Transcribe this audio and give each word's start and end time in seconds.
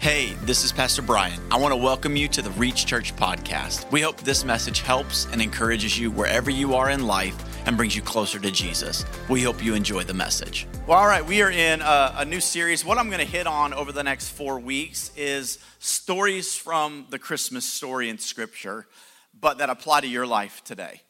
Hey, 0.00 0.32
this 0.44 0.64
is 0.64 0.72
Pastor 0.72 1.02
Bryan. 1.02 1.38
I 1.50 1.58
want 1.58 1.72
to 1.72 1.76
welcome 1.76 2.16
you 2.16 2.26
to 2.28 2.40
the 2.40 2.48
Reach 2.52 2.86
Church 2.86 3.14
podcast. 3.16 3.92
We 3.92 4.00
hope 4.00 4.16
this 4.22 4.46
message 4.46 4.80
helps 4.80 5.26
and 5.26 5.42
encourages 5.42 5.98
you 5.98 6.10
wherever 6.10 6.50
you 6.50 6.74
are 6.74 6.88
in 6.88 7.06
life 7.06 7.36
and 7.66 7.76
brings 7.76 7.94
you 7.94 8.00
closer 8.00 8.38
to 8.38 8.50
Jesus. 8.50 9.04
We 9.28 9.42
hope 9.42 9.62
you 9.62 9.74
enjoy 9.74 10.04
the 10.04 10.14
message. 10.14 10.66
Well, 10.86 10.96
all 10.96 11.06
right, 11.06 11.22
we 11.22 11.42
are 11.42 11.50
in 11.50 11.82
a, 11.82 12.14
a 12.16 12.24
new 12.24 12.40
series. 12.40 12.82
What 12.82 12.96
I'm 12.96 13.08
going 13.08 13.18
to 13.18 13.30
hit 13.30 13.46
on 13.46 13.74
over 13.74 13.92
the 13.92 14.02
next 14.02 14.30
four 14.30 14.58
weeks 14.58 15.12
is 15.18 15.58
stories 15.80 16.54
from 16.54 17.04
the 17.10 17.18
Christmas 17.18 17.66
story 17.66 18.08
in 18.08 18.16
Scripture, 18.16 18.86
but 19.38 19.58
that 19.58 19.68
apply 19.68 20.00
to 20.00 20.08
your 20.08 20.26
life 20.26 20.64
today. 20.64 21.02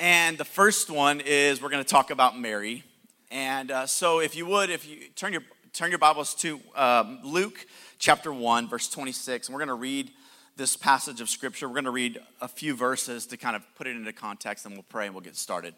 And 0.00 0.38
the 0.38 0.44
first 0.44 0.90
one 0.90 1.20
is 1.20 1.62
we're 1.62 1.70
going 1.70 1.84
to 1.84 1.88
talk 1.88 2.10
about 2.10 2.36
Mary. 2.36 2.82
And 3.30 3.70
uh, 3.70 3.86
so, 3.86 4.18
if 4.18 4.34
you 4.34 4.44
would, 4.46 4.70
if 4.70 4.88
you 4.88 5.06
turn 5.14 5.32
your 5.32 5.42
turn 5.72 5.90
your 5.90 5.98
Bibles 5.98 6.34
to 6.34 6.60
um, 6.76 7.20
Luke 7.24 7.66
chapter 8.02 8.32
1, 8.32 8.68
verse 8.68 8.88
26. 8.88 9.46
And 9.46 9.54
we're 9.54 9.60
going 9.60 9.68
to 9.68 9.74
read 9.74 10.10
this 10.56 10.76
passage 10.76 11.20
of 11.20 11.30
scripture. 11.30 11.68
We're 11.68 11.74
going 11.74 11.84
to 11.84 11.92
read 11.92 12.20
a 12.40 12.48
few 12.48 12.74
verses 12.74 13.26
to 13.26 13.36
kind 13.36 13.54
of 13.54 13.62
put 13.76 13.86
it 13.86 13.94
into 13.94 14.12
context, 14.12 14.66
and 14.66 14.74
we'll 14.74 14.82
pray 14.82 15.06
and 15.06 15.14
we'll 15.14 15.22
get 15.22 15.36
started. 15.36 15.72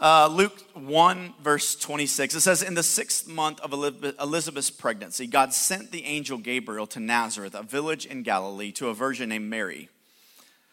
Uh, 0.00 0.28
Luke 0.28 0.60
1, 0.74 1.34
verse 1.40 1.76
26, 1.76 2.34
it 2.34 2.40
says, 2.40 2.60
In 2.60 2.74
the 2.74 2.82
sixth 2.82 3.28
month 3.28 3.60
of 3.60 3.72
Elizabeth's 3.72 4.70
pregnancy, 4.70 5.28
God 5.28 5.54
sent 5.54 5.92
the 5.92 6.04
angel 6.04 6.38
Gabriel 6.38 6.88
to 6.88 6.98
Nazareth, 6.98 7.54
a 7.54 7.62
village 7.62 8.04
in 8.04 8.24
Galilee, 8.24 8.72
to 8.72 8.88
a 8.88 8.94
virgin 8.94 9.28
named 9.28 9.48
Mary. 9.48 9.88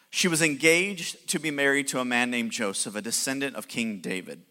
She 0.10 0.28
was 0.28 0.42
engaged 0.42 1.30
to 1.30 1.38
be 1.38 1.52
married 1.52 1.88
to 1.90 2.00
a 2.00 2.06
man 2.06 2.32
named 2.32 2.52
Joseph, 2.52 2.96
a 2.96 3.02
descendant 3.04 3.56
of 3.56 3.68
King 3.68 4.00
David. 4.00 4.42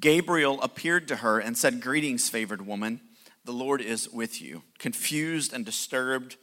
Gabriel 0.00 0.60
appeared 0.62 1.06
to 1.08 1.16
her 1.16 1.38
and 1.38 1.56
said, 1.56 1.80
Greetings, 1.80 2.28
favored 2.28 2.66
woman. 2.66 3.00
The 3.44 3.52
Lord 3.52 3.80
is 3.80 4.08
with 4.08 4.40
you. 4.40 4.62
Confused 4.78 5.52
and 5.52 5.64
disturbed, 5.64 6.36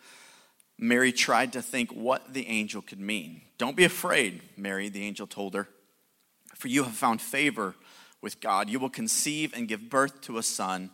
Mary 0.77 1.11
tried 1.11 1.53
to 1.53 1.61
think 1.61 1.91
what 1.91 2.33
the 2.33 2.47
angel 2.47 2.81
could 2.81 2.99
mean. 2.99 3.41
Don't 3.57 3.77
be 3.77 3.85
afraid, 3.85 4.41
Mary, 4.57 4.89
the 4.89 5.03
angel 5.03 5.27
told 5.27 5.53
her, 5.53 5.67
for 6.55 6.67
you 6.67 6.83
have 6.83 6.93
found 6.93 7.21
favor 7.21 7.75
with 8.21 8.41
God. 8.41 8.69
You 8.69 8.79
will 8.79 8.89
conceive 8.89 9.53
and 9.53 9.67
give 9.67 9.89
birth 9.89 10.21
to 10.21 10.37
a 10.37 10.43
son, 10.43 10.89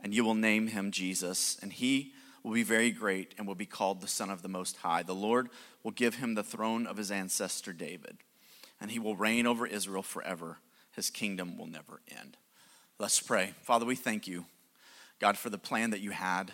and 0.00 0.14
you 0.14 0.24
will 0.24 0.34
name 0.34 0.68
him 0.68 0.90
Jesus, 0.90 1.58
and 1.62 1.72
he 1.72 2.12
will 2.42 2.52
be 2.52 2.62
very 2.62 2.90
great 2.90 3.34
and 3.36 3.46
will 3.46 3.54
be 3.54 3.66
called 3.66 4.00
the 4.00 4.08
Son 4.08 4.30
of 4.30 4.42
the 4.42 4.48
Most 4.48 4.78
High. 4.78 5.02
The 5.02 5.14
Lord 5.14 5.48
will 5.82 5.90
give 5.90 6.16
him 6.16 6.34
the 6.34 6.42
throne 6.42 6.86
of 6.86 6.96
his 6.96 7.10
ancestor 7.10 7.72
David, 7.72 8.18
and 8.80 8.90
he 8.90 8.98
will 8.98 9.16
reign 9.16 9.46
over 9.46 9.66
Israel 9.66 10.02
forever. 10.02 10.58
His 10.92 11.10
kingdom 11.10 11.56
will 11.56 11.66
never 11.66 12.00
end. 12.10 12.36
Let's 12.98 13.20
pray. 13.20 13.54
Father, 13.62 13.86
we 13.86 13.96
thank 13.96 14.26
you 14.26 14.46
God, 15.20 15.36
for 15.36 15.50
the 15.50 15.58
plan 15.58 15.90
that 15.90 16.00
you 16.00 16.10
had 16.10 16.50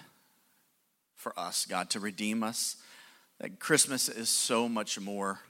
for 1.15 1.39
us, 1.39 1.65
God, 1.65 1.89
to 1.91 2.01
redeem 2.01 2.43
us. 2.43 2.77
That 3.39 3.61
Christmas 3.61 4.09
is 4.09 4.29
so 4.29 4.69
much 4.69 4.99
more 4.99 5.41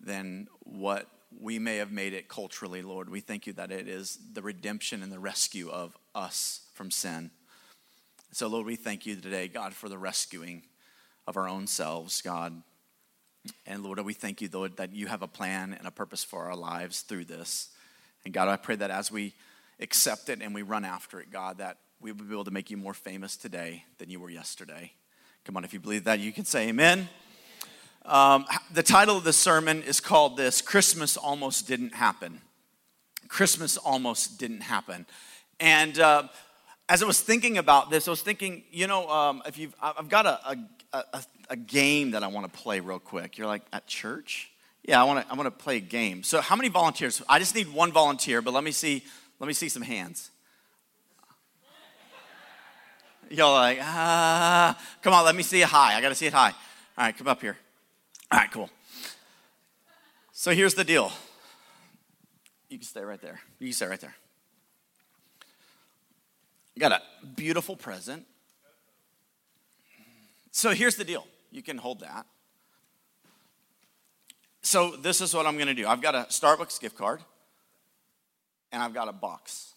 than 0.00 0.48
what 0.60 1.08
we 1.40 1.58
may 1.58 1.78
have 1.78 1.90
made 1.90 2.12
it 2.12 2.28
culturally, 2.28 2.82
Lord. 2.82 3.10
We 3.10 3.20
thank 3.20 3.46
you 3.46 3.52
that 3.54 3.72
it 3.72 3.88
is 3.88 4.18
the 4.32 4.42
redemption 4.42 5.02
and 5.02 5.10
the 5.10 5.18
rescue 5.18 5.68
of 5.68 5.96
us 6.14 6.60
from 6.74 6.90
sin. 6.90 7.30
So, 8.30 8.46
Lord, 8.46 8.66
we 8.66 8.76
thank 8.76 9.04
you 9.04 9.16
today, 9.16 9.48
God, 9.48 9.74
for 9.74 9.88
the 9.88 9.98
rescuing 9.98 10.62
of 11.26 11.36
our 11.36 11.48
own 11.48 11.66
selves, 11.66 12.22
God. 12.22 12.62
And 13.66 13.82
Lord, 13.82 14.00
we 14.00 14.14
thank 14.14 14.40
you, 14.40 14.48
Lord, 14.52 14.76
that 14.76 14.94
you 14.94 15.06
have 15.06 15.22
a 15.22 15.28
plan 15.28 15.74
and 15.76 15.86
a 15.86 15.90
purpose 15.90 16.22
for 16.22 16.44
our 16.44 16.56
lives 16.56 17.00
through 17.00 17.24
this. 17.24 17.70
And 18.24 18.32
God, 18.32 18.48
I 18.48 18.56
pray 18.56 18.76
that 18.76 18.90
as 18.90 19.10
we 19.10 19.34
accept 19.80 20.28
it 20.28 20.40
and 20.40 20.54
we 20.54 20.62
run 20.62 20.84
after 20.84 21.20
it, 21.20 21.30
God, 21.30 21.58
that 21.58 21.78
we 22.00 22.12
will 22.12 22.24
be 22.24 22.32
able 22.32 22.44
to 22.44 22.50
make 22.50 22.70
you 22.70 22.76
more 22.76 22.94
famous 22.94 23.36
today 23.36 23.84
than 23.98 24.10
you 24.10 24.20
were 24.20 24.30
yesterday. 24.30 24.92
Come 25.44 25.56
on, 25.56 25.64
if 25.64 25.72
you 25.72 25.80
believe 25.80 26.04
that, 26.04 26.20
you 26.20 26.32
can 26.32 26.44
say 26.44 26.68
amen. 26.68 27.08
Um, 28.04 28.44
the 28.72 28.82
title 28.82 29.16
of 29.16 29.24
the 29.24 29.32
sermon 29.32 29.82
is 29.82 30.00
called 30.00 30.36
This 30.36 30.60
Christmas 30.60 31.16
Almost 31.16 31.66
Didn't 31.66 31.94
Happen. 31.94 32.40
Christmas 33.28 33.76
Almost 33.76 34.38
Didn't 34.38 34.60
Happen. 34.60 35.06
And 35.58 35.98
uh, 35.98 36.24
as 36.88 37.02
I 37.02 37.06
was 37.06 37.20
thinking 37.20 37.58
about 37.58 37.90
this, 37.90 38.06
I 38.06 38.10
was 38.10 38.22
thinking, 38.22 38.64
you 38.70 38.86
know, 38.86 39.08
um, 39.08 39.42
if 39.46 39.56
you've, 39.56 39.74
I've 39.80 40.08
got 40.08 40.26
a, 40.26 40.58
a, 40.92 41.04
a, 41.14 41.24
a 41.50 41.56
game 41.56 42.10
that 42.10 42.22
I 42.22 42.26
want 42.26 42.52
to 42.52 42.58
play 42.58 42.80
real 42.80 42.98
quick. 42.98 43.38
You're 43.38 43.46
like, 43.46 43.62
at 43.72 43.86
church? 43.86 44.50
Yeah, 44.86 45.00
I 45.00 45.04
want 45.04 45.24
to 45.24 45.32
I 45.32 45.34
want 45.34 45.46
to 45.46 45.64
play 45.64 45.78
a 45.78 45.80
game. 45.80 46.22
So 46.22 46.42
how 46.42 46.56
many 46.56 46.68
volunteers? 46.68 47.22
I 47.26 47.38
just 47.38 47.54
need 47.54 47.72
one 47.72 47.90
volunteer, 47.90 48.42
but 48.42 48.52
let 48.52 48.62
me 48.62 48.70
see 48.70 49.02
let 49.40 49.46
me 49.46 49.54
see 49.54 49.70
some 49.70 49.82
hands. 49.82 50.30
Y'all 53.30 53.52
like, 53.52 53.78
ah, 53.80 54.78
come 55.02 55.12
on, 55.12 55.24
let 55.24 55.34
me 55.34 55.42
see 55.42 55.62
it 55.62 55.68
high. 55.68 55.96
I 55.96 56.00
got 56.00 56.10
to 56.10 56.14
see 56.14 56.26
it 56.26 56.32
high. 56.32 56.50
All 56.96 57.04
right, 57.04 57.16
come 57.16 57.28
up 57.28 57.40
here. 57.40 57.56
All 58.30 58.38
right, 58.38 58.50
cool. 58.50 58.70
So 60.32 60.52
here's 60.52 60.74
the 60.74 60.84
deal. 60.84 61.12
You 62.68 62.78
can 62.78 62.86
stay 62.86 63.02
right 63.02 63.20
there. 63.20 63.40
You 63.58 63.68
can 63.68 63.74
stay 63.74 63.86
right 63.86 64.00
there. 64.00 64.14
You 66.74 66.80
got 66.80 66.92
a 66.92 67.00
beautiful 67.36 67.76
present. 67.76 68.26
So 70.50 70.70
here's 70.70 70.96
the 70.96 71.04
deal. 71.04 71.26
You 71.50 71.62
can 71.62 71.78
hold 71.78 72.00
that. 72.00 72.26
So 74.62 74.96
this 74.96 75.20
is 75.20 75.34
what 75.34 75.46
I'm 75.46 75.54
going 75.54 75.68
to 75.68 75.74
do. 75.74 75.86
I've 75.86 76.00
got 76.00 76.14
a 76.14 76.26
Starbucks 76.30 76.80
gift 76.80 76.96
card 76.96 77.20
and 78.72 78.82
I've 78.82 78.94
got 78.94 79.08
a 79.08 79.12
box. 79.12 79.73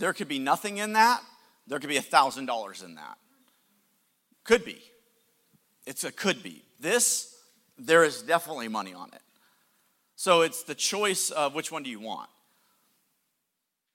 There 0.00 0.14
could 0.14 0.28
be 0.28 0.38
nothing 0.38 0.78
in 0.78 0.94
that. 0.94 1.20
There 1.66 1.78
could 1.78 1.90
be 1.90 1.98
a 1.98 2.02
$1,000 2.02 2.84
in 2.84 2.94
that. 2.94 3.18
Could 4.44 4.64
be. 4.64 4.80
It's 5.86 6.04
a 6.04 6.10
could 6.10 6.42
be. 6.42 6.64
This, 6.80 7.36
there 7.78 8.02
is 8.02 8.22
definitely 8.22 8.68
money 8.68 8.94
on 8.94 9.10
it. 9.12 9.20
So 10.16 10.40
it's 10.40 10.62
the 10.62 10.74
choice 10.74 11.30
of 11.30 11.54
which 11.54 11.70
one 11.70 11.82
do 11.82 11.90
you 11.90 12.00
want. 12.00 12.30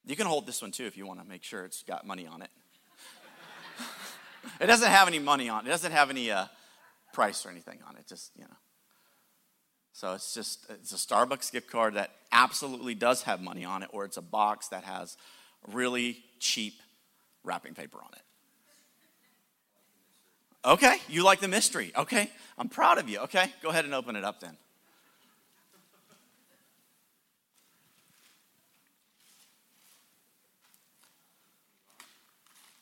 You 0.06 0.14
can 0.14 0.28
hold 0.28 0.46
this 0.46 0.62
one 0.62 0.70
too 0.70 0.84
if 0.84 0.96
you 0.96 1.06
want 1.06 1.20
to 1.20 1.26
make 1.26 1.42
sure 1.42 1.64
it's 1.64 1.82
got 1.82 2.06
money 2.06 2.28
on 2.28 2.40
it. 2.40 2.50
it 4.60 4.66
doesn't 4.66 4.88
have 4.88 5.08
any 5.08 5.18
money 5.18 5.48
on 5.48 5.64
it. 5.64 5.68
It 5.68 5.72
doesn't 5.72 5.92
have 5.92 6.08
any 6.08 6.30
uh, 6.30 6.46
price 7.12 7.44
or 7.44 7.50
anything 7.50 7.80
on 7.88 7.96
it. 7.96 8.06
Just, 8.06 8.30
you 8.36 8.44
know. 8.44 8.56
So 9.92 10.14
it's 10.14 10.34
just, 10.34 10.66
it's 10.70 10.92
a 10.92 10.96
Starbucks 10.96 11.50
gift 11.50 11.68
card 11.68 11.94
that 11.94 12.12
absolutely 12.30 12.94
does 12.94 13.22
have 13.22 13.40
money 13.40 13.64
on 13.64 13.82
it, 13.82 13.88
or 13.92 14.04
it's 14.04 14.18
a 14.18 14.22
box 14.22 14.68
that 14.68 14.84
has 14.84 15.16
really 15.72 16.22
cheap 16.38 16.74
wrapping 17.44 17.74
paper 17.74 17.98
on 17.98 18.10
it. 18.12 18.22
Okay, 20.64 20.96
you 21.08 21.22
like 21.22 21.40
the 21.40 21.48
mystery. 21.48 21.92
Okay, 21.96 22.30
I'm 22.58 22.68
proud 22.68 22.98
of 22.98 23.08
you. 23.08 23.20
Okay, 23.20 23.52
go 23.62 23.68
ahead 23.68 23.84
and 23.84 23.94
open 23.94 24.16
it 24.16 24.24
up 24.24 24.40
then. 24.40 24.56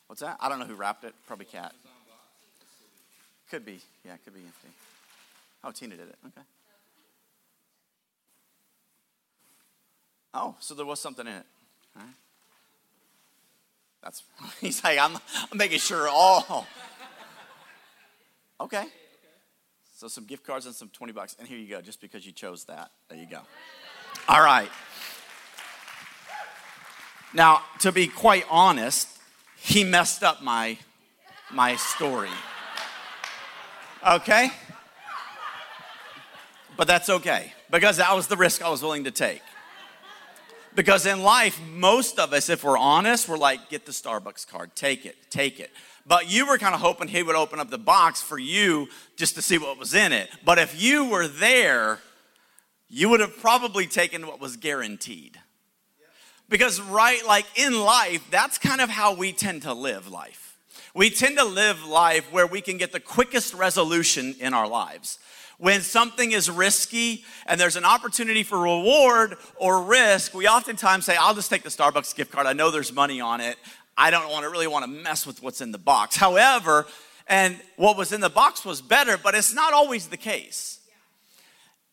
What's 0.07 0.21
that? 0.21 0.37
I 0.39 0.49
don't 0.49 0.59
know 0.59 0.65
who 0.65 0.75
wrapped 0.75 1.03
it. 1.03 1.13
Probably 1.27 1.45
Cat. 1.45 1.73
Could 3.49 3.65
be. 3.65 3.79
Yeah, 4.03 4.17
could 4.23 4.33
be 4.33 4.39
empty. 4.39 4.69
Oh, 5.63 5.71
Tina 5.71 5.95
did 5.95 6.09
it. 6.09 6.15
Okay. 6.25 6.45
Oh, 10.33 10.55
so 10.59 10.73
there 10.73 10.85
was 10.85 10.99
something 10.99 11.27
in 11.27 11.33
it. 11.33 11.45
All 11.95 12.03
right. 12.03 12.13
That's 14.05 14.23
he's 14.61 14.81
like, 14.83 14.97
I'm, 14.97 15.17
I'm 15.51 15.57
making 15.57 15.79
sure 15.79 16.07
all. 16.07 16.65
Okay. 18.61 18.85
So 19.97 20.07
some 20.07 20.25
gift 20.25 20.45
cards 20.45 20.65
and 20.65 20.73
some 20.73 20.89
20 20.89 21.11
bucks. 21.11 21.35
And 21.37 21.47
here 21.47 21.57
you 21.57 21.67
go, 21.67 21.81
just 21.81 21.99
because 21.99 22.25
you 22.25 22.31
chose 22.31 22.63
that. 22.65 22.91
There 23.09 23.17
you 23.17 23.27
go. 23.29 23.41
All 24.29 24.41
right. 24.41 24.69
Now, 27.33 27.63
to 27.79 27.91
be 27.91 28.07
quite 28.07 28.45
honest, 28.49 29.09
he 29.57 29.83
messed 29.83 30.23
up 30.23 30.41
my 30.41 30.77
my 31.51 31.75
story. 31.75 32.29
Okay? 34.07 34.51
But 36.77 36.87
that's 36.87 37.09
okay 37.09 37.53
because 37.71 37.97
that 37.97 38.15
was 38.15 38.27
the 38.27 38.37
risk 38.37 38.61
I 38.61 38.69
was 38.69 38.81
willing 38.81 39.05
to 39.05 39.11
take. 39.11 39.41
Because 40.75 41.05
in 41.05 41.23
life, 41.23 41.59
most 41.73 42.19
of 42.19 42.33
us, 42.33 42.49
if 42.49 42.63
we're 42.63 42.77
honest, 42.77 43.29
we're 43.29 43.37
like, 43.37 43.69
get 43.69 43.85
the 43.85 43.93
Starbucks 43.93 44.45
card, 44.45 44.75
take 44.75 45.05
it, 45.05 45.15
take 45.29 45.59
it. 45.59 45.71
But 46.05 46.29
you 46.29 46.45
were 46.47 46.57
kind 46.57 46.75
of 46.75 46.81
hoping 46.81 47.07
he 47.07 47.23
would 47.23 47.35
open 47.35 47.59
up 47.59 47.69
the 47.69 47.77
box 47.77 48.21
for 48.21 48.37
you 48.37 48.87
just 49.15 49.35
to 49.35 49.41
see 49.41 49.57
what 49.57 49.79
was 49.79 49.93
in 49.93 50.11
it. 50.11 50.29
But 50.43 50.59
if 50.59 50.79
you 50.79 51.05
were 51.05 51.27
there, 51.27 51.99
you 52.89 53.09
would 53.09 53.21
have 53.21 53.37
probably 53.37 53.87
taken 53.87 54.27
what 54.27 54.39
was 54.39 54.57
guaranteed. 54.57 55.39
Because, 56.47 56.79
right, 56.79 57.25
like 57.25 57.45
in 57.55 57.79
life, 57.79 58.23
that's 58.29 58.57
kind 58.57 58.81
of 58.81 58.89
how 58.89 59.15
we 59.15 59.31
tend 59.31 59.63
to 59.63 59.73
live 59.73 60.09
life. 60.09 60.57
We 60.93 61.09
tend 61.09 61.37
to 61.37 61.45
live 61.45 61.83
life 61.85 62.31
where 62.31 62.45
we 62.45 62.61
can 62.61 62.77
get 62.77 62.91
the 62.91 62.99
quickest 62.99 63.53
resolution 63.53 64.35
in 64.39 64.53
our 64.53 64.67
lives 64.67 65.19
when 65.57 65.81
something 65.81 66.31
is 66.31 66.49
risky 66.49 67.23
and 67.45 67.59
there's 67.59 67.75
an 67.75 67.85
opportunity 67.85 68.43
for 68.43 68.59
reward 68.59 69.37
or 69.55 69.83
risk, 69.83 70.33
we 70.33 70.47
oftentimes 70.47 71.05
say, 71.05 71.15
I'll 71.15 71.35
just 71.35 71.49
take 71.49 71.63
the 71.63 71.69
Starbucks 71.69 72.15
gift 72.15 72.31
card. 72.31 72.47
I 72.47 72.53
know 72.53 72.71
there's 72.71 72.93
money 72.93 73.21
on 73.21 73.41
it. 73.41 73.57
I 73.97 74.11
don't 74.11 74.29
want 74.29 74.43
to 74.43 74.49
really 74.49 74.67
want 74.67 74.83
to 74.83 74.91
mess 74.91 75.25
with 75.25 75.41
what's 75.41 75.61
in 75.61 75.71
the 75.71 75.77
box. 75.77 76.15
However, 76.15 76.85
and 77.27 77.59
what 77.77 77.97
was 77.97 78.11
in 78.11 78.21
the 78.21 78.29
box 78.29 78.65
was 78.65 78.81
better, 78.81 79.17
but 79.17 79.35
it's 79.35 79.53
not 79.53 79.73
always 79.73 80.07
the 80.07 80.17
case. 80.17 80.79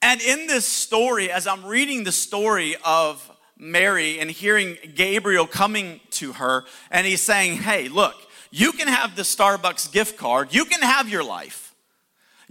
And 0.03 0.21
in 0.21 0.49
this 0.49 0.67
story, 0.67 1.31
as 1.31 1.47
I'm 1.47 1.65
reading 1.65 2.03
the 2.03 2.13
story 2.13 2.75
of 2.85 3.31
Mary 3.57 4.19
and 4.19 4.29
hearing 4.29 4.77
Gabriel 4.97 5.47
coming 5.47 6.01
to 6.11 6.33
her, 6.33 6.65
and 6.91 7.07
he's 7.07 7.21
saying, 7.21 7.59
Hey, 7.59 7.89
look, 7.89 8.17
you 8.51 8.73
can 8.73 8.89
have 8.89 9.15
the 9.15 9.23
Starbucks 9.23 9.93
gift 9.93 10.19
card, 10.19 10.53
you 10.53 10.65
can 10.65 10.83
have 10.83 11.09
your 11.09 11.23
life. 11.23 11.62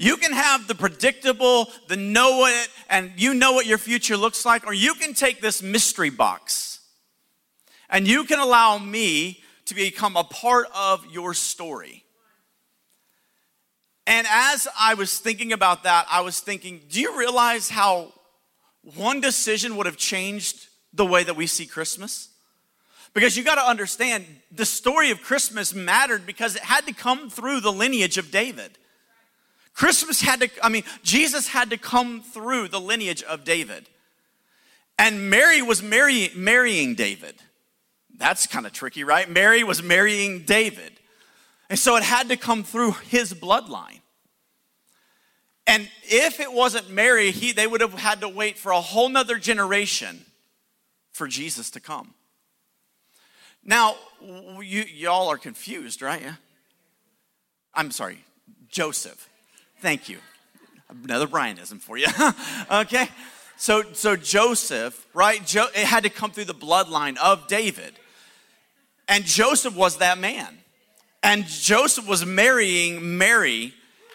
You 0.01 0.18
can 0.18 0.31
have 0.31 0.68
the 0.68 0.74
predictable, 0.74 1.69
the 1.88 1.95
know 1.95 2.48
it, 2.48 2.69
and 2.89 3.12
you 3.18 3.36
know 3.36 3.51
what 3.51 3.68
your 3.68 3.77
future 3.77 4.18
looks 4.18 4.48
like, 4.48 4.65
or 4.65 4.74
you 4.74 4.95
can 4.95 5.13
take 5.13 5.42
this 5.42 5.62
mystery 5.62 6.09
box 6.09 6.80
and 7.88 8.07
you 8.07 8.24
can 8.24 8.39
allow 8.39 8.80
me 8.80 9.44
to 9.65 9.75
become 9.75 10.18
a 10.18 10.24
part 10.24 10.65
of 10.75 11.06
your 11.12 11.36
story. 11.36 12.03
And 14.07 14.25
as 14.27 14.68
I 14.75 14.95
was 14.95 15.19
thinking 15.19 15.53
about 15.53 15.83
that, 15.83 16.07
I 16.09 16.21
was 16.21 16.39
thinking, 16.39 16.81
do 16.89 17.00
you 17.00 17.15
realize 17.15 17.69
how 17.69 18.12
one 18.95 19.21
decision 19.21 19.75
would 19.75 19.86
have 19.86 19.98
changed 19.98 20.68
the 20.92 21.06
way 21.06 21.24
that 21.24 21.36
we 21.36 21.45
see 21.45 21.68
Christmas? 21.68 22.30
Because 23.13 23.38
you 23.38 23.44
got 23.44 23.56
to 23.56 23.69
understand, 23.69 24.25
the 24.51 24.65
story 24.65 25.12
of 25.12 25.21
Christmas 25.21 25.75
mattered 25.75 26.25
because 26.25 26.56
it 26.56 26.63
had 26.63 26.88
to 26.88 26.94
come 26.94 27.30
through 27.30 27.59
the 27.59 27.71
lineage 27.71 28.18
of 28.18 28.31
David. 28.31 28.80
Christmas 29.73 30.21
had 30.21 30.41
to, 30.41 30.50
I 30.63 30.69
mean, 30.69 30.83
Jesus 31.03 31.47
had 31.47 31.69
to 31.69 31.77
come 31.77 32.21
through 32.21 32.68
the 32.68 32.79
lineage 32.79 33.23
of 33.23 33.44
David. 33.44 33.88
And 35.00 35.29
Mary 35.29 35.62
was 35.62 35.81
marry, 35.81 36.29
marrying 36.35 36.95
David. 36.95 37.35
That's 38.18 38.45
kind 38.45 38.65
of 38.65 38.73
tricky, 38.73 39.03
right? 39.03 39.29
Mary 39.29 39.63
was 39.63 39.81
marrying 39.81 40.44
David. 40.44 40.91
And 41.69 41.79
so 41.79 41.95
it 41.95 42.03
had 42.03 42.29
to 42.29 42.38
come 42.38 42.63
through 42.63 42.91
his 42.91 43.33
bloodline. 43.33 44.01
And 45.65 45.89
if 46.03 46.39
it 46.39 46.51
wasn't 46.51 46.89
Mary, 46.89 47.31
he, 47.31 47.51
they 47.53 47.65
would 47.65 47.81
have 47.81 47.94
had 47.94 48.21
to 48.21 48.29
wait 48.29 48.57
for 48.57 48.71
a 48.71 48.81
whole 48.81 49.09
nother 49.09 49.38
generation 49.38 50.25
for 51.13 51.27
Jesus 51.27 51.71
to 51.71 51.79
come. 51.79 52.13
Now, 53.63 53.95
you, 54.21 54.83
y'all 54.83 55.29
are 55.29 55.38
confused, 55.38 56.01
right? 56.01 56.21
Yeah? 56.21 56.35
I'm 57.74 57.91
sorry, 57.91 58.24
Joseph. 58.69 59.29
Thank 59.81 60.09
you. 60.09 60.19
Another 61.03 61.25
Bryanism 61.25 61.79
for 61.79 61.97
you. 61.97 62.07
okay? 62.71 63.09
So, 63.57 63.83
so 63.93 64.15
Joseph, 64.15 65.07
right? 65.13 65.45
Jo- 65.45 65.67
it 65.75 65.85
had 65.85 66.03
to 66.03 66.09
come 66.09 66.31
through 66.31 66.45
the 66.45 66.53
bloodline 66.53 67.17
of 67.17 67.47
David. 67.47 67.93
And 69.07 69.25
Joseph 69.25 69.75
was 69.75 69.97
that 69.97 70.19
man. 70.19 70.59
And 71.23 71.45
Joseph 71.45 72.07
was 72.07 72.25
marrying 72.25 73.17
Mary. 73.17 73.73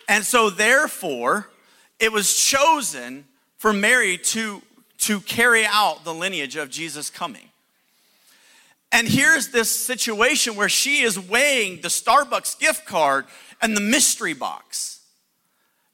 And 0.09 0.25
so, 0.25 0.51
therefore, 0.51 1.49
it 1.99 2.13
was 2.13 2.37
chosen 2.37 3.25
for 3.59 3.73
Mary 3.73 4.19
to, 4.19 4.63
to 4.99 5.21
carry 5.21 5.65
out 5.67 6.05
the 6.05 6.15
lineage 6.15 6.57
of 6.57 6.71
Jesus 6.71 7.11
coming. 7.11 7.49
And 8.93 9.09
here's 9.09 9.49
this 9.49 9.71
situation 9.71 10.55
where 10.55 10.69
she 10.69 11.03
is 11.03 11.19
weighing 11.19 11.81
the 11.81 11.89
Starbucks 11.89 12.59
gift 12.59 12.87
card 12.87 13.27
and 13.61 13.77
the 13.77 13.81
mystery 13.81 14.33
box. 14.33 14.96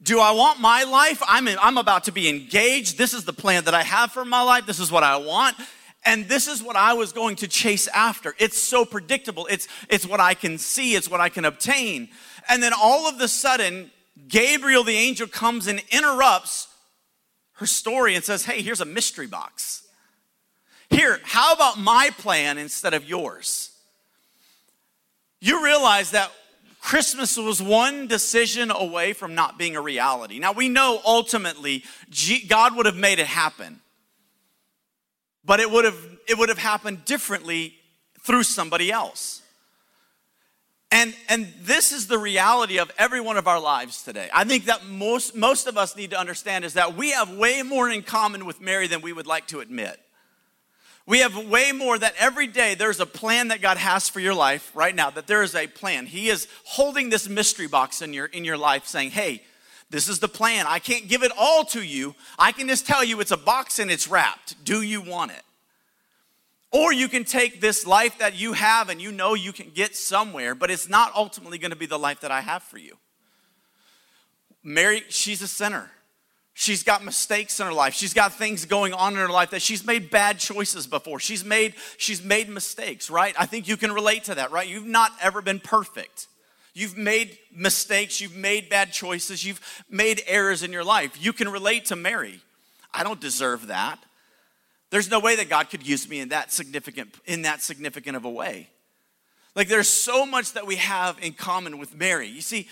Do 0.02 0.18
I 0.18 0.32
want 0.32 0.60
my 0.60 0.82
life? 0.84 1.22
I'm, 1.26 1.46
in, 1.46 1.56
I'm 1.60 1.78
about 1.78 2.04
to 2.04 2.12
be 2.12 2.28
engaged. 2.28 2.98
This 2.98 3.14
is 3.14 3.24
the 3.24 3.32
plan 3.32 3.64
that 3.64 3.74
I 3.74 3.82
have 3.82 4.10
for 4.10 4.24
my 4.24 4.42
life. 4.42 4.66
This 4.66 4.80
is 4.80 4.90
what 4.90 5.04
I 5.04 5.16
want. 5.16 5.56
And 6.04 6.28
this 6.28 6.48
is 6.48 6.62
what 6.62 6.74
I 6.74 6.94
was 6.94 7.12
going 7.12 7.36
to 7.36 7.48
chase 7.48 7.86
after. 7.88 8.34
It's 8.38 8.58
so 8.58 8.84
predictable. 8.84 9.46
It's, 9.46 9.68
it's 9.88 10.06
what 10.06 10.18
I 10.18 10.34
can 10.34 10.58
see, 10.58 10.96
it's 10.96 11.08
what 11.08 11.20
I 11.20 11.28
can 11.28 11.44
obtain. 11.44 12.08
And 12.48 12.60
then 12.62 12.72
all 12.76 13.08
of 13.08 13.20
a 13.20 13.28
sudden, 13.28 13.92
Gabriel 14.26 14.82
the 14.82 14.96
angel 14.96 15.28
comes 15.28 15.68
and 15.68 15.82
interrupts 15.90 16.66
her 17.54 17.66
story 17.66 18.16
and 18.16 18.24
says, 18.24 18.44
Hey, 18.44 18.62
here's 18.62 18.80
a 18.80 18.84
mystery 18.84 19.28
box. 19.28 19.86
Here, 20.90 21.20
how 21.22 21.54
about 21.54 21.78
my 21.78 22.10
plan 22.18 22.58
instead 22.58 22.92
of 22.92 23.08
yours? 23.08 23.70
You 25.40 25.64
realize 25.64 26.10
that 26.10 26.30
Christmas 26.82 27.36
was 27.36 27.62
one 27.62 28.08
decision 28.08 28.72
away 28.72 29.12
from 29.12 29.36
not 29.36 29.56
being 29.56 29.76
a 29.76 29.80
reality. 29.80 30.40
Now, 30.40 30.50
we 30.50 30.68
know 30.68 31.00
ultimately 31.06 31.84
God 32.48 32.76
would 32.76 32.86
have 32.86 32.96
made 32.96 33.20
it 33.20 33.26
happen, 33.26 33.80
but 35.44 35.60
it 35.60 35.70
would 35.70 35.84
have, 35.84 35.96
it 36.28 36.36
would 36.36 36.48
have 36.48 36.58
happened 36.58 37.04
differently 37.04 37.74
through 38.20 38.42
somebody 38.42 38.90
else. 38.90 39.42
And, 40.90 41.14
and 41.28 41.50
this 41.60 41.92
is 41.92 42.08
the 42.08 42.18
reality 42.18 42.78
of 42.78 42.90
every 42.98 43.20
one 43.20 43.36
of 43.36 43.46
our 43.46 43.60
lives 43.60 44.02
today. 44.02 44.28
I 44.34 44.42
think 44.42 44.64
that 44.64 44.84
most, 44.84 45.36
most 45.36 45.68
of 45.68 45.78
us 45.78 45.96
need 45.96 46.10
to 46.10 46.18
understand 46.18 46.64
is 46.64 46.74
that 46.74 46.96
we 46.96 47.12
have 47.12 47.30
way 47.30 47.62
more 47.62 47.88
in 47.88 48.02
common 48.02 48.44
with 48.44 48.60
Mary 48.60 48.88
than 48.88 49.02
we 49.02 49.12
would 49.12 49.26
like 49.26 49.46
to 49.46 49.60
admit. 49.60 49.98
We 51.04 51.18
have 51.18 51.36
way 51.36 51.72
more 51.72 51.98
that 51.98 52.14
every 52.18 52.46
day 52.46 52.74
there's 52.74 53.00
a 53.00 53.06
plan 53.06 53.48
that 53.48 53.60
God 53.60 53.76
has 53.76 54.08
for 54.08 54.20
your 54.20 54.34
life 54.34 54.70
right 54.74 54.94
now, 54.94 55.10
that 55.10 55.26
there 55.26 55.42
is 55.42 55.54
a 55.54 55.66
plan. 55.66 56.06
He 56.06 56.28
is 56.28 56.46
holding 56.64 57.10
this 57.10 57.28
mystery 57.28 57.66
box 57.66 58.02
in 58.02 58.12
your, 58.12 58.26
in 58.26 58.44
your 58.44 58.56
life 58.56 58.86
saying, 58.86 59.10
hey, 59.10 59.42
this 59.90 60.08
is 60.08 60.20
the 60.20 60.28
plan. 60.28 60.64
I 60.66 60.78
can't 60.78 61.08
give 61.08 61.22
it 61.22 61.32
all 61.36 61.64
to 61.66 61.82
you. 61.82 62.14
I 62.38 62.52
can 62.52 62.68
just 62.68 62.86
tell 62.86 63.02
you 63.02 63.20
it's 63.20 63.32
a 63.32 63.36
box 63.36 63.78
and 63.78 63.90
it's 63.90 64.08
wrapped. 64.08 64.64
Do 64.64 64.82
you 64.82 65.02
want 65.02 65.32
it? 65.32 65.42
Or 66.70 66.92
you 66.92 67.08
can 67.08 67.24
take 67.24 67.60
this 67.60 67.86
life 67.86 68.18
that 68.18 68.34
you 68.34 68.54
have 68.54 68.88
and 68.88 69.02
you 69.02 69.12
know 69.12 69.34
you 69.34 69.52
can 69.52 69.70
get 69.70 69.94
somewhere, 69.94 70.54
but 70.54 70.70
it's 70.70 70.88
not 70.88 71.12
ultimately 71.14 71.58
going 71.58 71.72
to 71.72 71.76
be 71.76 71.86
the 71.86 71.98
life 71.98 72.20
that 72.20 72.30
I 72.30 72.40
have 72.40 72.62
for 72.62 72.78
you. 72.78 72.96
Mary, 74.62 75.02
she's 75.08 75.42
a 75.42 75.48
sinner. 75.48 75.90
She's 76.54 76.82
got 76.82 77.02
mistakes 77.02 77.58
in 77.60 77.66
her 77.66 77.72
life. 77.72 77.94
She's 77.94 78.12
got 78.12 78.34
things 78.34 78.66
going 78.66 78.92
on 78.92 79.14
in 79.14 79.18
her 79.18 79.28
life 79.28 79.50
that 79.50 79.62
she's 79.62 79.86
made 79.86 80.10
bad 80.10 80.38
choices 80.38 80.86
before. 80.86 81.18
She's 81.18 81.44
made 81.44 81.74
she's 81.96 82.22
made 82.22 82.48
mistakes, 82.48 83.10
right? 83.10 83.34
I 83.38 83.46
think 83.46 83.68
you 83.68 83.76
can 83.76 83.92
relate 83.92 84.24
to 84.24 84.34
that, 84.34 84.50
right? 84.50 84.68
You've 84.68 84.86
not 84.86 85.12
ever 85.20 85.40
been 85.40 85.60
perfect. 85.60 86.28
You've 86.74 86.96
made 86.96 87.38
mistakes, 87.54 88.20
you've 88.20 88.36
made 88.36 88.70
bad 88.70 88.92
choices, 88.92 89.44
you've 89.44 89.60
made 89.90 90.22
errors 90.26 90.62
in 90.62 90.72
your 90.72 90.84
life. 90.84 91.22
You 91.22 91.34
can 91.34 91.50
relate 91.50 91.86
to 91.86 91.96
Mary. 91.96 92.40
I 92.94 93.02
don't 93.04 93.20
deserve 93.20 93.66
that. 93.66 93.98
There's 94.90 95.10
no 95.10 95.20
way 95.20 95.36
that 95.36 95.48
God 95.48 95.70
could 95.70 95.86
use 95.86 96.08
me 96.08 96.20
in 96.20 96.30
that 96.30 96.52
significant 96.52 97.14
in 97.24 97.42
that 97.42 97.62
significant 97.62 98.16
of 98.16 98.24
a 98.26 98.30
way. 98.30 98.68
Like 99.54 99.68
there's 99.68 99.88
so 99.88 100.26
much 100.26 100.52
that 100.52 100.66
we 100.66 100.76
have 100.76 101.18
in 101.22 101.32
common 101.32 101.78
with 101.78 101.94
Mary. 101.94 102.28
You 102.28 102.42
see, 102.42 102.68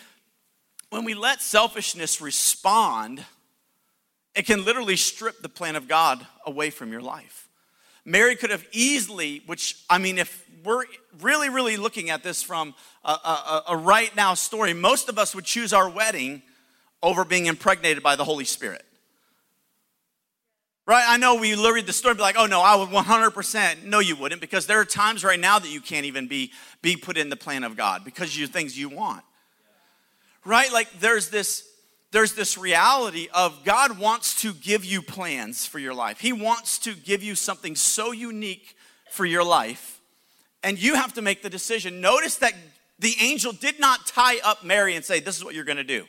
when 0.90 1.04
we 1.04 1.14
let 1.14 1.40
selfishness 1.40 2.20
respond, 2.20 3.24
it 4.34 4.46
can 4.46 4.64
literally 4.64 4.96
strip 4.96 5.42
the 5.42 5.48
plan 5.48 5.76
of 5.76 5.88
God 5.88 6.24
away 6.46 6.70
from 6.70 6.92
your 6.92 7.02
life. 7.02 7.48
Mary 8.04 8.36
could 8.36 8.50
have 8.50 8.66
easily, 8.72 9.42
which, 9.46 9.82
I 9.88 9.98
mean, 9.98 10.18
if 10.18 10.44
we're 10.64 10.84
really, 11.20 11.48
really 11.48 11.76
looking 11.76 12.10
at 12.10 12.22
this 12.22 12.42
from 12.42 12.74
a, 13.04 13.10
a, 13.10 13.62
a, 13.68 13.76
right 13.76 14.14
now 14.16 14.34
story, 14.34 14.72
most 14.72 15.08
of 15.08 15.18
us 15.18 15.34
would 15.34 15.44
choose 15.44 15.72
our 15.72 15.88
wedding 15.88 16.42
over 17.02 17.24
being 17.24 17.46
impregnated 17.46 18.02
by 18.02 18.16
the 18.16 18.24
Holy 18.24 18.44
Spirit. 18.44 18.84
Right? 20.86 21.04
I 21.06 21.18
know 21.18 21.36
we 21.36 21.54
read 21.54 21.86
the 21.86 21.92
story, 21.92 22.14
be 22.14 22.20
like, 22.20 22.36
oh 22.38 22.46
no, 22.46 22.62
I 22.62 22.74
would 22.74 22.88
100%. 22.88 23.84
No, 23.84 24.00
you 24.00 24.16
wouldn't, 24.16 24.40
because 24.40 24.66
there 24.66 24.80
are 24.80 24.84
times 24.84 25.22
right 25.22 25.38
now 25.38 25.58
that 25.58 25.70
you 25.70 25.80
can't 25.80 26.06
even 26.06 26.26
be, 26.26 26.52
be 26.82 26.96
put 26.96 27.16
in 27.16 27.28
the 27.28 27.36
plan 27.36 27.64
of 27.64 27.76
God 27.76 28.04
because 28.04 28.36
you 28.36 28.46
things 28.46 28.76
you 28.76 28.88
want. 28.88 29.22
Right? 30.44 30.72
Like 30.72 30.88
there's 31.00 31.30
this 31.30 31.69
there's 32.12 32.34
this 32.34 32.58
reality 32.58 33.28
of 33.32 33.64
God 33.64 33.98
wants 33.98 34.40
to 34.42 34.52
give 34.52 34.84
you 34.84 35.00
plans 35.00 35.66
for 35.66 35.78
your 35.78 35.94
life. 35.94 36.20
He 36.20 36.32
wants 36.32 36.78
to 36.80 36.94
give 36.94 37.22
you 37.22 37.34
something 37.34 37.76
so 37.76 38.10
unique 38.10 38.76
for 39.10 39.24
your 39.24 39.44
life, 39.44 40.00
and 40.62 40.80
you 40.80 40.94
have 40.96 41.14
to 41.14 41.22
make 41.22 41.42
the 41.42 41.50
decision. 41.50 42.00
Notice 42.00 42.36
that 42.36 42.54
the 42.98 43.14
angel 43.20 43.52
did 43.52 43.78
not 43.78 44.06
tie 44.06 44.38
up 44.44 44.64
Mary 44.64 44.94
and 44.94 45.04
say, 45.04 45.20
This 45.20 45.36
is 45.36 45.44
what 45.44 45.54
you're 45.54 45.64
gonna 45.64 45.84
do. 45.84 46.04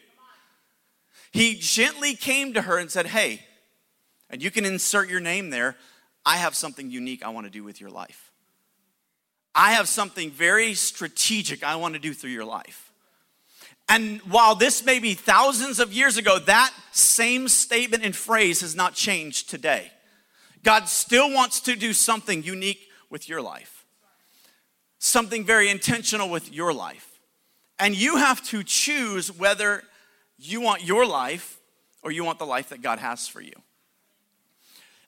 He 1.31 1.55
gently 1.55 2.15
came 2.15 2.53
to 2.53 2.63
her 2.63 2.77
and 2.77 2.91
said, 2.91 3.07
Hey, 3.07 3.41
and 4.29 4.41
you 4.41 4.51
can 4.51 4.65
insert 4.65 5.09
your 5.09 5.19
name 5.19 5.49
there. 5.49 5.75
I 6.25 6.37
have 6.37 6.55
something 6.55 6.91
unique 6.91 7.23
I 7.23 7.29
wanna 7.29 7.49
do 7.49 7.63
with 7.63 7.79
your 7.79 7.91
life. 7.91 8.31
I 9.53 9.73
have 9.73 9.87
something 9.87 10.31
very 10.31 10.73
strategic 10.73 11.63
I 11.63 11.75
wanna 11.75 11.99
do 11.99 12.13
through 12.13 12.31
your 12.31 12.45
life. 12.45 12.90
And 13.91 14.21
while 14.21 14.55
this 14.55 14.85
may 14.85 14.99
be 14.99 15.15
thousands 15.15 15.81
of 15.81 15.91
years 15.91 16.15
ago, 16.15 16.39
that 16.39 16.73
same 16.93 17.49
statement 17.49 18.05
and 18.05 18.15
phrase 18.15 18.61
has 18.61 18.73
not 18.73 18.93
changed 18.93 19.49
today. 19.49 19.91
God 20.63 20.87
still 20.87 21.29
wants 21.29 21.59
to 21.61 21.75
do 21.75 21.91
something 21.91 22.41
unique 22.41 22.87
with 23.09 23.27
your 23.27 23.41
life, 23.41 23.85
something 24.97 25.43
very 25.43 25.69
intentional 25.69 26.29
with 26.29 26.53
your 26.53 26.71
life. 26.71 27.19
And 27.79 27.93
you 27.93 28.15
have 28.15 28.41
to 28.47 28.63
choose 28.63 29.29
whether 29.37 29.83
you 30.37 30.61
want 30.61 30.85
your 30.85 31.05
life 31.05 31.59
or 32.01 32.11
you 32.11 32.23
want 32.23 32.39
the 32.39 32.45
life 32.45 32.69
that 32.69 32.81
God 32.81 32.99
has 32.99 33.27
for 33.27 33.41
you. 33.41 33.53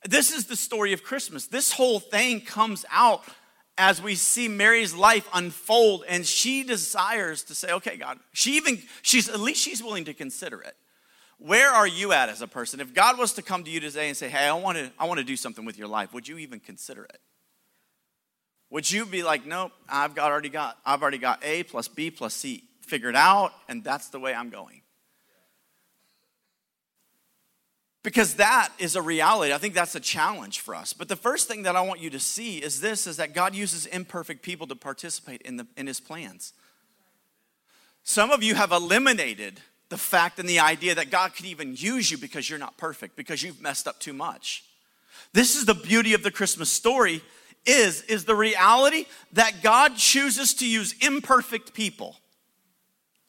This 0.03 0.33
is 0.33 0.47
the 0.47 0.57
story 0.57 0.91
of 0.91 1.05
Christmas. 1.05 1.47
This 1.47 1.71
whole 1.71 2.01
thing 2.01 2.41
comes 2.41 2.83
out 2.91 3.23
as 3.77 4.01
we 4.01 4.15
see 4.15 4.47
Mary's 4.47 4.93
life 4.93 5.27
unfold 5.33 6.03
and 6.07 6.25
she 6.25 6.63
desires 6.63 7.43
to 7.43 7.55
say, 7.55 7.71
okay, 7.71 7.97
God, 7.97 8.19
she 8.31 8.57
even, 8.57 8.81
she's, 9.01 9.29
at 9.29 9.39
least 9.39 9.61
she's 9.61 9.81
willing 9.81 10.05
to 10.05 10.13
consider 10.13 10.61
it. 10.61 10.75
Where 11.39 11.69
are 11.69 11.87
you 11.87 12.13
at 12.13 12.29
as 12.29 12.41
a 12.41 12.47
person? 12.47 12.79
If 12.79 12.93
God 12.93 13.17
was 13.17 13.33
to 13.33 13.41
come 13.41 13.63
to 13.63 13.71
you 13.71 13.79
today 13.79 14.07
and 14.07 14.15
say, 14.15 14.29
hey, 14.29 14.47
I 14.47 14.53
want 14.53 14.77
to, 14.77 14.91
I 14.99 15.07
want 15.07 15.17
to 15.17 15.23
do 15.23 15.35
something 15.35 15.65
with 15.65 15.77
your 15.77 15.87
life, 15.87 16.13
would 16.13 16.27
you 16.27 16.37
even 16.37 16.59
consider 16.59 17.03
it? 17.05 17.19
Would 18.69 18.89
you 18.89 19.05
be 19.05 19.23
like, 19.23 19.45
nope, 19.45 19.71
I've 19.89 20.15
got 20.15 20.31
already 20.31 20.49
got, 20.49 20.77
I've 20.85 21.01
already 21.01 21.17
got 21.17 21.43
A 21.43 21.63
plus 21.63 21.87
B 21.87 22.11
plus 22.11 22.33
C 22.33 22.63
figured 22.81 23.15
out, 23.15 23.53
and 23.67 23.83
that's 23.83 24.09
the 24.09 24.19
way 24.19 24.33
I'm 24.33 24.49
going? 24.49 24.82
Because 28.03 28.35
that 28.35 28.69
is 28.77 28.95
a 28.97 29.01
reality. 29.01 29.53
I 29.53 29.57
think 29.57 29.73
that's 29.73 29.95
a 29.95 29.99
challenge 29.99 30.59
for 30.59 30.75
us. 30.75 30.91
But 30.91 31.07
the 31.07 31.15
first 31.15 31.47
thing 31.47 31.63
that 31.63 31.75
i 31.75 31.81
want 31.81 32.01
you 32.01 32.09
to 32.11 32.19
see 32.19 32.57
is 32.57 32.81
this 32.81 33.07
is 33.07 33.17
that 33.17 33.33
god 33.33 33.55
uses 33.55 33.85
imperfect 33.87 34.43
people 34.43 34.67
to 34.67 34.75
participate 34.75 35.41
in, 35.41 35.57
the, 35.57 35.65
in 35.77 35.87
his 35.87 35.99
plans. 35.99 36.53
Some 38.03 38.31
of 38.31 38.43
you 38.43 38.55
have 38.55 38.73
eliminated 38.73 39.61
the 39.87 39.97
fact 39.97 40.37
and 40.37 40.47
the 40.47 40.59
idea 40.59 40.93
that 40.95 41.09
god 41.09 41.33
could 41.35 41.45
even 41.45 41.75
use 41.75 42.11
you 42.11 42.17
because 42.17 42.49
you're 42.49 42.59
not 42.59 42.77
perfect 42.77 43.15
because 43.15 43.41
you've 43.41 43.61
messed 43.61 43.87
up 43.87 43.99
too 43.99 44.13
much. 44.13 44.65
This 45.31 45.55
is 45.55 45.65
the 45.65 45.73
beauty 45.73 46.13
of 46.13 46.23
the 46.23 46.31
christmas 46.31 46.71
story 46.71 47.21
is 47.65 48.01
is 48.03 48.25
the 48.25 48.35
reality 48.35 49.05
that 49.31 49.63
god 49.63 49.95
chooses 49.95 50.53
to 50.55 50.67
use 50.67 50.93
imperfect 50.99 51.73
people 51.73 52.17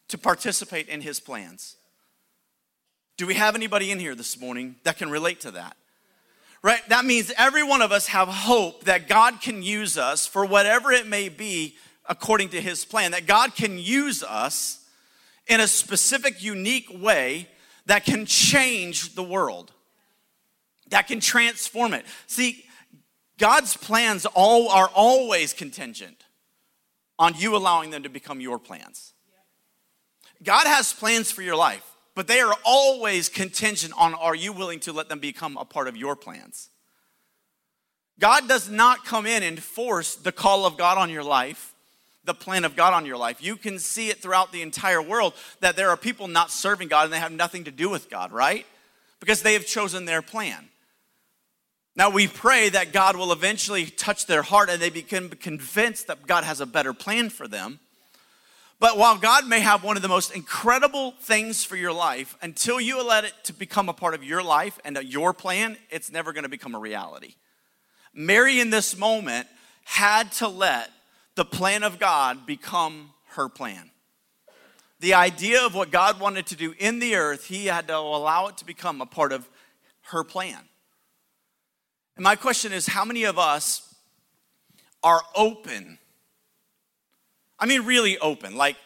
to 0.09 0.19
participate 0.19 0.89
in 0.89 1.01
his 1.01 1.21
plans 1.21 1.77
do 3.17 3.27
we 3.27 3.35
have 3.35 3.55
anybody 3.55 3.91
in 3.91 3.99
here 3.99 4.15
this 4.15 4.41
morning 4.41 4.77
that 4.83 4.99
can 4.99 5.11
relate 5.11 5.41
to 5.41 5.53
that? 5.53 5.77
Right? 6.63 6.87
That 6.89 7.05
means 7.05 7.31
every 7.37 7.63
one 7.63 7.83
of 7.83 7.93
us 7.93 8.09
have 8.09 8.27
hope 8.27 8.85
that 8.85 9.07
God 9.07 9.41
can 9.41 9.63
use 9.63 9.99
us 9.99 10.27
for 10.27 10.45
whatever 10.45 10.91
it 10.93 11.07
may 11.07 11.29
be 11.29 11.77
according 12.07 12.49
to 12.51 12.61
his 12.61 12.85
plan, 12.85 13.13
that 13.13 13.27
God 13.27 13.55
can 13.55 13.79
use 13.79 14.23
us 14.23 14.85
in 15.47 15.61
a 15.61 15.69
specific, 15.69 16.43
unique 16.43 16.89
way 16.91 17.49
that 17.87 18.05
can 18.05 18.25
change 18.27 19.15
the 19.15 19.23
world, 19.23 19.73
that 20.89 21.07
can 21.07 21.21
transform 21.21 21.93
it. 21.93 22.05
See, 22.27 22.65
God's 23.39 23.77
plans 23.77 24.27
all 24.27 24.69
are 24.71 24.89
always 24.95 25.53
contingent 25.53 26.25
on 27.19 27.35
you 27.37 27.55
allowing 27.55 27.91
them 27.91 28.03
to 28.05 28.09
become 28.09 28.41
your 28.41 28.59
plans. 28.59 29.13
God 30.43 30.67
has 30.67 30.93
plans 30.93 31.31
for 31.31 31.43
your 31.43 31.57
life 31.57 31.94
but 32.15 32.27
they 32.27 32.41
are 32.41 32.55
always 32.65 33.29
contingent 33.29 33.93
on 33.97 34.15
are 34.15 34.35
you 34.35 34.53
willing 34.53 34.81
to 34.81 34.93
let 34.93 35.09
them 35.09 35.19
become 35.19 35.57
a 35.57 35.65
part 35.65 35.89
of 35.89 35.97
your 35.97 36.15
plans? 36.17 36.71
God 38.21 38.49
does 38.49 38.71
not 38.71 39.05
come 39.05 39.27
in 39.27 39.43
and 39.43 39.61
force 39.61 40.15
the 40.15 40.33
call 40.33 40.67
of 40.67 40.79
God 40.79 40.99
on 40.99 41.11
your 41.11 41.25
life, 41.25 41.75
the 42.25 42.35
plan 42.35 42.65
of 42.65 42.77
God 42.77 42.95
on 42.95 43.07
your 43.07 43.17
life. 43.17 43.43
You 43.43 43.57
can 43.57 43.79
see 43.79 44.09
it 44.09 44.23
throughout 44.23 44.53
the 44.53 44.63
entire 44.63 45.03
world 45.03 45.35
that 45.61 45.77
there 45.77 45.91
are 45.91 45.97
people 45.97 46.29
not 46.29 46.51
serving 46.51 46.89
God 46.89 47.05
and 47.05 47.13
they 47.13 47.19
have 47.19 47.33
nothing 47.33 47.65
to 47.65 47.73
do 47.73 47.91
with 47.91 48.09
God, 48.09 48.31
right? 48.31 48.67
Because 49.19 49.43
they 49.43 49.55
have 49.55 49.67
chosen 49.67 50.05
their 50.05 50.23
plan. 50.23 50.69
Now 51.97 52.11
we 52.11 52.27
pray 52.27 52.69
that 52.69 52.93
God 52.93 53.17
will 53.17 53.33
eventually 53.33 53.87
touch 53.87 54.27
their 54.27 54.43
heart 54.43 54.71
and 54.71 54.81
they 54.81 54.91
become 54.91 55.29
convinced 55.31 56.07
that 56.07 56.27
God 56.27 56.45
has 56.45 56.61
a 56.61 56.67
better 56.67 56.93
plan 56.93 57.31
for 57.31 57.47
them. 57.47 57.81
But 58.85 58.99
while 58.99 59.17
God 59.17 59.49
may 59.49 59.61
have 59.61 59.83
one 59.83 59.97
of 59.97 60.03
the 60.03 60.09
most 60.09 60.37
incredible 60.37 61.13
things 61.13 61.65
for 61.65 61.75
your 61.75 61.91
life, 61.91 62.37
until 62.43 62.79
you 62.79 63.03
let 63.03 63.25
it 63.25 63.33
to 63.45 63.55
become 63.55 63.89
a 63.89 63.95
part 63.95 64.13
of 64.13 64.23
your 64.23 64.43
life 64.43 64.79
and 64.85 64.99
your 65.05 65.33
plan, 65.33 65.79
it's 65.89 66.13
never 66.13 66.35
going 66.35 66.43
to 66.43 66.51
become 66.51 66.75
a 66.75 66.79
reality. 66.79 67.37
Mary, 68.13 68.61
in 68.61 68.69
this 68.69 68.95
moment, 68.95 69.49
had 69.85 70.31
to 70.33 70.49
let 70.49 70.91
the 71.35 71.47
plan 71.47 71.83
of 71.83 71.99
God 71.99 72.45
become 72.45 73.09
her 73.29 73.49
plan. 73.49 73.91
The 75.01 75.15
idea 75.15 75.65
of 75.65 75.75
what 75.75 75.91
God 75.91 76.21
wanted 76.21 76.45
to 76.49 76.55
do 76.55 76.75
in 76.79 76.99
the 76.99 77.15
earth, 77.15 77.47
he 77.47 77.65
had 77.65 77.89
to 77.89 77.97
allow 77.97 78.49
it 78.49 78.59
to 78.59 78.67
become 78.67 79.01
a 79.01 79.07
part 79.07 79.33
of 79.33 79.49
her 80.09 80.25
plan. 80.25 80.61
And 82.17 82.23
my 82.23 82.37
question 82.37 82.71
is 82.71 82.87
how 82.87 83.07
many 83.07 83.25
of 83.25 83.39
us 83.39 83.95
are 85.03 85.23
open 85.35 85.99
I 87.65 87.67
mean, 87.67 87.87
really 87.87 88.19
open. 88.19 88.57
Like, 88.57 88.77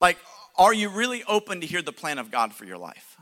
like, 0.00 0.18
are 0.56 0.72
you 0.72 0.88
really 0.88 1.24
open 1.24 1.60
to 1.60 1.66
hear 1.66 1.82
the 1.82 1.90
plan 1.90 2.16
of 2.16 2.30
God 2.30 2.54
for 2.54 2.64
your 2.64 2.78
life? 2.78 3.16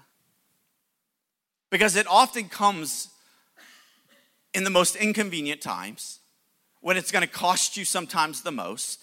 Because 1.70 1.96
it 1.96 2.06
often 2.06 2.50
comes 2.50 3.08
in 4.52 4.64
the 4.64 4.70
most 4.70 4.96
inconvenient 4.96 5.62
times 5.62 6.18
when 6.82 6.98
it's 6.98 7.10
going 7.10 7.26
to 7.26 7.32
cost 7.32 7.78
you 7.78 7.86
sometimes 7.86 8.42
the 8.42 8.52
most. 8.52 9.02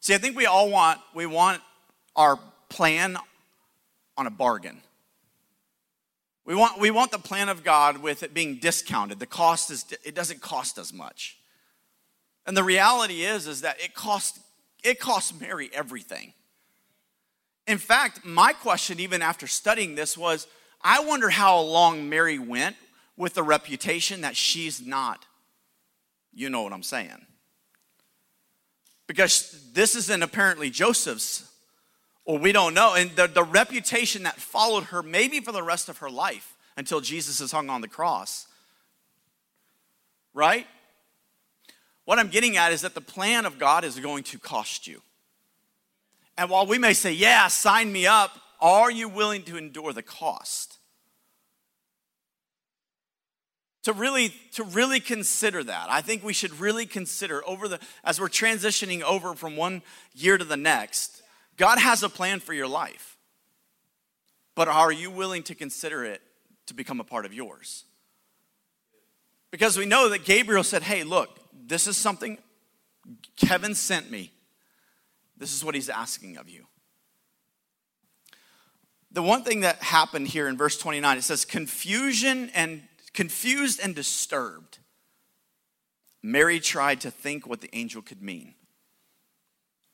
See, 0.00 0.12
I 0.12 0.18
think 0.18 0.36
we 0.36 0.44
all 0.44 0.68
want 0.68 1.00
we 1.14 1.24
want 1.24 1.62
our 2.14 2.38
plan 2.68 3.16
on 4.18 4.26
a 4.26 4.30
bargain. 4.30 4.82
We 6.44 6.54
want 6.54 6.78
we 6.78 6.90
want 6.90 7.10
the 7.10 7.18
plan 7.18 7.48
of 7.48 7.64
God 7.64 8.02
with 8.02 8.22
it 8.22 8.34
being 8.34 8.56
discounted. 8.56 9.18
The 9.18 9.24
cost 9.24 9.70
is 9.70 9.86
it 10.04 10.14
doesn't 10.14 10.42
cost 10.42 10.76
as 10.76 10.92
much. 10.92 11.37
And 12.48 12.56
the 12.56 12.64
reality 12.64 13.24
is, 13.24 13.46
is 13.46 13.60
that 13.60 13.78
it 13.78 13.94
cost, 13.94 14.40
it 14.82 14.98
cost 14.98 15.38
Mary 15.38 15.68
everything. 15.70 16.32
In 17.66 17.76
fact, 17.76 18.24
my 18.24 18.54
question, 18.54 18.98
even 19.00 19.20
after 19.20 19.46
studying 19.46 19.94
this, 19.94 20.16
was 20.16 20.46
I 20.80 21.00
wonder 21.00 21.28
how 21.28 21.60
long 21.60 22.08
Mary 22.08 22.38
went 22.38 22.76
with 23.18 23.34
the 23.34 23.42
reputation 23.42 24.22
that 24.22 24.34
she's 24.34 24.84
not. 24.84 25.26
You 26.32 26.48
know 26.48 26.62
what 26.62 26.72
I'm 26.72 26.82
saying. 26.82 27.26
Because 29.06 29.70
this 29.74 29.94
isn't 29.94 30.22
apparently 30.22 30.70
Joseph's, 30.70 31.52
or 32.24 32.38
we 32.38 32.52
don't 32.52 32.72
know. 32.72 32.94
And 32.94 33.10
the, 33.10 33.26
the 33.26 33.44
reputation 33.44 34.22
that 34.22 34.40
followed 34.40 34.84
her, 34.84 35.02
maybe 35.02 35.40
for 35.40 35.52
the 35.52 35.62
rest 35.62 35.90
of 35.90 35.98
her 35.98 36.08
life 36.08 36.56
until 36.78 37.02
Jesus 37.02 37.42
is 37.42 37.52
hung 37.52 37.68
on 37.68 37.82
the 37.82 37.88
cross. 37.88 38.46
Right? 40.32 40.66
What 42.08 42.18
I'm 42.18 42.28
getting 42.28 42.56
at 42.56 42.72
is 42.72 42.80
that 42.80 42.94
the 42.94 43.02
plan 43.02 43.44
of 43.44 43.58
God 43.58 43.84
is 43.84 44.00
going 44.00 44.22
to 44.24 44.38
cost 44.38 44.86
you. 44.86 45.02
And 46.38 46.48
while 46.48 46.64
we 46.64 46.78
may 46.78 46.94
say, 46.94 47.12
yeah, 47.12 47.48
sign 47.48 47.92
me 47.92 48.06
up, 48.06 48.30
are 48.62 48.90
you 48.90 49.10
willing 49.10 49.42
to 49.42 49.58
endure 49.58 49.92
the 49.92 50.02
cost? 50.02 50.78
To 53.82 53.92
really, 53.92 54.30
to 54.52 54.64
really 54.64 55.00
consider 55.00 55.62
that. 55.62 55.88
I 55.90 56.00
think 56.00 56.24
we 56.24 56.32
should 56.32 56.58
really 56.58 56.86
consider 56.86 57.46
over 57.46 57.68
the, 57.68 57.78
as 58.02 58.18
we're 58.18 58.28
transitioning 58.28 59.02
over 59.02 59.34
from 59.34 59.54
one 59.54 59.82
year 60.14 60.38
to 60.38 60.46
the 60.46 60.56
next, 60.56 61.22
God 61.58 61.78
has 61.78 62.02
a 62.02 62.08
plan 62.08 62.40
for 62.40 62.54
your 62.54 62.68
life. 62.68 63.18
But 64.54 64.68
are 64.68 64.90
you 64.90 65.10
willing 65.10 65.42
to 65.42 65.54
consider 65.54 66.06
it 66.06 66.22
to 66.68 66.74
become 66.74 67.00
a 67.00 67.04
part 67.04 67.26
of 67.26 67.34
yours? 67.34 67.84
Because 69.50 69.76
we 69.76 69.84
know 69.84 70.08
that 70.08 70.24
Gabriel 70.24 70.64
said, 70.64 70.82
hey, 70.82 71.04
look, 71.04 71.38
this 71.68 71.86
is 71.86 71.96
something 71.96 72.38
heaven 73.40 73.74
sent 73.74 74.10
me. 74.10 74.32
This 75.36 75.54
is 75.54 75.64
what 75.64 75.74
he's 75.74 75.88
asking 75.88 76.36
of 76.36 76.48
you. 76.48 76.66
The 79.12 79.22
one 79.22 79.42
thing 79.42 79.60
that 79.60 79.82
happened 79.82 80.28
here 80.28 80.48
in 80.48 80.56
verse 80.56 80.76
29, 80.76 81.18
it 81.18 81.22
says 81.22 81.44
confusion 81.44 82.50
and 82.54 82.82
confused 83.14 83.80
and 83.82 83.94
disturbed. 83.94 84.78
Mary 86.22 86.60
tried 86.60 87.00
to 87.02 87.10
think 87.10 87.46
what 87.46 87.60
the 87.60 87.74
angel 87.74 88.02
could 88.02 88.22
mean. 88.22 88.54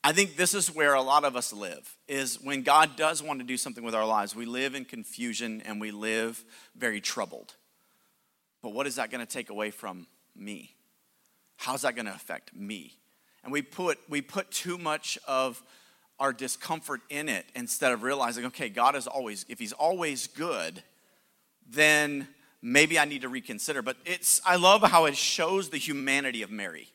I 0.02 0.12
think 0.12 0.36
this 0.36 0.52
is 0.52 0.74
where 0.74 0.94
a 0.94 1.02
lot 1.02 1.24
of 1.24 1.36
us 1.36 1.52
live 1.52 1.96
is 2.08 2.40
when 2.40 2.62
God 2.62 2.96
does 2.96 3.22
want 3.22 3.40
to 3.40 3.44
do 3.46 3.56
something 3.56 3.84
with 3.84 3.94
our 3.94 4.06
lives, 4.06 4.34
we 4.34 4.46
live 4.46 4.74
in 4.74 4.84
confusion 4.84 5.62
and 5.64 5.80
we 5.80 5.90
live 5.90 6.44
very 6.76 7.00
troubled. 7.00 7.54
But 8.62 8.72
what 8.72 8.86
is 8.86 8.96
that 8.96 9.10
going 9.10 9.24
to 9.24 9.32
take 9.32 9.48
away 9.48 9.70
from 9.70 10.06
me? 10.36 10.74
How's 11.56 11.82
that 11.82 11.94
going 11.94 12.06
to 12.06 12.14
affect 12.14 12.54
me? 12.54 12.98
And 13.42 13.52
we 13.52 13.62
put, 13.62 13.98
we 14.08 14.22
put 14.22 14.50
too 14.50 14.78
much 14.78 15.18
of 15.26 15.62
our 16.18 16.32
discomfort 16.32 17.00
in 17.10 17.28
it 17.28 17.46
instead 17.54 17.92
of 17.92 18.02
realizing, 18.02 18.46
okay, 18.46 18.68
God 18.68 18.96
is 18.96 19.06
always, 19.06 19.44
if 19.48 19.58
He's 19.58 19.72
always 19.72 20.26
good, 20.26 20.82
then 21.68 22.28
maybe 22.62 22.98
I 22.98 23.04
need 23.04 23.22
to 23.22 23.28
reconsider. 23.28 23.82
But 23.82 23.96
it's, 24.04 24.40
I 24.46 24.56
love 24.56 24.82
how 24.82 25.04
it 25.06 25.16
shows 25.16 25.70
the 25.70 25.78
humanity 25.78 26.42
of 26.42 26.50
Mary. 26.50 26.88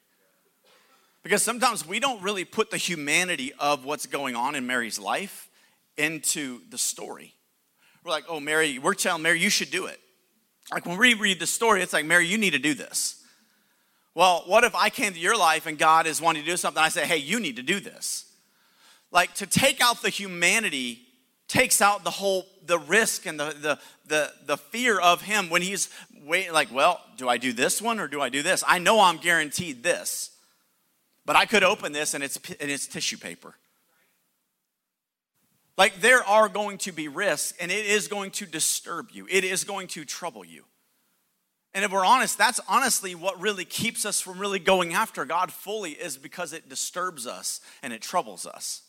Because 1.21 1.43
sometimes 1.43 1.85
we 1.85 1.99
don't 1.99 2.21
really 2.23 2.45
put 2.45 2.71
the 2.71 2.77
humanity 2.77 3.51
of 3.59 3.83
what's 3.85 4.05
going 4.05 4.35
on 4.35 4.55
in 4.55 4.65
Mary's 4.65 4.97
life 4.97 5.49
into 5.97 6.61
the 6.69 6.77
story. 6.77 7.35
We're 8.03 8.11
like, 8.11 8.25
oh, 8.29 8.39
Mary, 8.39 8.79
we're 8.79 8.93
telling 8.93 9.21
Mary, 9.21 9.39
you 9.39 9.49
should 9.49 9.69
do 9.69 9.85
it. 9.85 9.99
Like 10.71 10.85
when 10.85 10.97
we 10.97 11.13
read 11.13 11.39
the 11.39 11.47
story, 11.47 11.81
it's 11.81 11.93
like, 11.93 12.05
Mary, 12.05 12.25
you 12.25 12.37
need 12.37 12.51
to 12.51 12.59
do 12.59 12.73
this. 12.73 13.18
Well, 14.19 14.43
what 14.47 14.65
if 14.65 14.75
I 14.75 14.89
came 14.89 15.13
to 15.13 15.17
your 15.17 15.37
life 15.37 15.65
and 15.65 15.77
God 15.77 16.05
is 16.05 16.21
wanting 16.21 16.43
to 16.43 16.51
do 16.51 16.57
something? 16.57 16.83
I 16.83 16.89
say, 16.89 17.05
hey, 17.05 17.15
you 17.15 17.39
need 17.39 17.55
to 17.55 17.61
do 17.61 17.79
this. 17.79 18.25
Like 19.11 19.33
to 19.35 19.47
take 19.47 19.79
out 19.79 20.01
the 20.01 20.09
humanity 20.09 20.99
takes 21.47 21.81
out 21.81 22.03
the 22.03 22.09
whole 22.09 22.45
the 22.65 22.77
risk 22.79 23.25
and 23.25 23.39
the 23.39 23.55
the 23.61 23.79
the, 24.07 24.33
the 24.45 24.57
fear 24.57 24.99
of 24.99 25.21
him 25.21 25.49
when 25.49 25.61
he's 25.61 25.89
wait 26.25 26.51
like 26.51 26.71
well 26.71 27.01
do 27.17 27.27
i 27.27 27.37
do 27.37 27.51
this 27.51 27.81
one 27.81 27.99
or 27.99 28.07
do 28.07 28.21
i 28.21 28.29
do 28.29 28.43
this 28.43 28.63
i 28.67 28.77
know 28.77 29.01
i'm 29.01 29.17
guaranteed 29.17 29.81
this 29.81 30.29
but 31.25 31.35
i 31.35 31.45
could 31.45 31.63
open 31.63 31.91
this 31.91 32.13
and 32.13 32.23
it's 32.23 32.37
and 32.59 32.69
it's 32.69 32.85
tissue 32.85 33.17
paper 33.17 33.55
like 35.75 36.01
there 36.01 36.23
are 36.23 36.47
going 36.49 36.77
to 36.77 36.91
be 36.91 37.07
risks 37.07 37.57
and 37.59 37.71
it 37.71 37.87
is 37.87 38.07
going 38.07 38.29
to 38.29 38.45
disturb 38.45 39.07
you 39.11 39.25
it 39.27 39.43
is 39.43 39.63
going 39.63 39.87
to 39.87 40.05
trouble 40.05 40.45
you 40.45 40.65
and 41.73 41.85
if 41.85 41.91
we're 41.91 42.05
honest 42.05 42.37
that's 42.37 42.59
honestly 42.67 43.15
what 43.15 43.39
really 43.39 43.65
keeps 43.65 44.05
us 44.05 44.19
from 44.21 44.39
really 44.39 44.59
going 44.59 44.93
after 44.93 45.25
god 45.25 45.51
fully 45.51 45.91
is 45.91 46.17
because 46.17 46.53
it 46.53 46.69
disturbs 46.69 47.25
us 47.27 47.61
and 47.81 47.93
it 47.93 48.01
troubles 48.01 48.45
us 48.45 48.83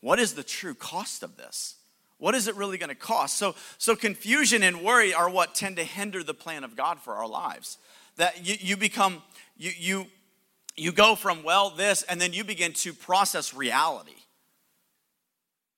what 0.00 0.18
is 0.18 0.34
the 0.34 0.42
true 0.42 0.74
cost 0.74 1.22
of 1.22 1.36
this 1.36 1.76
what 2.18 2.34
is 2.34 2.48
it 2.48 2.56
really 2.56 2.78
going 2.78 2.88
to 2.88 2.94
cost? 2.94 3.36
So, 3.36 3.54
so 3.78 3.94
confusion 3.94 4.62
and 4.62 4.80
worry 4.80 5.12
are 5.12 5.28
what 5.28 5.54
tend 5.54 5.76
to 5.76 5.84
hinder 5.84 6.22
the 6.22 6.34
plan 6.34 6.64
of 6.64 6.76
God 6.76 7.00
for 7.00 7.14
our 7.14 7.28
lives. 7.28 7.78
That 8.16 8.46
you, 8.46 8.56
you 8.58 8.76
become, 8.76 9.22
you, 9.56 9.72
you, 9.76 10.06
you 10.76 10.92
go 10.92 11.14
from, 11.14 11.42
well, 11.42 11.70
this, 11.70 12.02
and 12.04 12.20
then 12.20 12.32
you 12.32 12.42
begin 12.42 12.72
to 12.74 12.94
process 12.94 13.52
reality. 13.52 14.12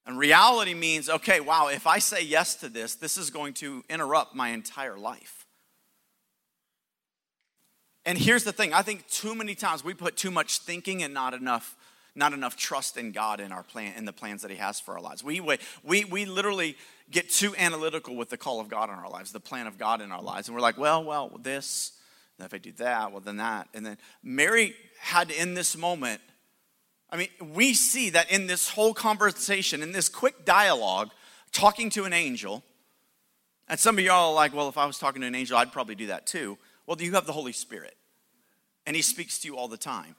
And 0.07 0.17
reality 0.17 0.75
means, 0.75 1.11
okay, 1.11 1.41
wow, 1.41 1.69
if 1.69 1.87
I 1.87 1.99
say 1.99 2.23
yes 2.23 2.55
to 2.57 2.69
this, 2.69 2.95
this 2.95 3.19
is 3.19 3.31
going 3.31 3.55
to 3.55 3.83
interrupt 3.91 4.35
my 4.35 4.51
entire 4.51 4.97
life. 4.97 5.38
And 8.09 8.17
here's 8.17 8.43
the 8.43 8.53
thing 8.53 8.73
I 8.73 8.81
think 8.81 9.07
too 9.09 9.35
many 9.35 9.55
times 9.55 9.85
we 9.85 9.93
put 9.93 10.17
too 10.17 10.31
much 10.31 10.61
thinking 10.61 11.03
and 11.03 11.13
not 11.13 11.35
enough 11.35 11.77
not 12.15 12.33
enough 12.33 12.57
trust 12.57 12.97
in 12.97 13.13
God 13.13 13.39
in 13.39 13.53
our 13.53 13.63
plan 13.63 13.93
in 13.99 14.07
the 14.07 14.15
plans 14.15 14.41
that 14.41 14.51
He 14.51 14.57
has 14.57 14.81
for 14.81 14.95
our 14.95 15.01
lives. 15.01 15.23
We, 15.23 15.41
we, 15.85 16.05
we 16.07 16.25
literally 16.25 16.75
get 17.11 17.29
too 17.29 17.55
analytical 17.57 18.17
with 18.17 18.31
the 18.31 18.39
call 18.39 18.61
of 18.61 18.71
God 18.71 18.89
in 18.89 18.97
our 18.97 19.11
lives, 19.11 19.31
the 19.31 19.41
plan 19.41 19.67
of 19.67 19.77
God 19.77 20.01
in 20.01 20.11
our 20.11 20.23
lives. 20.23 20.49
And 20.49 20.55
we're 20.57 20.63
like, 20.63 20.79
well, 20.79 21.05
well, 21.05 21.39
this, 21.43 21.93
and 22.39 22.47
if 22.47 22.55
I 22.55 22.59
do 22.59 22.73
that, 22.79 23.13
well, 23.13 23.21
then 23.21 23.37
that. 23.37 23.69
And 23.75 23.85
then 23.85 23.99
Mary 24.23 24.75
had 24.99 25.31
in 25.31 25.53
this 25.53 25.77
moment, 25.77 26.23
I 27.11 27.19
mean, 27.19 27.29
we 27.55 27.75
see 27.75 28.11
that 28.11 28.33
in 28.33 28.47
this 28.47 28.71
whole 28.71 28.95
conversation, 28.95 29.83
in 29.83 29.93
this 29.93 30.09
quick 30.09 30.47
dialogue, 30.47 31.11
talking 31.53 31.91
to 31.91 32.05
an 32.05 32.15
angel, 32.15 32.65
and 33.69 33.79
some 33.79 33.99
of 33.99 34.03
y'all 34.03 34.31
are 34.31 34.35
like, 34.35 34.55
well, 34.55 34.71
if 34.71 34.79
I 34.79 34.87
was 34.87 34.99
talking 34.99 35.21
to 35.21 35.27
an 35.27 35.35
angel, 35.35 35.59
I'd 35.59 35.73
probably 35.73 35.95
do 35.95 36.07
that 36.07 36.27
too. 36.27 36.57
Well, 36.89 36.97
do 36.97 37.05
you 37.05 37.13
have 37.13 37.27
the 37.27 37.35
Holy 37.35 37.53
Spirit, 37.53 37.98
and 38.89 38.97
He 38.97 39.03
speaks 39.03 39.39
to 39.41 39.49
you 39.49 39.59
all 39.59 39.69
the 39.69 39.77
time. 39.77 40.17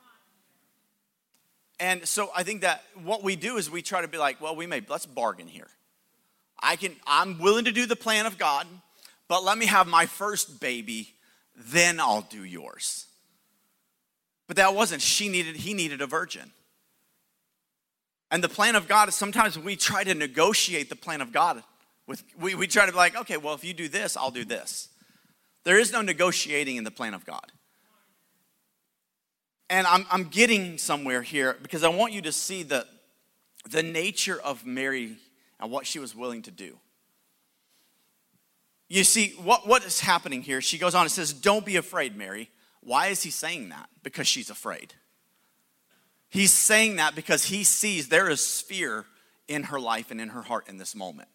And 1.79 2.07
so 2.07 2.29
I 2.35 2.43
think 2.43 2.61
that 2.61 2.83
what 3.03 3.23
we 3.23 3.35
do 3.35 3.57
is 3.57 3.67
we 3.67 3.81
try 3.81 4.01
to 4.01 4.07
be 4.07 4.19
like, 4.19 4.39
well, 4.39 4.55
we 4.55 4.67
may 4.67 4.83
let's 4.88 5.07
bargain 5.07 5.47
here. 5.47 5.69
I 6.61 6.75
can 6.75 6.95
I'm 7.07 7.39
willing 7.39 7.65
to 7.65 7.71
do 7.71 7.88
the 7.88 7.95
plan 7.95 8.27
of 8.27 8.38
God, 8.38 8.67
but 9.27 9.43
let 9.43 9.57
me 9.57 9.65
have 9.65 9.88
my 9.88 10.05
first 10.05 10.59
baby, 10.59 11.15
then 11.55 11.99
I'll 11.99 12.21
do 12.21 12.43
yours. 12.43 13.07
But 14.47 14.57
that 14.57 14.75
wasn't 14.75 15.01
she 15.01 15.29
needed 15.29 15.55
he 15.55 15.73
needed 15.73 15.99
a 16.01 16.07
virgin. 16.07 16.51
And 18.29 18.43
the 18.43 18.49
plan 18.49 18.75
of 18.75 18.88
God 18.88 19.09
is 19.09 19.15
sometimes 19.15 19.57
we 19.57 19.77
try 19.77 20.03
to 20.03 20.13
negotiate 20.13 20.89
the 20.89 20.95
plan 20.95 21.21
of 21.21 21.31
God 21.31 21.63
with 22.05 22.23
we, 22.39 22.53
we 22.53 22.67
try 22.67 22.85
to 22.85 22.91
be 22.91 22.97
like, 22.99 23.17
okay, 23.17 23.38
well, 23.38 23.55
if 23.55 23.63
you 23.63 23.73
do 23.73 23.88
this, 23.88 24.15
I'll 24.15 24.29
do 24.29 24.45
this. 24.45 24.89
There 25.63 25.79
is 25.79 25.91
no 25.91 26.03
negotiating 26.03 26.75
in 26.75 26.83
the 26.83 26.91
plan 26.91 27.15
of 27.15 27.25
God. 27.25 27.51
And 29.69 29.85
I'm, 29.85 30.05
I'm 30.11 30.25
getting 30.25 30.77
somewhere 30.77 31.21
here 31.21 31.57
because 31.61 31.83
I 31.83 31.89
want 31.89 32.13
you 32.13 32.21
to 32.23 32.31
see 32.31 32.63
the, 32.63 32.88
the 33.69 33.83
nature 33.83 34.39
of 34.39 34.65
Mary 34.65 35.17
and 35.59 35.71
what 35.71 35.85
she 35.85 35.99
was 35.99 36.15
willing 36.15 36.41
to 36.43 36.51
do. 36.51 36.77
You 38.88 39.03
see, 39.03 39.33
what, 39.41 39.67
what 39.67 39.85
is 39.85 39.99
happening 39.99 40.41
here? 40.41 40.61
She 40.61 40.79
goes 40.79 40.95
on 40.95 41.03
and 41.03 41.11
says, 41.11 41.31
Don't 41.31 41.65
be 41.65 41.75
afraid, 41.75 42.17
Mary. 42.17 42.49
Why 42.81 43.07
is 43.07 43.21
he 43.21 43.29
saying 43.29 43.69
that? 43.69 43.88
Because 44.01 44.27
she's 44.27 44.49
afraid. 44.49 44.93
He's 46.29 46.51
saying 46.51 46.95
that 46.95 47.15
because 47.15 47.45
he 47.45 47.63
sees 47.63 48.09
there 48.09 48.29
is 48.29 48.62
fear 48.62 49.05
in 49.47 49.63
her 49.63 49.79
life 49.79 50.12
and 50.12 50.19
in 50.21 50.29
her 50.29 50.41
heart 50.41 50.67
in 50.67 50.77
this 50.77 50.95
moment. 50.95 51.29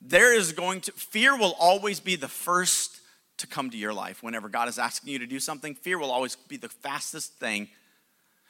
There 0.00 0.34
is 0.34 0.52
going 0.52 0.82
to, 0.82 0.92
fear 0.92 1.36
will 1.36 1.54
always 1.58 2.00
be 2.00 2.16
the 2.16 2.28
first 2.28 3.00
to 3.38 3.46
come 3.46 3.70
to 3.70 3.76
your 3.76 3.92
life 3.92 4.22
whenever 4.22 4.48
God 4.48 4.68
is 4.68 4.78
asking 4.78 5.12
you 5.12 5.18
to 5.18 5.26
do 5.26 5.40
something. 5.40 5.74
Fear 5.74 5.98
will 5.98 6.10
always 6.10 6.36
be 6.36 6.56
the 6.56 6.68
fastest 6.68 7.34
thing, 7.34 7.68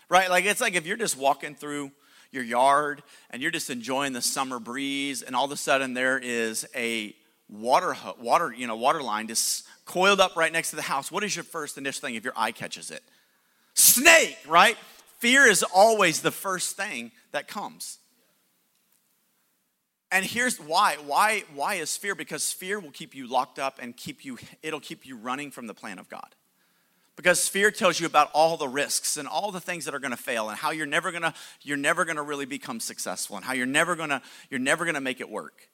right? 0.08 0.28
Like 0.28 0.44
it's 0.44 0.60
like 0.60 0.74
if 0.74 0.86
you're 0.86 0.96
just 0.96 1.16
walking 1.16 1.54
through 1.54 1.90
your 2.30 2.44
yard 2.44 3.02
and 3.30 3.40
you're 3.40 3.50
just 3.50 3.70
enjoying 3.70 4.12
the 4.12 4.22
summer 4.22 4.58
breeze, 4.58 5.22
and 5.22 5.34
all 5.34 5.44
of 5.44 5.52
a 5.52 5.56
sudden 5.56 5.94
there 5.94 6.18
is 6.18 6.66
a 6.74 7.14
water 7.48 7.94
water 8.18 8.52
you 8.56 8.66
know 8.66 8.74
water 8.74 9.02
line 9.02 9.28
just 9.28 9.66
coiled 9.84 10.18
up 10.18 10.34
right 10.36 10.52
next 10.52 10.70
to 10.70 10.76
the 10.76 10.82
house. 10.82 11.10
What 11.10 11.24
is 11.24 11.34
your 11.34 11.44
first 11.44 11.78
initial 11.78 12.06
thing 12.06 12.14
if 12.14 12.24
your 12.24 12.32
eye 12.36 12.52
catches 12.52 12.90
it? 12.90 13.02
Snake, 13.74 14.38
right? 14.46 14.76
Fear 15.18 15.46
is 15.46 15.62
always 15.62 16.20
the 16.20 16.30
first 16.30 16.76
thing 16.76 17.12
that 17.32 17.48
comes. 17.48 17.98
And 20.14 20.24
here's 20.24 20.60
why. 20.60 20.96
Why, 21.04 21.42
why 21.56 21.74
is 21.74 21.96
fear? 21.96 22.14
Because 22.14 22.52
fear 22.52 22.78
will 22.78 22.92
keep 22.92 23.16
you 23.16 23.26
locked 23.26 23.58
up 23.58 23.80
and 23.82 23.96
keep 23.96 24.24
you, 24.24 24.38
it'll 24.62 24.78
keep 24.78 25.04
you 25.04 25.16
running 25.16 25.50
from 25.50 25.66
the 25.66 25.74
plan 25.74 25.98
of 25.98 26.08
God. 26.08 26.36
Because 27.16 27.48
fear 27.48 27.72
tells 27.72 27.98
you 27.98 28.06
about 28.06 28.30
all 28.32 28.56
the 28.56 28.68
risks 28.68 29.16
and 29.16 29.26
all 29.26 29.50
the 29.50 29.60
things 29.60 29.86
that 29.86 29.94
are 29.94 29.98
gonna 29.98 30.16
fail 30.16 30.48
and 30.48 30.56
how 30.56 30.70
you're 30.70 30.86
never 30.86 31.10
gonna, 31.10 31.34
you're 31.62 31.76
never 31.76 32.04
gonna 32.04 32.22
really 32.22 32.46
become 32.46 32.78
successful 32.78 33.34
and 33.34 33.44
how 33.44 33.54
you're 33.54 33.66
never 33.66 33.96
gonna, 33.96 34.22
you're 34.50 34.60
never 34.60 34.84
gonna 34.84 35.00
make 35.00 35.20
it 35.20 35.28
work. 35.28 35.68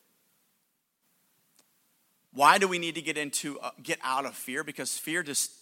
Why 2.33 2.57
do 2.57 2.66
we 2.66 2.79
need 2.79 2.94
to 2.94 3.03
get 3.03 3.18
into, 3.18 3.61
uh, 3.61 3.72
get 3.83 3.98
out 4.03 4.24
of 4.24 4.35
fear? 4.35 4.64
Because 4.64 4.96
fear 4.96 5.22
just, 5.22 5.53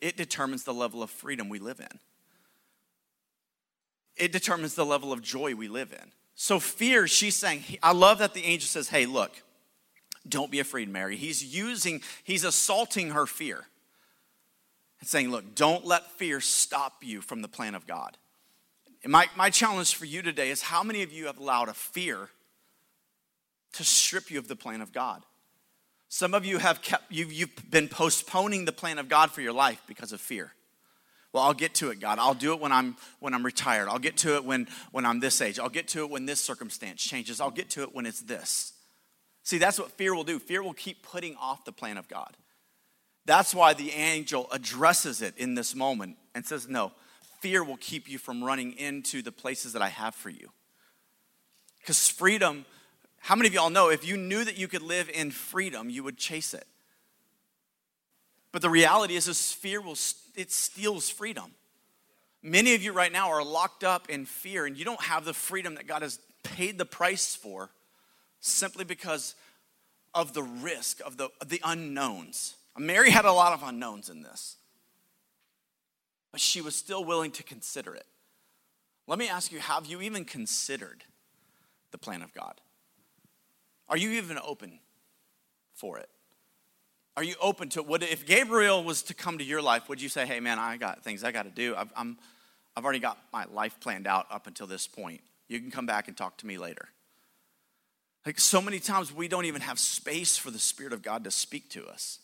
it 0.00 0.16
determines 0.16 0.62
the 0.62 0.74
level 0.74 1.02
of 1.02 1.10
freedom 1.10 1.48
we 1.48 1.58
live 1.58 1.80
in. 1.80 1.98
It 4.16 4.30
determines 4.30 4.76
the 4.76 4.86
level 4.86 5.12
of 5.12 5.22
joy 5.22 5.56
we 5.56 5.66
live 5.66 5.92
in. 5.92 6.12
So, 6.40 6.60
fear, 6.60 7.08
she's 7.08 7.34
saying, 7.34 7.64
I 7.82 7.90
love 7.90 8.18
that 8.18 8.32
the 8.32 8.44
angel 8.44 8.68
says, 8.68 8.88
Hey, 8.88 9.06
look, 9.06 9.42
don't 10.28 10.52
be 10.52 10.60
afraid, 10.60 10.88
Mary. 10.88 11.16
He's 11.16 11.44
using, 11.44 12.00
he's 12.22 12.44
assaulting 12.44 13.10
her 13.10 13.26
fear 13.26 13.64
and 15.00 15.08
saying, 15.08 15.32
Look, 15.32 15.56
don't 15.56 15.84
let 15.84 16.12
fear 16.12 16.40
stop 16.40 17.02
you 17.02 17.22
from 17.22 17.42
the 17.42 17.48
plan 17.48 17.74
of 17.74 17.88
God. 17.88 18.16
And 19.02 19.10
my, 19.10 19.26
my 19.36 19.50
challenge 19.50 19.96
for 19.96 20.04
you 20.04 20.22
today 20.22 20.50
is 20.50 20.62
how 20.62 20.84
many 20.84 21.02
of 21.02 21.12
you 21.12 21.26
have 21.26 21.38
allowed 21.38 21.68
a 21.68 21.74
fear 21.74 22.28
to 23.72 23.82
strip 23.82 24.30
you 24.30 24.38
of 24.38 24.46
the 24.46 24.54
plan 24.54 24.80
of 24.80 24.92
God? 24.92 25.24
Some 26.08 26.34
of 26.34 26.46
you 26.46 26.58
have 26.58 26.82
kept, 26.82 27.10
you've, 27.10 27.32
you've 27.32 27.68
been 27.68 27.88
postponing 27.88 28.64
the 28.64 28.70
plan 28.70 29.00
of 29.00 29.08
God 29.08 29.32
for 29.32 29.40
your 29.40 29.52
life 29.52 29.82
because 29.88 30.12
of 30.12 30.20
fear. 30.20 30.52
Well, 31.32 31.42
I'll 31.42 31.54
get 31.54 31.74
to 31.74 31.90
it, 31.90 32.00
God. 32.00 32.18
I'll 32.18 32.34
do 32.34 32.54
it 32.54 32.60
when 32.60 32.72
I'm 32.72 32.96
when 33.20 33.34
I'm 33.34 33.44
retired. 33.44 33.88
I'll 33.88 33.98
get 33.98 34.16
to 34.18 34.36
it 34.36 34.44
when 34.44 34.66
when 34.92 35.04
I'm 35.04 35.20
this 35.20 35.40
age. 35.40 35.58
I'll 35.58 35.68
get 35.68 35.88
to 35.88 36.00
it 36.00 36.10
when 36.10 36.26
this 36.26 36.40
circumstance 36.40 37.02
changes. 37.02 37.40
I'll 37.40 37.50
get 37.50 37.68
to 37.70 37.82
it 37.82 37.94
when 37.94 38.06
it's 38.06 38.20
this. 38.20 38.72
See, 39.42 39.58
that's 39.58 39.78
what 39.78 39.92
fear 39.92 40.14
will 40.14 40.24
do. 40.24 40.38
Fear 40.38 40.62
will 40.62 40.74
keep 40.74 41.02
putting 41.02 41.36
off 41.36 41.64
the 41.64 41.72
plan 41.72 41.98
of 41.98 42.08
God. 42.08 42.36
That's 43.26 43.54
why 43.54 43.74
the 43.74 43.90
angel 43.90 44.48
addresses 44.52 45.20
it 45.20 45.36
in 45.36 45.54
this 45.54 45.74
moment 45.74 46.16
and 46.34 46.46
says, 46.46 46.66
"No, 46.66 46.92
fear 47.40 47.62
will 47.62 47.76
keep 47.76 48.08
you 48.08 48.18
from 48.18 48.42
running 48.42 48.72
into 48.72 49.20
the 49.20 49.32
places 49.32 49.74
that 49.74 49.82
I 49.82 49.88
have 49.88 50.14
for 50.14 50.30
you." 50.30 50.50
Cuz 51.84 52.08
freedom, 52.08 52.64
how 53.18 53.34
many 53.34 53.48
of 53.48 53.54
y'all 53.54 53.70
know 53.70 53.90
if 53.90 54.04
you 54.04 54.16
knew 54.16 54.44
that 54.44 54.56
you 54.56 54.66
could 54.66 54.82
live 54.82 55.10
in 55.10 55.30
freedom, 55.30 55.90
you 55.90 56.02
would 56.02 56.16
chase 56.16 56.54
it? 56.54 56.66
But 58.50 58.62
the 58.62 58.70
reality 58.70 59.14
is, 59.14 59.26
this 59.26 59.52
fear 59.52 59.80
will 59.80 59.94
it 60.38 60.52
steals 60.52 61.10
freedom. 61.10 61.52
Many 62.42 62.74
of 62.76 62.82
you 62.82 62.92
right 62.92 63.10
now 63.10 63.30
are 63.30 63.42
locked 63.42 63.82
up 63.82 64.08
in 64.08 64.24
fear, 64.24 64.66
and 64.66 64.78
you 64.78 64.84
don't 64.84 65.02
have 65.02 65.24
the 65.24 65.34
freedom 65.34 65.74
that 65.74 65.88
God 65.88 66.02
has 66.02 66.20
paid 66.44 66.78
the 66.78 66.84
price 66.84 67.34
for 67.34 67.70
simply 68.40 68.84
because 68.84 69.34
of 70.14 70.34
the 70.34 70.44
risk 70.44 71.00
of 71.04 71.16
the, 71.16 71.28
of 71.40 71.48
the 71.48 71.60
unknowns. 71.64 72.54
Mary 72.78 73.10
had 73.10 73.24
a 73.24 73.32
lot 73.32 73.52
of 73.52 73.64
unknowns 73.64 74.08
in 74.08 74.22
this, 74.22 74.56
but 76.30 76.40
she 76.40 76.60
was 76.60 76.76
still 76.76 77.04
willing 77.04 77.32
to 77.32 77.42
consider 77.42 77.92
it. 77.92 78.06
Let 79.08 79.18
me 79.18 79.28
ask 79.28 79.50
you 79.50 79.58
have 79.58 79.86
you 79.86 80.00
even 80.00 80.24
considered 80.24 81.02
the 81.90 81.98
plan 81.98 82.22
of 82.22 82.32
God? 82.32 82.60
Are 83.88 83.96
you 83.96 84.10
even 84.12 84.38
open 84.38 84.78
for 85.74 85.98
it? 85.98 86.08
Are 87.18 87.24
you 87.24 87.34
open 87.40 87.68
to 87.70 87.80
it? 87.80 87.88
Would, 87.88 88.04
if 88.04 88.26
Gabriel 88.26 88.84
was 88.84 89.02
to 89.02 89.14
come 89.14 89.38
to 89.38 89.44
your 89.44 89.60
life, 89.60 89.88
would 89.88 90.00
you 90.00 90.08
say, 90.08 90.24
hey, 90.24 90.38
man, 90.38 90.60
I 90.60 90.76
got 90.76 91.02
things 91.02 91.24
I 91.24 91.32
got 91.32 91.46
to 91.46 91.50
do? 91.50 91.74
I've, 91.74 91.92
I'm, 91.96 92.16
I've 92.76 92.84
already 92.84 93.00
got 93.00 93.18
my 93.32 93.44
life 93.46 93.80
planned 93.80 94.06
out 94.06 94.28
up 94.30 94.46
until 94.46 94.68
this 94.68 94.86
point. 94.86 95.20
You 95.48 95.58
can 95.58 95.72
come 95.72 95.84
back 95.84 96.06
and 96.06 96.16
talk 96.16 96.36
to 96.36 96.46
me 96.46 96.58
later. 96.58 96.90
Like 98.24 98.38
so 98.38 98.62
many 98.62 98.78
times, 98.78 99.12
we 99.12 99.26
don't 99.26 99.46
even 99.46 99.62
have 99.62 99.80
space 99.80 100.36
for 100.36 100.52
the 100.52 100.60
Spirit 100.60 100.92
of 100.92 101.02
God 101.02 101.24
to 101.24 101.32
speak 101.32 101.68
to 101.70 101.88
us. 101.88 102.20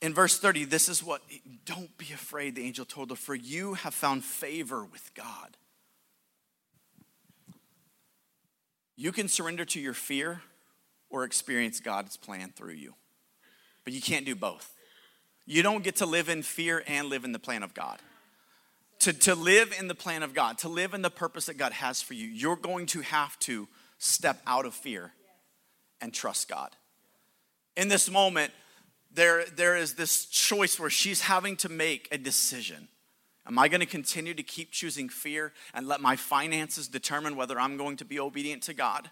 In 0.00 0.12
verse 0.12 0.40
30, 0.40 0.64
this 0.64 0.88
is 0.88 1.04
what, 1.04 1.22
don't 1.64 1.96
be 1.98 2.06
afraid, 2.06 2.56
the 2.56 2.64
angel 2.64 2.84
told 2.84 3.10
her, 3.10 3.16
for 3.16 3.36
you 3.36 3.74
have 3.74 3.94
found 3.94 4.24
favor 4.24 4.82
with 4.82 5.14
God. 5.14 5.56
You 9.02 9.10
can 9.10 9.26
surrender 9.26 9.64
to 9.64 9.80
your 9.80 9.94
fear 9.94 10.42
or 11.10 11.24
experience 11.24 11.80
God's 11.80 12.16
plan 12.16 12.52
through 12.54 12.74
you. 12.74 12.94
But 13.82 13.94
you 13.94 14.00
can't 14.00 14.24
do 14.24 14.36
both. 14.36 14.76
You 15.44 15.64
don't 15.64 15.82
get 15.82 15.96
to 15.96 16.06
live 16.06 16.28
in 16.28 16.44
fear 16.44 16.84
and 16.86 17.08
live 17.08 17.24
in 17.24 17.32
the 17.32 17.40
plan 17.40 17.64
of 17.64 17.74
God. 17.74 17.98
To, 19.00 19.12
to 19.12 19.34
live 19.34 19.74
in 19.76 19.88
the 19.88 19.96
plan 19.96 20.22
of 20.22 20.34
God, 20.34 20.58
to 20.58 20.68
live 20.68 20.94
in 20.94 21.02
the 21.02 21.10
purpose 21.10 21.46
that 21.46 21.58
God 21.58 21.72
has 21.72 22.00
for 22.00 22.14
you, 22.14 22.28
you're 22.28 22.54
going 22.54 22.86
to 22.86 23.00
have 23.00 23.36
to 23.40 23.66
step 23.98 24.40
out 24.46 24.66
of 24.66 24.72
fear 24.72 25.10
and 26.00 26.14
trust 26.14 26.48
God. 26.48 26.70
In 27.76 27.88
this 27.88 28.08
moment, 28.08 28.52
there, 29.12 29.44
there 29.56 29.76
is 29.76 29.94
this 29.94 30.26
choice 30.26 30.78
where 30.78 30.90
she's 30.90 31.22
having 31.22 31.56
to 31.56 31.68
make 31.68 32.06
a 32.12 32.18
decision. 32.18 32.86
Am 33.46 33.58
I 33.58 33.68
going 33.68 33.80
to 33.80 33.86
continue 33.86 34.34
to 34.34 34.42
keep 34.42 34.70
choosing 34.70 35.08
fear 35.08 35.52
and 35.74 35.88
let 35.88 36.00
my 36.00 36.16
finances 36.16 36.86
determine 36.86 37.36
whether 37.36 37.58
I'm 37.58 37.76
going 37.76 37.96
to 37.96 38.04
be 38.04 38.20
obedient 38.20 38.62
to 38.64 38.74
God? 38.74 39.10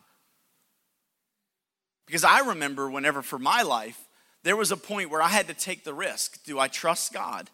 Because 2.07 2.25
I 2.25 2.41
remember 2.41 2.91
whenever 2.91 3.23
for 3.23 3.39
my 3.39 3.63
life, 3.63 4.09
there 4.43 4.57
was 4.57 4.71
a 4.71 4.77
point 4.77 5.11
where 5.11 5.23
I 5.23 5.29
had 5.29 5.49
to 5.49 5.55
take 5.55 5.85
the 5.85 5.95
risk. 5.95 6.43
Do 6.45 6.59
I 6.59 6.69
trust 6.69 7.13
God? 7.13 7.51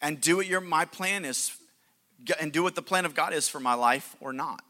And 0.00 0.20
do 0.20 0.36
what 0.36 0.46
your 0.46 0.60
my 0.60 0.84
plan 0.84 1.24
is 1.24 1.52
and 2.40 2.52
do 2.52 2.62
what 2.62 2.74
the 2.74 2.82
plan 2.82 3.04
of 3.04 3.14
God 3.14 3.32
is 3.32 3.48
for 3.48 3.60
my 3.60 3.74
life 3.74 4.16
or 4.20 4.32
not. 4.32 4.62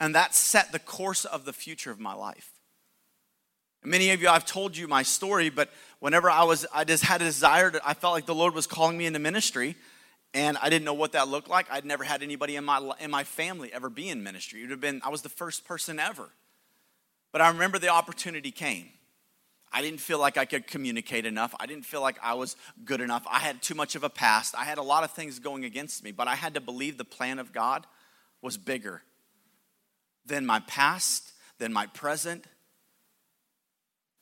And 0.00 0.14
that 0.14 0.34
set 0.34 0.72
the 0.72 0.78
course 0.78 1.24
of 1.24 1.44
the 1.44 1.52
future 1.52 1.90
of 1.90 1.98
my 1.98 2.14
life. 2.14 2.50
Many 3.86 4.10
of 4.10 4.20
you, 4.20 4.28
I've 4.28 4.44
told 4.44 4.76
you 4.76 4.88
my 4.88 5.04
story, 5.04 5.48
but 5.48 5.70
whenever 6.00 6.28
I 6.28 6.42
was, 6.42 6.66
I 6.74 6.82
just 6.82 7.04
had 7.04 7.22
a 7.22 7.24
desire 7.24 7.70
to, 7.70 7.80
I 7.88 7.94
felt 7.94 8.14
like 8.14 8.26
the 8.26 8.34
Lord 8.34 8.52
was 8.52 8.66
calling 8.66 8.98
me 8.98 9.06
into 9.06 9.20
ministry, 9.20 9.76
and 10.34 10.58
I 10.58 10.70
didn't 10.70 10.84
know 10.84 10.94
what 10.94 11.12
that 11.12 11.28
looked 11.28 11.48
like. 11.48 11.70
I'd 11.70 11.84
never 11.84 12.02
had 12.02 12.20
anybody 12.20 12.56
in 12.56 12.64
my 12.64 12.80
in 12.98 13.12
my 13.12 13.22
family 13.22 13.72
ever 13.72 13.88
be 13.88 14.08
in 14.08 14.24
ministry. 14.24 14.58
It 14.58 14.62
would 14.64 14.70
have 14.72 14.80
been, 14.80 15.00
I 15.04 15.10
was 15.10 15.22
the 15.22 15.28
first 15.28 15.64
person 15.64 16.00
ever. 16.00 16.28
But 17.30 17.42
I 17.42 17.48
remember 17.48 17.78
the 17.78 17.90
opportunity 17.90 18.50
came. 18.50 18.88
I 19.72 19.82
didn't 19.82 20.00
feel 20.00 20.18
like 20.18 20.36
I 20.36 20.46
could 20.46 20.66
communicate 20.66 21.24
enough. 21.24 21.54
I 21.60 21.66
didn't 21.66 21.86
feel 21.86 22.00
like 22.00 22.16
I 22.24 22.34
was 22.34 22.56
good 22.84 23.00
enough. 23.00 23.24
I 23.30 23.38
had 23.38 23.62
too 23.62 23.76
much 23.76 23.94
of 23.94 24.02
a 24.02 24.10
past. 24.10 24.56
I 24.58 24.64
had 24.64 24.78
a 24.78 24.82
lot 24.82 25.04
of 25.04 25.12
things 25.12 25.38
going 25.38 25.64
against 25.64 26.02
me, 26.02 26.10
but 26.10 26.26
I 26.26 26.34
had 26.34 26.54
to 26.54 26.60
believe 26.60 26.98
the 26.98 27.04
plan 27.04 27.38
of 27.38 27.52
God 27.52 27.86
was 28.42 28.56
bigger 28.56 29.02
than 30.24 30.44
my 30.44 30.58
past, 30.58 31.30
than 31.58 31.72
my 31.72 31.86
present, 31.86 32.46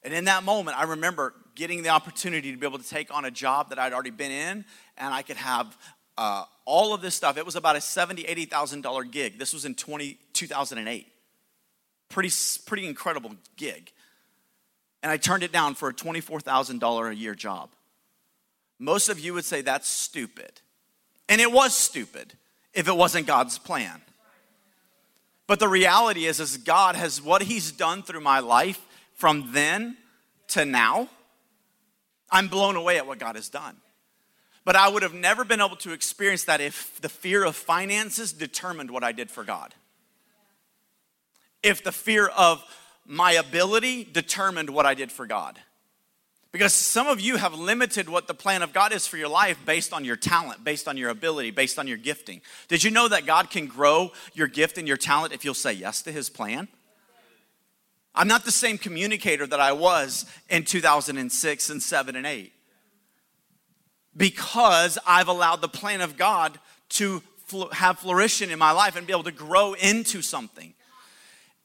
and 0.04 0.12
in 0.12 0.26
that 0.26 0.44
moment, 0.44 0.78
I 0.78 0.84
remember 0.84 1.32
getting 1.54 1.82
the 1.82 1.88
opportunity 1.88 2.52
to 2.52 2.58
be 2.58 2.66
able 2.66 2.78
to 2.78 2.88
take 2.88 3.14
on 3.14 3.24
a 3.24 3.30
job 3.30 3.70
that 3.70 3.78
I'd 3.78 3.92
already 3.92 4.10
been 4.10 4.30
in, 4.30 4.64
and 4.98 5.14
I 5.14 5.22
could 5.22 5.36
have 5.36 5.76
uh, 6.18 6.44
all 6.64 6.92
of 6.92 7.00
this 7.00 7.14
stuff. 7.14 7.38
It 7.38 7.46
was 7.46 7.56
about 7.56 7.76
a 7.76 7.80
$70,000, 7.80 8.26
$80,000 8.48 9.10
gig. 9.10 9.38
This 9.38 9.54
was 9.54 9.64
in 9.64 9.74
20, 9.74 10.18
2008. 10.34 11.06
Pretty, 12.10 12.30
pretty 12.66 12.86
incredible 12.86 13.34
gig. 13.56 13.90
And 15.02 15.10
I 15.10 15.16
turned 15.16 15.42
it 15.42 15.52
down 15.52 15.74
for 15.74 15.88
a 15.88 15.94
$24,000 15.94 17.10
a 17.10 17.14
year 17.14 17.34
job. 17.34 17.70
Most 18.78 19.08
of 19.08 19.18
you 19.18 19.34
would 19.34 19.44
say 19.44 19.62
that's 19.62 19.88
stupid. 19.88 20.60
And 21.28 21.40
it 21.40 21.50
was 21.50 21.74
stupid 21.74 22.34
if 22.72 22.88
it 22.88 22.96
wasn't 22.96 23.26
God's 23.26 23.58
plan. 23.58 24.02
But 25.46 25.60
the 25.60 25.68
reality 25.68 26.26
is, 26.26 26.40
is 26.40 26.56
God 26.56 26.96
has 26.96 27.20
what 27.20 27.42
He's 27.42 27.72
done 27.72 28.02
through 28.02 28.20
my 28.20 28.40
life 28.40 28.80
from 29.14 29.52
then 29.52 29.96
to 30.48 30.64
now, 30.64 31.08
I'm 32.30 32.48
blown 32.48 32.76
away 32.76 32.98
at 32.98 33.06
what 33.06 33.18
God 33.18 33.36
has 33.36 33.48
done. 33.48 33.76
But 34.64 34.76
I 34.76 34.88
would 34.88 35.02
have 35.02 35.14
never 35.14 35.44
been 35.44 35.60
able 35.60 35.76
to 35.76 35.92
experience 35.92 36.44
that 36.44 36.60
if 36.60 37.00
the 37.00 37.08
fear 37.08 37.44
of 37.44 37.54
finances 37.54 38.32
determined 38.32 38.90
what 38.90 39.04
I 39.04 39.12
did 39.12 39.30
for 39.30 39.44
God. 39.44 39.74
If 41.62 41.84
the 41.84 41.92
fear 41.92 42.28
of 42.28 42.64
my 43.06 43.32
ability 43.32 44.04
determined 44.04 44.70
what 44.70 44.86
I 44.86 44.94
did 44.94 45.12
for 45.12 45.26
God. 45.26 45.58
Because 46.50 46.72
some 46.72 47.08
of 47.08 47.20
you 47.20 47.36
have 47.36 47.52
limited 47.54 48.08
what 48.08 48.28
the 48.28 48.34
plan 48.34 48.62
of 48.62 48.72
God 48.72 48.92
is 48.92 49.06
for 49.06 49.16
your 49.16 49.28
life 49.28 49.58
based 49.66 49.92
on 49.92 50.04
your 50.04 50.16
talent, 50.16 50.62
based 50.62 50.86
on 50.86 50.96
your 50.96 51.10
ability, 51.10 51.50
based 51.50 51.78
on 51.78 51.88
your 51.88 51.96
gifting. 51.96 52.40
Did 52.68 52.84
you 52.84 52.90
know 52.90 53.08
that 53.08 53.26
God 53.26 53.50
can 53.50 53.66
grow 53.66 54.12
your 54.34 54.46
gift 54.46 54.78
and 54.78 54.86
your 54.86 54.96
talent 54.96 55.34
if 55.34 55.44
you'll 55.44 55.52
say 55.54 55.72
yes 55.72 56.02
to 56.02 56.12
his 56.12 56.30
plan? 56.30 56.68
I'm 58.14 58.28
not 58.28 58.44
the 58.44 58.52
same 58.52 58.78
communicator 58.78 59.46
that 59.46 59.60
I 59.60 59.72
was 59.72 60.24
in 60.48 60.64
2006 60.64 61.70
and 61.70 61.82
7 61.82 62.16
and 62.16 62.26
8 62.26 62.52
because 64.16 64.98
I've 65.06 65.28
allowed 65.28 65.60
the 65.60 65.68
plan 65.68 66.00
of 66.00 66.16
God 66.16 66.58
to 66.90 67.22
have 67.72 67.98
flourishing 67.98 68.50
in 68.50 68.58
my 68.58 68.70
life 68.70 68.96
and 68.96 69.06
be 69.06 69.12
able 69.12 69.24
to 69.24 69.32
grow 69.32 69.74
into 69.74 70.22
something. 70.22 70.74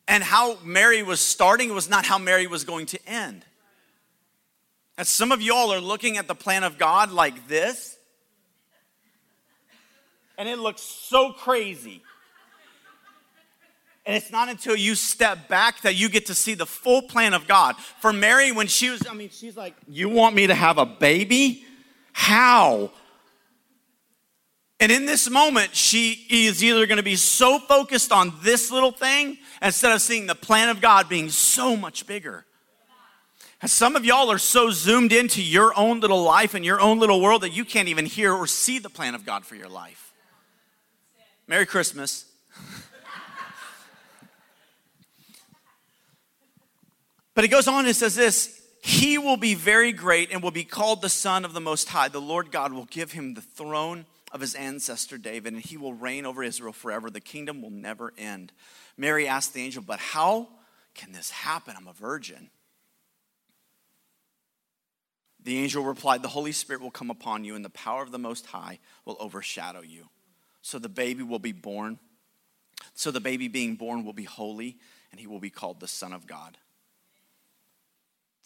And 0.08 0.24
how 0.24 0.58
Mary 0.64 1.04
was 1.04 1.20
starting 1.20 1.74
was 1.74 1.90
not 1.90 2.06
how 2.06 2.18
Mary 2.18 2.48
was 2.48 2.64
going 2.64 2.88
to 2.88 3.00
end. 3.08 3.46
And 4.98 5.06
some 5.06 5.32
of 5.32 5.42
y'all 5.42 5.72
are 5.72 5.80
looking 5.80 6.18
at 6.18 6.28
the 6.28 6.36
plan 6.36 6.64
of 6.64 6.78
God 6.78 7.12
like 7.12 7.48
this, 7.48 7.98
and 10.38 10.50
it 10.50 10.58
looks 10.58 10.82
so 10.82 11.32
crazy. 11.32 12.02
And 14.10 14.18
it's 14.18 14.32
not 14.32 14.50
until 14.50 14.76
you 14.76 14.96
step 14.96 15.48
back 15.48 15.82
that 15.82 15.94
you 15.94 16.10
get 16.10 16.26
to 16.26 16.34
see 16.34 16.56
the 16.56 16.66
full 16.66 17.04
plan 17.04 17.36
of 17.36 17.48
God. 17.48 17.76
For 18.00 18.12
Mary, 18.12 18.52
when 18.52 18.66
she 18.66 18.90
was, 18.90 19.06
I 19.08 19.14
mean, 19.14 19.30
she's 19.30 19.56
like, 19.56 19.76
You 19.88 20.10
want 20.10 20.34
me 20.34 20.48
to 20.48 20.56
have 20.56 20.80
a 20.80 20.86
baby? 20.88 21.64
How? 22.12 22.92
And 24.80 24.92
in 24.92 25.06
this 25.06 25.30
moment, 25.30 25.76
she 25.76 26.26
is 26.28 26.64
either 26.64 26.88
going 26.88 26.98
to 26.98 27.04
be 27.04 27.18
so 27.18 27.60
focused 27.60 28.12
on 28.12 28.34
this 28.42 28.72
little 28.72 28.92
thing 28.92 29.38
instead 29.62 29.92
of 29.92 30.02
seeing 30.02 30.26
the 30.26 30.34
plan 30.34 30.70
of 30.70 30.82
God 30.82 31.08
being 31.08 31.30
so 31.30 31.78
much 31.78 32.08
bigger. 32.08 32.48
And 33.62 33.70
some 33.70 33.96
of 33.96 34.06
y'all 34.06 34.32
are 34.32 34.40
so 34.40 34.72
zoomed 34.72 35.14
into 35.14 35.44
your 35.44 35.78
own 35.78 36.00
little 36.00 36.24
life 36.24 36.56
and 36.56 36.66
your 36.66 36.82
own 36.82 36.98
little 36.98 37.22
world 37.22 37.44
that 37.44 37.52
you 37.52 37.64
can't 37.64 37.90
even 37.90 38.08
hear 38.08 38.34
or 38.34 38.48
see 38.48 38.80
the 38.80 38.90
plan 38.90 39.14
of 39.14 39.24
God 39.24 39.46
for 39.46 39.54
your 39.54 39.70
life. 39.70 40.14
Merry 41.46 41.68
Christmas. 41.68 42.26
But 47.40 47.46
it 47.46 47.52
goes 47.52 47.70
on 47.70 47.86
and 47.86 47.96
says 47.96 48.16
this 48.16 48.62
He 48.82 49.18
will 49.18 49.38
be 49.38 49.56
very 49.56 49.94
great 49.94 50.30
and 50.34 50.44
will 50.44 50.52
be 50.52 50.66
called 50.66 51.02
the 51.02 51.08
Son 51.08 51.46
of 51.46 51.54
the 51.54 51.62
Most 51.62 51.88
High. 51.88 52.10
The 52.10 52.20
Lord 52.20 52.52
God 52.52 52.74
will 52.74 52.84
give 52.84 53.14
him 53.14 53.34
the 53.34 53.42
throne 53.42 54.08
of 54.34 54.42
his 54.42 54.56
ancestor 54.56 55.18
David, 55.18 55.54
and 55.54 55.62
he 55.62 55.78
will 55.78 55.94
reign 55.94 56.26
over 56.26 56.44
Israel 56.44 56.74
forever. 56.74 57.10
The 57.10 57.22
kingdom 57.22 57.62
will 57.62 57.70
never 57.70 58.14
end. 58.18 58.52
Mary 58.98 59.26
asked 59.26 59.54
the 59.54 59.62
angel, 59.62 59.82
But 59.82 60.00
how 60.00 60.50
can 60.94 61.14
this 61.14 61.30
happen? 61.30 61.76
I'm 61.78 61.88
a 61.88 61.94
virgin. 61.94 62.50
The 65.42 65.60
angel 65.60 65.86
replied, 65.86 66.24
The 66.24 66.28
Holy 66.28 66.52
Spirit 66.52 66.82
will 66.82 66.92
come 66.92 67.10
upon 67.10 67.46
you, 67.46 67.56
and 67.56 67.64
the 67.64 67.70
power 67.70 68.04
of 68.04 68.12
the 68.12 68.20
Most 68.20 68.48
High 68.48 68.80
will 69.06 69.16
overshadow 69.18 69.80
you. 69.80 70.10
So 70.62 70.78
the 70.78 70.90
baby 70.90 71.24
will 71.24 71.40
be 71.40 71.54
born. 71.54 72.00
So 72.96 73.12
the 73.12 73.22
baby 73.22 73.48
being 73.48 73.76
born 73.76 74.04
will 74.04 74.12
be 74.12 74.26
holy, 74.26 74.76
and 75.12 75.22
he 75.22 75.28
will 75.28 75.40
be 75.40 75.50
called 75.50 75.80
the 75.80 75.88
Son 75.88 76.12
of 76.12 76.28
God. 76.28 76.58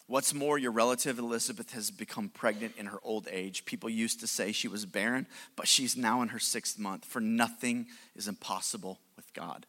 What's 0.06 0.34
more, 0.34 0.58
your 0.58 0.70
relative 0.70 1.18
Elizabeth 1.18 1.72
has 1.72 1.90
become 1.90 2.28
pregnant 2.28 2.74
in 2.76 2.86
her 2.86 2.98
old 3.02 3.26
age. 3.30 3.64
People 3.64 3.88
used 3.88 4.20
to 4.20 4.26
say 4.26 4.52
she 4.52 4.68
was 4.68 4.84
barren, 4.84 5.26
but 5.56 5.66
she's 5.66 5.96
now 5.96 6.20
in 6.20 6.28
her 6.28 6.38
sixth 6.38 6.78
month, 6.78 7.06
for 7.06 7.20
nothing 7.20 7.86
is 8.14 8.28
impossible 8.28 9.00
with 9.16 9.32
God. 9.32 9.66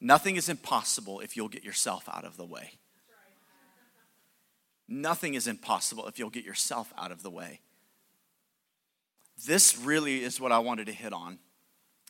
Nothing 0.00 0.36
is 0.36 0.48
impossible 0.48 1.20
if 1.20 1.36
you'll 1.36 1.48
get 1.48 1.64
yourself 1.64 2.08
out 2.12 2.24
of 2.24 2.36
the 2.36 2.44
way. 2.44 2.72
Nothing 4.86 5.34
is 5.34 5.48
impossible 5.48 6.06
if 6.06 6.18
you'll 6.18 6.30
get 6.30 6.44
yourself 6.44 6.92
out 6.96 7.10
of 7.10 7.22
the 7.22 7.30
way. 7.30 7.60
This 9.46 9.76
really 9.78 10.22
is 10.22 10.40
what 10.40 10.52
I 10.52 10.58
wanted 10.58 10.86
to 10.86 10.92
hit 10.92 11.12
on. 11.12 11.38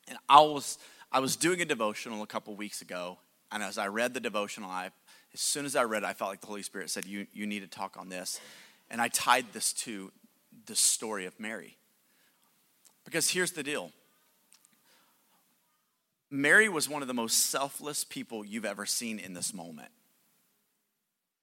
And 0.08 0.18
I 0.28 0.40
was, 0.40 0.78
I 1.10 1.20
was 1.20 1.36
doing 1.36 1.62
a 1.62 1.64
devotional 1.64 2.22
a 2.22 2.26
couple 2.26 2.54
weeks 2.56 2.82
ago, 2.82 3.18
and 3.50 3.62
as 3.62 3.78
I 3.78 3.86
read 3.86 4.12
the 4.12 4.20
devotional, 4.20 4.68
I 4.68 4.90
as 5.34 5.40
soon 5.40 5.66
as 5.66 5.74
I 5.74 5.82
read 5.82 6.04
it, 6.04 6.06
I 6.06 6.12
felt 6.12 6.30
like 6.30 6.40
the 6.40 6.46
Holy 6.46 6.62
Spirit 6.62 6.90
said, 6.90 7.04
You, 7.04 7.26
you 7.32 7.46
need 7.46 7.60
to 7.60 7.66
talk 7.66 7.96
on 7.98 8.08
this. 8.08 8.40
And 8.88 9.00
I 9.00 9.08
tied 9.08 9.46
this 9.52 9.72
to 9.72 10.12
the 10.66 10.76
story 10.76 11.26
of 11.26 11.38
Mary. 11.40 11.76
Because 13.04 13.28
here's 13.28 13.50
the 13.50 13.64
deal 13.64 13.90
Mary 16.30 16.68
was 16.68 16.88
one 16.88 17.02
of 17.02 17.08
the 17.08 17.14
most 17.14 17.50
selfless 17.50 18.04
people 18.04 18.44
you've 18.44 18.64
ever 18.64 18.86
seen 18.86 19.18
in 19.18 19.34
this 19.34 19.52
moment. 19.52 19.90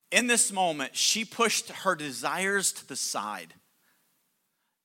In 0.10 0.27
this 0.27 0.51
moment, 0.51 0.95
she 0.95 1.23
pushed 1.25 1.69
her 1.69 1.95
desires 1.95 2.71
to 2.73 2.88
the 2.88 2.95
side. 2.95 3.54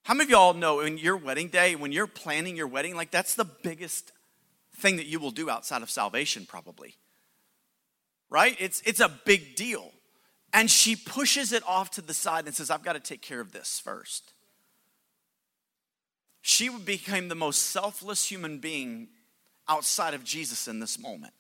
How 0.03 0.15
many 0.15 0.25
of 0.25 0.31
y'all 0.31 0.55
know 0.55 0.81
in 0.81 0.99
your 0.99 1.17
wedding 1.17 1.49
day, 1.49 1.75
when 1.75 1.91
you're 1.91 2.07
planning 2.07 2.57
your 2.57 2.69
wedding, 2.69 2.95
like 2.95 3.11
that's 3.11 3.35
the 3.35 3.45
biggest 3.45 4.13
thing 4.77 4.97
that 4.97 5.07
you 5.07 5.19
will 5.19 5.33
do 5.33 5.51
outside 5.51 5.83
of 5.83 5.91
salvation, 5.91 6.47
probably 6.47 6.97
right? 8.31 8.57
It's, 8.59 8.83
it's 8.85 9.01
a 9.01 9.09
big 9.09 9.57
deal. 9.57 9.93
And 10.53 10.71
she 10.71 10.97
pushes 10.97 11.53
it 11.53 11.63
off 11.67 11.91
to 11.93 12.03
the 12.03 12.15
side 12.15 12.47
and 12.47 12.55
says, 12.55 12.71
I've 12.71 12.83
got 12.83 12.95
to 12.95 13.01
take 13.01 13.23
care 13.23 13.41
of 13.41 13.53
this 13.53 13.81
first. 13.83 14.33
She 16.41 16.69
became 16.69 17.29
the 17.29 17.35
most 17.35 17.63
selfless 17.71 18.31
human 18.31 18.59
being 18.59 19.09
outside 19.69 20.15
of 20.15 20.25
Jesus 20.25 20.69
in 20.69 20.79
this 20.79 20.99
moment. 20.99 21.35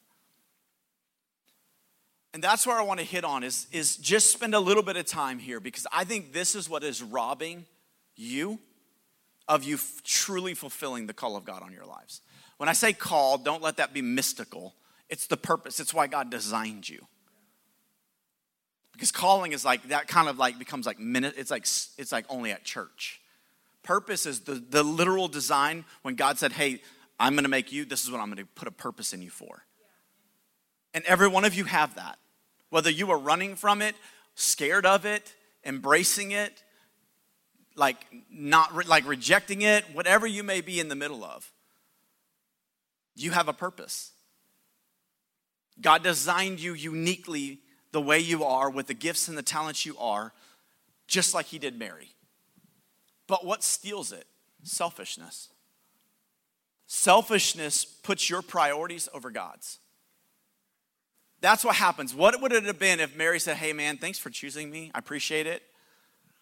And 2.34 2.42
that's 2.42 2.66
where 2.66 2.76
I 2.76 2.82
want 2.82 3.00
to 3.00 3.06
hit 3.06 3.24
on 3.24 3.44
is, 3.44 3.66
is 3.72 3.96
just 3.96 4.30
spend 4.30 4.54
a 4.54 4.60
little 4.60 4.82
bit 4.82 4.96
of 4.96 5.06
time 5.06 5.38
here 5.38 5.60
because 5.60 5.86
I 5.90 6.04
think 6.04 6.32
this 6.32 6.54
is 6.54 6.68
what 6.68 6.84
is 6.84 7.02
robbing 7.02 7.64
you 8.14 8.58
of 9.48 9.64
you 9.64 9.76
f- 9.76 10.02
truly 10.04 10.54
fulfilling 10.54 11.06
the 11.06 11.14
call 11.14 11.36
of 11.36 11.44
God 11.44 11.62
on 11.62 11.72
your 11.72 11.86
lives. 11.86 12.20
When 12.58 12.68
I 12.68 12.72
say 12.72 12.92
call, 12.92 13.38
don't 13.38 13.62
let 13.62 13.76
that 13.78 13.94
be 13.94 14.02
mystical. 14.02 14.74
It's 15.08 15.26
the 15.26 15.36
purpose, 15.36 15.80
it's 15.80 15.94
why 15.94 16.06
God 16.06 16.30
designed 16.30 16.88
you. 16.88 17.06
Because 18.92 19.12
calling 19.12 19.52
is 19.52 19.64
like 19.64 19.88
that 19.88 20.08
kind 20.08 20.28
of 20.28 20.38
like 20.38 20.58
becomes 20.58 20.86
like 20.86 20.98
minute, 20.98 21.34
it's 21.36 21.50
like 21.50 21.64
it's 21.64 22.12
like 22.12 22.24
only 22.28 22.50
at 22.50 22.64
church. 22.64 23.20
Purpose 23.82 24.26
is 24.26 24.40
the, 24.40 24.54
the 24.54 24.82
literal 24.82 25.28
design 25.28 25.84
when 26.02 26.14
God 26.14 26.38
said, 26.38 26.52
Hey, 26.52 26.80
I'm 27.20 27.34
gonna 27.34 27.48
make 27.48 27.72
you, 27.72 27.84
this 27.84 28.04
is 28.04 28.10
what 28.10 28.20
I'm 28.20 28.28
gonna 28.30 28.46
put 28.54 28.66
a 28.66 28.72
purpose 28.72 29.12
in 29.12 29.20
you 29.20 29.30
for. 29.30 29.64
And 30.94 31.04
every 31.04 31.28
one 31.28 31.44
of 31.44 31.54
you 31.54 31.64
have 31.64 31.94
that. 31.96 32.18
Whether 32.70 32.90
you 32.90 33.10
are 33.10 33.18
running 33.18 33.54
from 33.54 33.82
it, 33.82 33.94
scared 34.34 34.86
of 34.86 35.04
it, 35.04 35.34
embracing 35.62 36.30
it, 36.30 36.62
like 37.76 37.98
not 38.30 38.74
re- 38.74 38.86
like 38.86 39.06
rejecting 39.06 39.60
it, 39.60 39.84
whatever 39.92 40.26
you 40.26 40.42
may 40.42 40.62
be 40.62 40.80
in 40.80 40.88
the 40.88 40.94
middle 40.94 41.22
of, 41.22 41.52
you 43.14 43.32
have 43.32 43.48
a 43.48 43.52
purpose. 43.52 44.12
God 45.80 46.02
designed 46.02 46.60
you 46.60 46.74
uniquely 46.74 47.60
the 47.92 48.00
way 48.00 48.18
you 48.18 48.44
are 48.44 48.70
with 48.70 48.86
the 48.86 48.94
gifts 48.94 49.28
and 49.28 49.36
the 49.36 49.42
talents 49.42 49.86
you 49.86 49.96
are, 49.98 50.32
just 51.06 51.34
like 51.34 51.46
He 51.46 51.58
did 51.58 51.78
Mary. 51.78 52.10
But 53.26 53.44
what 53.44 53.62
steals 53.62 54.12
it? 54.12 54.26
Selfishness. 54.62 55.48
Selfishness 56.86 57.84
puts 57.84 58.30
your 58.30 58.42
priorities 58.42 59.08
over 59.12 59.30
God's. 59.30 59.78
That's 61.40 61.64
what 61.64 61.76
happens. 61.76 62.14
What 62.14 62.40
would 62.40 62.52
it 62.52 62.64
have 62.64 62.78
been 62.78 63.00
if 63.00 63.16
Mary 63.16 63.38
said, 63.38 63.56
Hey, 63.56 63.72
man, 63.72 63.98
thanks 63.98 64.18
for 64.18 64.30
choosing 64.30 64.70
me. 64.70 64.90
I 64.94 64.98
appreciate 64.98 65.46
it. 65.46 65.62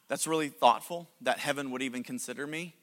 That's 0.09 0.27
really 0.27 0.49
thoughtful 0.49 1.09
that 1.23 1.39
heaven 1.39 1.71
would 1.71 1.83
even 1.83 2.03
consider 2.03 2.47
me. 2.47 2.75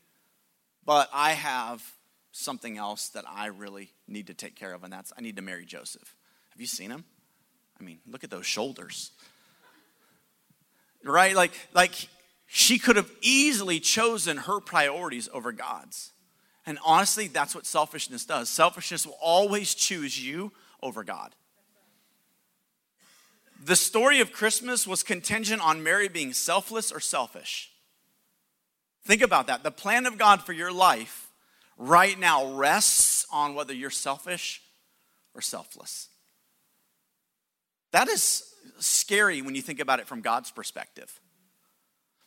But 0.86 1.10
I 1.14 1.32
have 1.32 1.84
something 2.32 2.78
else 2.78 3.10
that 3.10 3.26
I 3.28 3.48
really 3.48 3.92
need 4.08 4.28
to 4.28 4.34
take 4.34 4.56
care 4.56 4.74
of, 4.74 4.84
and 4.84 4.92
that's 4.92 5.14
I 5.18 5.22
need 5.22 5.36
to 5.36 5.42
marry 5.42 5.66
Joseph. 5.66 6.16
Have 6.52 6.62
you 6.62 6.68
seen 6.68 6.92
him? 6.92 7.06
I 7.80 7.84
mean, 7.84 8.00
look 8.08 8.24
at 8.24 8.30
those 8.30 8.46
shoulders. 8.46 9.12
Right? 11.04 11.36
Like, 11.36 11.52
like 11.74 11.94
she 12.48 12.78
could 12.78 12.96
have 12.96 13.12
easily 13.22 13.80
chosen 13.80 14.38
her 14.38 14.60
priorities 14.60 15.30
over 15.34 15.52
God's. 15.52 16.12
And 16.66 16.78
honestly, 16.86 17.28
that's 17.28 17.56
what 17.56 17.66
selfishness 17.66 18.26
does. 18.26 18.50
Selfishness 18.50 19.08
will 19.08 19.18
always 19.20 19.74
choose 19.74 20.24
you 20.24 20.52
over 20.84 21.04
God. 21.04 21.34
The 23.64 23.76
story 23.76 24.22
of 24.22 24.32
Christmas 24.32 24.88
was 24.88 25.04
contingent 25.04 25.62
on 25.62 25.84
Mary 25.84 26.08
being 26.08 26.34
selfless 26.34 26.92
or 26.92 27.00
selfish. 27.00 27.72
Think 29.06 29.22
about 29.22 29.48
that. 29.48 29.64
The 29.64 29.72
plan 29.72 30.06
of 30.06 30.18
God 30.18 30.42
for 30.44 30.54
your 30.54 30.72
life 30.72 31.30
right 31.78 32.18
now 32.20 32.54
rests 32.54 33.26
on 33.32 33.56
whether 33.56 33.74
you're 33.74 33.90
selfish 33.90 34.62
or 35.34 35.42
selfless. 35.42 36.10
That 37.92 38.08
is 38.08 38.44
scary 38.80 39.42
when 39.42 39.56
you 39.56 39.62
think 39.62 39.80
about 39.80 40.00
it 40.00 40.08
from 40.08 40.22
God's 40.22 40.52
perspective. 40.52 41.20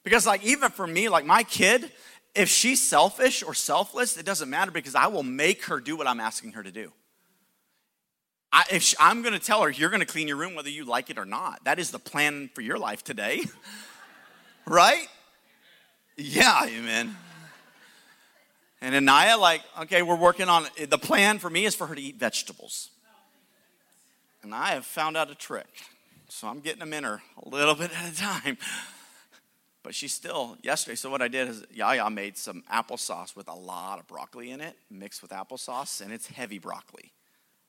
Because, 0.03 0.27
like, 0.27 0.45
even 0.45 0.71
for 0.71 0.87
me, 0.87 1.09
like 1.09 1.25
my 1.25 1.43
kid, 1.43 1.91
if 2.35 2.49
she's 2.49 2.83
selfish 2.83 3.43
or 3.43 3.55
selfless, 3.55 4.17
it 4.17 4.27
doesn't 4.27 4.51
matter 4.51 4.71
because 4.71 4.95
I 4.95 5.07
will 5.07 5.23
make 5.23 5.65
her 5.65 5.81
do 5.81 5.97
what 5.97 6.07
I'm 6.07 6.21
asking 6.21 6.53
her 6.53 6.63
to 6.63 6.71
do. 6.71 6.93
I, 8.53 8.65
if 8.71 8.83
she, 8.83 8.97
I'm 9.01 9.23
going 9.23 9.33
to 9.35 9.45
tell 9.45 9.63
her, 9.63 9.71
you're 9.71 9.91
going 9.91 10.01
to 10.01 10.07
clean 10.07 10.29
your 10.29 10.37
room 10.37 10.55
whether 10.55 10.69
you 10.69 10.85
like 10.85 11.11
it 11.11 11.19
or 11.19 11.25
not. 11.25 11.65
That 11.65 11.79
is 11.79 11.91
the 11.91 11.99
plan 11.99 12.51
for 12.55 12.61
your 12.61 12.79
life 12.79 13.03
today. 13.03 13.41
right? 14.67 15.09
Yeah, 16.17 16.65
amen. 16.67 17.17
And 18.81 18.95
Anaya, 18.95 19.39
like, 19.39 19.63
okay, 19.83 20.03
we're 20.03 20.15
working 20.15 20.49
on 20.49 20.67
the 20.89 20.99
plan 20.99 21.39
for 21.39 21.49
me 21.49 21.65
is 21.65 21.75
for 21.75 21.87
her 21.87 21.95
to 21.95 22.01
eat 22.01 22.17
vegetables. 22.17 22.91
And 24.45 24.55
I 24.55 24.73
have 24.73 24.85
found 24.85 25.17
out 25.17 25.31
a 25.31 25.35
trick. 25.35 25.67
So 26.29 26.47
I'm 26.49 26.61
getting 26.61 26.81
them 26.81 26.93
in 26.93 27.03
her 27.05 27.23
a 27.43 27.49
little 27.49 27.75
bit 27.83 27.91
at 27.97 28.13
a 28.13 28.17
time. 28.17 28.59
But 29.83 29.95
she's 29.95 30.13
still, 30.13 30.57
yesterday, 30.63 30.97
so 30.97 31.11
what 31.11 31.23
I 31.23 31.29
did 31.29 31.49
is 31.49 31.65
Yaya 31.73 32.09
made 32.11 32.37
some 32.37 32.63
applesauce 32.73 33.35
with 33.35 33.49
a 33.49 33.55
lot 33.55 33.99
of 33.99 34.07
broccoli 34.07 34.51
in 34.51 34.61
it, 34.61 34.77
mixed 34.91 35.23
with 35.23 35.31
applesauce, 35.31 36.01
and 36.01 36.13
it's 36.13 36.27
heavy 36.27 36.59
broccoli. 36.59 37.13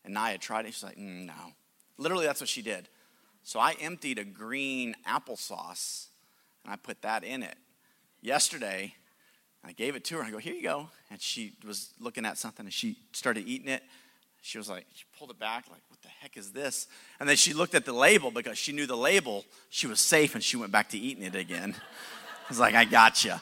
And 0.04 0.14
Naya 0.14 0.38
tried 0.38 0.66
it. 0.66 0.74
She's 0.74 0.84
like, 0.84 0.98
mm, 0.98 1.26
no. 1.26 1.34
Literally, 1.98 2.26
that's 2.26 2.42
what 2.42 2.50
she 2.50 2.62
did. 2.62 2.90
So 3.44 3.60
I 3.60 3.76
emptied 3.80 4.20
a 4.20 4.26
green 4.26 4.96
applesauce 5.08 6.08
and 6.64 6.74
I 6.74 6.76
put 6.76 7.02
that 7.04 7.24
in 7.24 7.42
it. 7.42 7.56
Yesterday, 8.22 8.96
I 9.64 9.72
gave 9.72 9.96
it 9.96 10.04
to 10.06 10.16
her. 10.16 10.24
I 10.24 10.32
go, 10.32 10.40
here 10.40 10.56
you 10.56 10.64
go. 10.64 10.90
And 11.10 11.22
she 11.22 11.54
was 11.66 11.94
looking 12.00 12.26
at 12.26 12.38
something 12.38 12.66
and 12.66 12.74
she 12.74 12.98
started 13.14 13.48
eating 13.48 13.68
it. 13.70 13.84
She 14.46 14.60
was 14.60 14.70
like, 14.70 14.86
she 14.94 15.06
pulled 15.18 15.32
it 15.32 15.40
back, 15.40 15.66
like, 15.72 15.82
what 15.90 16.00
the 16.04 16.08
heck 16.08 16.38
is 16.38 16.52
this? 16.52 16.86
And 17.20 17.28
then 17.28 17.36
she 17.36 17.56
looked 17.56 17.74
at 17.74 17.84
the 17.84 17.92
label 17.92 18.30
because 18.30 18.60
she 18.60 18.74
knew 18.74 18.86
the 18.86 18.96
label, 18.96 19.44
she 19.72 19.88
was 19.88 20.00
safe 20.00 20.36
and 20.36 20.44
she 20.44 20.56
went 20.56 20.72
back 20.72 20.90
to 20.90 21.00
eating 21.00 21.24
it 21.24 21.34
again. 21.34 21.74
I 22.46 22.50
was 22.50 22.60
like, 22.60 22.76
I 22.76 22.86
got 22.86 23.26
you. 23.26 23.34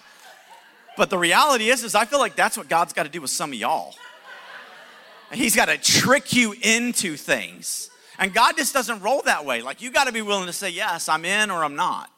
But 0.95 1.09
the 1.09 1.17
reality 1.17 1.67
is, 1.67 1.83
is 1.83 1.93
I 1.93 2.05
feel 2.05 2.19
like 2.19 2.37
that's 2.37 2.55
what 2.55 2.69
God's 2.69 2.93
got 2.93 3.03
to 3.03 3.09
do 3.09 3.19
with 3.19 3.31
some 3.31 3.51
of 3.51 3.59
y'all. 3.59 3.93
He's 5.33 5.57
got 5.57 5.65
to 5.65 5.77
trick 5.77 6.31
you 6.31 6.55
into 6.61 7.17
things. 7.17 7.89
And 8.17 8.33
God 8.33 8.55
just 8.55 8.73
doesn't 8.73 9.01
roll 9.01 9.23
that 9.23 9.43
way. 9.43 9.61
Like, 9.61 9.81
you 9.81 9.91
got 9.91 10.05
to 10.05 10.13
be 10.13 10.21
willing 10.21 10.45
to 10.45 10.53
say, 10.53 10.69
yes, 10.69 11.09
I'm 11.09 11.25
in 11.25 11.51
or 11.51 11.65
I'm 11.65 11.75
not. 11.75 12.09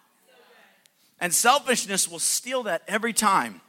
And 1.20 1.34
selfishness 1.34 2.08
will 2.08 2.20
steal 2.20 2.62
that 2.64 2.84
every 2.88 3.14
time. 3.14 3.62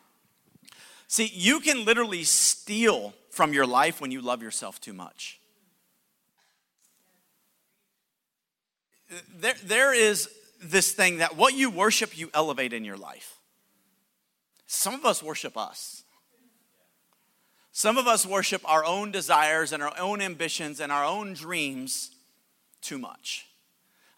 See, 1.09 1.31
you 1.33 1.61
can 1.61 1.87
literally 1.87 2.24
steal 2.24 3.14
from 3.37 3.53
your 3.53 3.66
life 3.66 4.01
when 4.01 4.11
you 4.11 4.22
love 4.22 4.42
yourself 4.42 4.81
too 4.81 4.94
much. 4.94 5.38
There, 9.38 9.55
there 9.62 9.94
is 9.94 10.29
this 10.61 10.92
thing 10.92 11.18
that 11.18 11.37
what 11.37 11.55
you 11.55 11.70
worship, 11.70 12.18
you 12.18 12.31
elevate 12.35 12.72
in 12.72 12.85
your 12.85 12.96
life. 12.96 13.37
Some 14.66 14.94
of 14.94 15.05
us 15.05 15.22
worship 15.22 15.57
us. 15.57 16.03
Some 17.70 17.99
of 17.99 18.07
us 18.07 18.25
worship 18.25 18.62
our 18.64 18.85
own 18.85 19.11
desires 19.12 19.72
and 19.72 19.83
our 19.83 19.92
own 19.99 20.22
ambitions 20.22 20.81
and 20.81 20.90
our 20.90 21.05
own 21.05 21.35
dreams 21.35 22.11
too 22.81 22.99
much. 22.99 23.46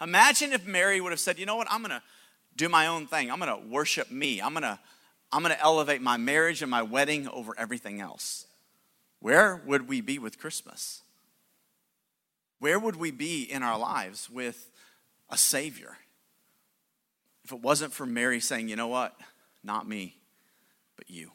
Imagine 0.01 0.53
if 0.53 0.65
Mary 0.65 1.01
would 1.01 1.11
have 1.11 1.19
said, 1.19 1.41
you 1.41 1.45
know 1.45 1.57
what, 1.57 1.67
I'm 1.69 1.83
gonna 1.83 2.03
do 2.57 2.69
my 2.69 2.87
own 2.87 3.09
thing. 3.09 3.33
I'm 3.33 3.41
gonna 3.41 3.59
worship 3.59 4.13
me. 4.13 4.41
I'm 4.41 4.55
gonna, 4.55 4.79
I'm 5.33 5.43
gonna 5.43 5.59
elevate 5.61 6.01
my 6.01 6.17
marriage 6.17 6.63
and 6.63 6.71
my 6.71 6.83
wedding 6.83 7.29
over 7.29 7.53
everything 7.59 8.01
else. 8.01 8.47
Where 9.21 9.63
would 9.67 9.89
we 9.89 10.01
be 10.01 10.19
with 10.19 10.39
Christmas? 10.39 11.03
Where 12.61 12.79
would 12.79 12.97
we 12.97 13.11
be 13.11 13.43
in 13.43 13.63
our 13.63 13.79
lives 13.79 14.29
with 14.31 14.71
a 15.31 15.37
Savior? 15.37 15.97
If 17.45 17.53
it 17.53 17.61
wasn't 17.61 17.93
for 17.93 18.07
Mary 18.07 18.41
saying, 18.41 18.69
you 18.69 18.77
know 18.77 18.89
what, 18.89 19.17
not 19.63 19.89
me, 19.89 20.17
but 20.97 21.09
you. 21.09 21.33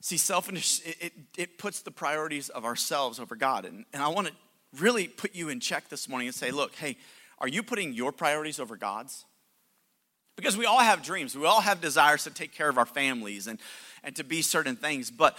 See, 0.00 0.16
selfishness, 0.16 0.80
it, 0.84 0.96
it, 1.00 1.12
it, 1.38 1.58
puts 1.58 1.80
the 1.80 1.90
priorities 1.90 2.50
of 2.50 2.66
ourselves 2.66 3.18
over 3.18 3.36
God. 3.36 3.64
And, 3.64 3.86
and 3.92 4.02
I 4.02 4.08
want 4.08 4.26
to 4.26 4.34
really 4.78 5.08
put 5.08 5.34
you 5.34 5.48
in 5.48 5.60
check 5.60 5.88
this 5.88 6.08
morning 6.10 6.28
and 6.28 6.34
say, 6.34 6.50
look, 6.50 6.74
hey, 6.74 6.96
are 7.38 7.48
you 7.48 7.62
putting 7.62 7.94
your 7.94 8.12
priorities 8.12 8.60
over 8.60 8.76
God's? 8.76 9.24
Because 10.36 10.58
we 10.58 10.66
all 10.66 10.80
have 10.80 11.02
dreams, 11.02 11.36
we 11.36 11.46
all 11.46 11.60
have 11.60 11.80
desires 11.80 12.24
to 12.24 12.30
take 12.30 12.52
care 12.52 12.68
of 12.68 12.76
our 12.76 12.86
families 12.86 13.46
and, 13.46 13.58
and 14.04 14.14
to 14.16 14.24
be 14.24 14.42
certain 14.42 14.76
things. 14.76 15.10
But 15.10 15.38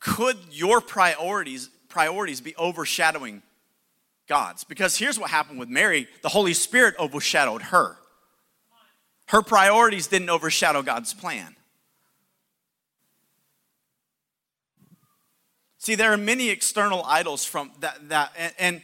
could 0.00 0.36
your 0.50 0.80
priorities, 0.80 1.70
priorities 1.88 2.40
be 2.40 2.56
overshadowing 2.56 3.42
God's? 4.28 4.64
Because 4.64 4.96
here's 4.96 5.18
what 5.18 5.30
happened 5.30 5.58
with 5.58 5.68
Mary 5.68 6.08
the 6.22 6.28
Holy 6.28 6.54
Spirit 6.54 6.94
overshadowed 6.98 7.62
her. 7.62 7.96
Her 9.26 9.42
priorities 9.42 10.06
didn't 10.06 10.30
overshadow 10.30 10.82
God's 10.82 11.12
plan. 11.12 11.54
See, 15.78 15.94
there 15.94 16.12
are 16.12 16.18
many 16.18 16.50
external 16.50 17.02
idols 17.04 17.44
from 17.44 17.70
that, 17.80 18.08
that 18.08 18.32
and, 18.36 18.54
and 18.58 18.82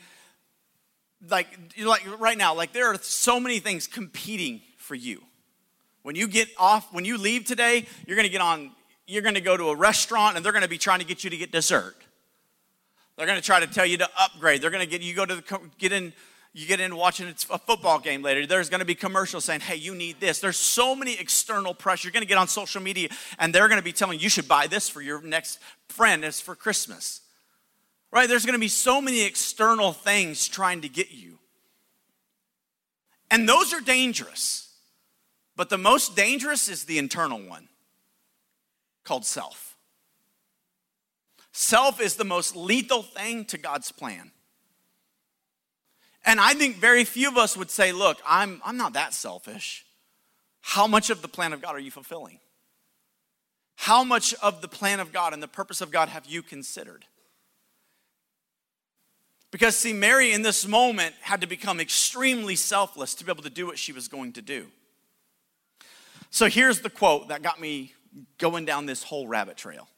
like, 1.29 1.49
like 1.79 2.03
right 2.21 2.37
now, 2.37 2.55
like 2.55 2.73
there 2.73 2.87
are 2.87 2.99
so 3.01 3.41
many 3.41 3.59
things 3.59 3.87
competing 3.87 4.63
for 4.79 4.95
you. 4.95 5.23
When 6.03 6.17
you 6.17 6.29
get 6.29 6.49
off, 6.59 6.93
when 6.93 7.05
you 7.05 7.17
leave 7.17 7.47
today, 7.47 7.87
you're 8.07 8.17
gonna 8.17 8.29
get 8.29 8.43
on, 8.43 8.71
you're 9.07 9.23
gonna 9.23 9.41
go 9.41 9.57
to 9.57 9.69
a 9.69 9.77
restaurant 9.77 10.37
and 10.37 10.45
they're 10.45 10.53
gonna 10.53 10.69
be 10.69 10.79
trying 10.79 11.01
to 11.01 11.05
get 11.05 11.25
you 11.25 11.31
to 11.31 11.37
get 11.37 11.53
dessert. 11.53 11.97
They're 13.17 13.27
gonna 13.27 13.41
try 13.41 13.61
to 13.61 13.67
tell 13.67 13.87
you 13.87 13.99
to 13.99 14.09
upgrade. 14.19 14.63
They're 14.63 14.71
gonna 14.71 14.87
get 14.87 15.03
you 15.03 15.15
go 15.15 15.27
to 15.27 15.37
the, 15.37 15.61
get 15.79 15.93
in, 15.93 16.13
you 16.53 16.67
get 16.67 16.81
in 16.81 16.97
watching 16.97 17.29
a 17.29 17.59
football 17.59 17.99
game 17.99 18.23
later, 18.23 18.47
there's 18.47 18.69
gonna 18.69 18.85
be 18.85 18.95
commercials 18.95 19.45
saying, 19.45 19.61
hey, 19.61 19.77
you 19.77 19.95
need 19.95 20.21
this. 20.21 20.41
There's 20.41 20.57
so 20.57 20.97
many 20.97 21.19
external 21.19 21.75
pressure. 21.75 22.09
You're 22.09 22.13
gonna 22.13 22.27
get 22.27 22.39
on 22.39 22.49
social 22.49 22.83
media 22.83 23.09
and 23.39 23.55
they're 23.55 23.69
gonna 23.69 23.83
be 23.83 23.93
telling 23.93 24.19
you, 24.19 24.25
you 24.25 24.31
should 24.31 24.49
buy 24.49 24.67
this 24.67 24.89
for 24.89 25.03
your 25.03 25.21
next 25.23 25.59
friend. 25.89 26.25
It's 26.25 26.41
for 26.41 26.55
Christmas. 26.55 27.21
Right? 28.11 28.29
There's 28.29 28.47
gonna 28.47 28.59
be 28.59 28.69
so 28.69 29.01
many 29.01 29.23
external 29.23 29.93
things 29.93 30.49
trying 30.49 30.81
to 30.83 30.89
get 30.89 31.11
you. 31.11 31.39
And 33.31 33.49
those 33.49 33.75
are 33.75 33.81
dangerous. 33.81 34.73
But 35.57 35.69
the 35.69 35.79
most 35.79 36.17
dangerous 36.17 36.69
is 36.69 36.85
the 36.85 36.99
internal 36.99 37.41
one 37.41 37.69
called 39.05 39.25
self. 39.25 39.77
Self 41.53 42.01
is 42.01 42.17
the 42.17 42.25
most 42.25 42.57
lethal 42.57 43.03
thing 43.03 43.45
to 43.47 43.59
God's 43.59 43.93
plan. 43.93 44.33
And 46.25 46.41
I 46.41 46.55
think 46.55 46.77
very 46.77 47.05
few 47.05 47.29
of 47.29 47.37
us 47.37 47.57
would 47.57 47.71
say, 47.71 47.93
Look, 47.93 48.19
I'm, 48.27 48.61
I'm 48.65 48.77
not 48.77 48.95
that 48.95 49.15
selfish. 49.15 49.85
How 50.63 50.87
much 50.87 51.11
of 51.11 51.23
the 51.23 51.29
plan 51.29 51.53
of 51.53 51.61
God 51.61 51.75
are 51.75 51.81
you 51.81 51.91
fulfilling? 51.91 52.41
How 53.77 54.03
much 54.03 54.35
of 54.35 54.63
the 54.63 54.69
plan 54.69 55.01
of 55.01 55.13
God 55.13 55.33
and 55.33 55.43
the 55.43 55.49
purpose 55.49 55.81
of 55.81 55.91
God 55.91 56.09
have 56.09 56.27
you 56.27 56.43
considered? 56.43 57.05
Because, 59.51 59.77
see, 59.77 59.93
Mary 59.93 60.33
in 60.33 60.43
this 60.43 60.67
moment 60.67 61.15
had 61.21 61.41
to 61.43 61.47
become 61.47 61.79
extremely 61.79 62.57
selfless 62.57 63.15
to 63.15 63.25
be 63.25 63.31
able 63.31 63.43
to 63.43 63.51
do 63.51 63.67
what 63.67 63.79
she 63.79 63.93
was 63.93 64.09
going 64.09 64.33
to 64.33 64.43
do. 64.43 64.67
So 66.31 66.47
here's 66.47 66.81
the 66.81 66.91
quote 66.91 67.29
that 67.29 67.43
got 67.43 67.61
me 67.61 67.93
going 68.39 68.65
down 68.65 68.87
this 68.87 69.03
whole 69.03 69.27
rabbit 69.27 69.57
trail, 69.57 69.89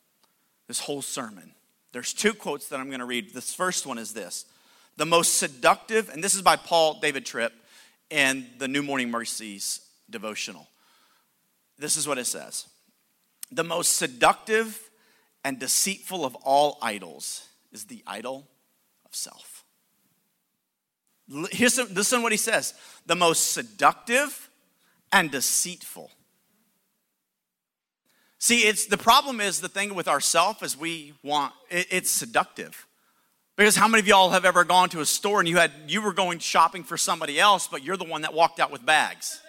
this 0.69 0.81
whole 0.81 1.03
sermon. 1.03 1.53
There's 1.93 2.13
two 2.13 2.35
quotes 2.35 2.69
that 2.69 2.81
I'm 2.81 2.89
going 2.89 3.01
to 3.01 3.07
read. 3.07 3.33
This 3.33 3.55
first 3.55 3.87
one 3.87 3.99
is 3.99 4.13
this 4.13 4.45
The 4.97 5.07
most 5.07 5.37
seductive, 5.37 6.09
and 6.09 6.23
this 6.23 6.35
is 6.35 6.43
by 6.43 6.57
Paul 6.57 7.01
David 7.01 7.25
Tripp 7.27 7.53
and 8.11 8.47
the 8.59 8.69
New 8.69 8.83
Morning 8.83 9.11
Mercies 9.11 9.81
devotional. 10.09 10.69
This 11.79 11.97
is 11.97 12.07
what 12.07 12.19
it 12.19 12.27
says 12.27 12.67
The 13.51 13.65
most 13.65 13.97
seductive 13.97 14.91
and 15.45 15.59
deceitful 15.59 16.25
of 16.25 16.35
all 16.37 16.79
idols 16.83 17.49
is 17.73 17.85
the 17.85 18.03
idol 18.07 18.49
of 19.05 19.15
self. 19.15 19.65
Here's, 21.51 21.79
listen 21.91 22.23
what 22.23 22.33
he 22.33 22.39
says 22.39 22.75
the 23.07 23.17
most 23.17 23.53
seductive 23.53 24.51
and 25.13 25.31
deceitful 25.31 26.11
See, 28.47 28.61
it's 28.61 28.87
the 28.87 28.97
problem 28.97 29.41
is 29.41 29.61
the 29.61 29.69
thing 29.69 29.97
with 29.97 30.07
ourself 30.07 30.63
is 30.63 30.79
we 30.79 31.15
want 31.25 31.53
it, 31.69 31.89
it's 31.91 32.09
seductive. 32.09 32.87
Because 33.57 33.75
how 33.75 33.89
many 33.89 33.99
of 34.03 34.07
y'all 34.07 34.31
have 34.31 34.45
ever 34.45 34.63
gone 34.63 34.89
to 34.91 35.01
a 35.01 35.05
store 35.05 35.41
and 35.41 35.49
you 35.49 35.57
had 35.57 35.73
you 35.89 36.01
were 36.01 36.13
going 36.13 36.39
shopping 36.39 36.85
for 36.85 36.97
somebody 36.97 37.41
else, 37.41 37.67
but 37.67 37.83
you're 37.83 37.97
the 37.97 38.05
one 38.05 38.23
that 38.23 38.35
walked 38.35 38.61
out 38.61 38.71
with 38.71 38.87
bags? 38.87 39.43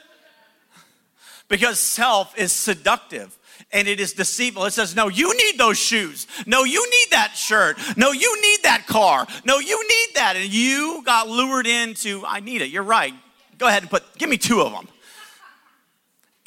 because 1.47 1.79
self 1.79 2.35
is 2.39 2.51
seductive 2.51 3.37
and 3.71 3.87
it 3.87 3.99
is 3.99 4.13
deceitful. 4.13 4.65
It 4.65 4.73
says, 4.73 4.95
No, 4.95 5.09
you 5.09 5.31
need 5.37 5.59
those 5.59 5.77
shoes. 5.77 6.25
No, 6.47 6.63
you 6.63 6.83
need 6.89 7.11
that 7.11 7.33
shirt. 7.35 7.77
No, 7.97 8.11
you 8.11 8.41
need 8.41 8.63
that 8.63 8.87
car. 8.87 9.27
No, 9.45 9.59
you 9.59 9.79
need 9.87 10.15
that. 10.15 10.37
And 10.37 10.51
you 10.51 11.03
got 11.05 11.29
lured 11.29 11.67
into, 11.67 12.23
I 12.25 12.39
need 12.39 12.63
it. 12.63 12.71
You're 12.71 12.81
right. 12.81 13.13
Go 13.59 13.67
ahead 13.67 13.83
and 13.83 13.91
put, 13.91 14.17
give 14.17 14.27
me 14.27 14.39
two 14.39 14.61
of 14.61 14.71
them 14.71 14.87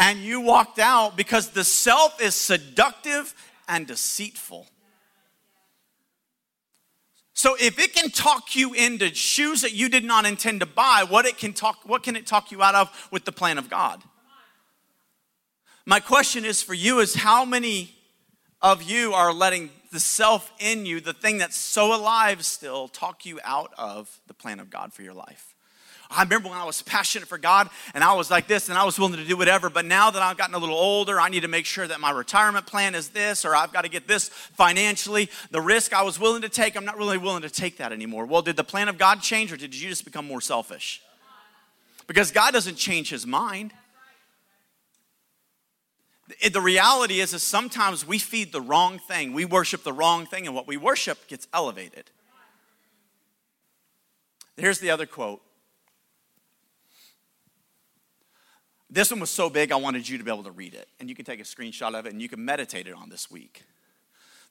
and 0.01 0.21
you 0.21 0.41
walked 0.41 0.79
out 0.79 1.15
because 1.15 1.51
the 1.51 1.63
self 1.63 2.21
is 2.23 2.35
seductive 2.35 3.35
and 3.69 3.87
deceitful. 3.87 4.67
So 7.35 7.55
if 7.61 7.79
it 7.79 7.95
can 7.95 8.11
talk 8.11 8.57
you 8.57 8.73
into 8.73 9.15
shoes 9.15 9.61
that 9.61 9.73
you 9.73 9.89
did 9.89 10.05
not 10.05 10.25
intend 10.25 10.61
to 10.61 10.67
buy, 10.67 11.05
what 11.09 11.27
it 11.27 11.39
can 11.39 11.53
talk 11.53 11.81
what 11.85 12.03
can 12.03 12.17
it 12.17 12.27
talk 12.27 12.51
you 12.51 12.63
out 12.63 12.75
of 12.75 13.09
with 13.13 13.25
the 13.27 13.33
plan 13.33 13.59
of 13.59 13.69
God? 13.69 14.03
My 15.87 16.01
question 16.01 16.45
is 16.45 16.63
for 16.63 16.75
you 16.75 17.01
is 17.01 17.15
how 17.15 17.45
many 17.45 17.95
of 18.63 18.83
you 18.83 19.13
are 19.13 19.33
letting 19.33 19.71
the 19.93 20.01
self 20.01 20.51
in 20.59 20.87
you, 20.87 21.01
the 21.01 21.13
thing 21.13 21.39
that's 21.39 21.57
so 21.57 21.95
alive 21.95 22.45
still, 22.45 22.89
talk 22.89 23.27
you 23.27 23.39
out 23.45 23.73
of 23.77 24.21
the 24.27 24.35
plan 24.35 24.61
of 24.61 24.71
God 24.71 24.93
for 24.93 25.03
your 25.03 25.15
life? 25.15 25.50
I 26.11 26.25
remember 26.25 26.49
when 26.49 26.59
I 26.59 26.65
was 26.65 26.83
passionate 26.83 27.29
for 27.29 27.39
God 27.39 27.71
and 27.95 28.03
I 28.03 28.15
was 28.15 28.31
like 28.31 28.49
this 28.49 28.69
and 28.69 28.77
I 28.77 28.85
was 28.85 28.99
willing 28.99 29.17
to 29.17 29.25
do 29.25 29.37
whatever. 29.37 29.71
But 29.71 29.85
now 29.85 30.11
that 30.11 30.21
I've 30.21 30.37
gotten 30.37 30.55
a 30.55 30.59
little 30.59 30.77
older, 30.77 31.21
I 31.21 31.29
need 31.29 31.43
to 31.43 31.49
make 31.49 31.67
sure 31.67 31.87
that 31.87 32.01
my 32.01 32.11
retirement 32.11 32.67
plan 32.67 32.97
is 32.97 33.11
this 33.11 33.45
or 33.45 33.55
I've 33.55 33.73
got 33.73 33.83
to 33.83 33.89
get 33.89 34.09
this 34.09 34.29
financially. 34.29 35.31
The 35.53 35.61
risk 35.61 35.93
I 35.93 36.03
was 36.03 36.19
willing 36.19 36.43
to 36.43 36.49
take, 36.49 36.77
I'm 36.77 36.85
not 36.85 36.97
really 36.97 37.17
willing 37.17 37.43
to 37.43 37.51
take 37.51 37.77
that 37.77 37.93
anymore. 37.93 38.27
Well, 38.27 38.43
did 38.43 38.57
the 38.57 38.65
plan 38.65 38.89
of 38.89 38.99
God 38.99 39.23
change 39.23 39.53
or 39.53 39.57
did 39.57 39.73
you 39.75 39.89
just 39.89 40.05
become 40.05 40.27
more 40.27 40.41
selfish? 40.41 41.01
Because 42.09 42.33
God 42.33 42.53
doesn't 42.53 42.77
change 42.77 43.11
his 43.11 43.25
mind. 43.25 43.73
The 46.53 46.61
reality 46.61 47.21
is, 47.21 47.35
is 47.35 47.43
sometimes 47.43 48.07
we 48.07 48.19
feed 48.19 48.53
the 48.53 48.61
wrong 48.61 48.99
thing. 48.99 49.33
We 49.33 49.45
worship 49.45 49.85
the 49.85 49.93
wrong 49.93 50.27
thing, 50.27 50.47
and 50.47 50.55
what 50.55 50.67
we 50.67 50.77
worship 50.77 51.27
gets 51.27 51.49
elevated. 51.53 52.11
Here's 54.57 54.79
the 54.79 54.91
other 54.91 55.07
quote 55.07 55.41
This 58.91 59.11
one 59.11 59.21
was 59.21 59.31
so 59.31 59.49
big, 59.49 59.71
I 59.71 59.77
wanted 59.77 60.09
you 60.09 60.19
to 60.19 60.25
be 60.25 60.31
able 60.31 60.43
to 60.43 60.51
read 60.51 60.75
it. 60.75 60.89
And 60.99 61.09
you 61.09 61.15
can 61.15 61.25
take 61.25 61.41
a 61.41 61.45
screenshot 61.45 61.95
of 61.95 62.07
it 62.07 62.13
and 62.13 62.21
you 62.21 62.29
can 62.29 62.45
meditate 62.45 62.89
it 62.89 62.95
on 62.95 63.09
this 63.09 63.31
week. 63.31 63.63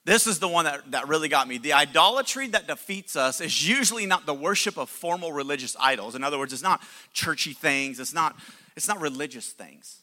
This 0.06 0.28
is 0.28 0.40
the 0.40 0.48
one 0.48 0.66
that, 0.66 0.92
that 0.92 1.08
really 1.10 1.28
got 1.28 1.48
me. 1.48 1.58
The 1.58 1.74
idolatry 1.74 2.48
that 2.48 2.66
defeats 2.66 3.18
us 3.18 3.42
is 3.42 3.68
usually 3.68 4.06
not 4.06 4.26
the 4.26 4.34
worship 4.34 4.78
of 4.78 4.90
formal 4.90 5.34
religious 5.34 5.76
idols. 5.80 6.16
In 6.16 6.24
other 6.24 6.40
words, 6.40 6.54
it's 6.54 6.64
not 6.64 6.82
churchy 7.12 7.52
things, 7.52 8.00
it's 8.00 8.14
not, 8.14 8.36
it's 8.78 8.88
not 8.88 9.02
religious 9.02 9.52
things. 9.52 10.00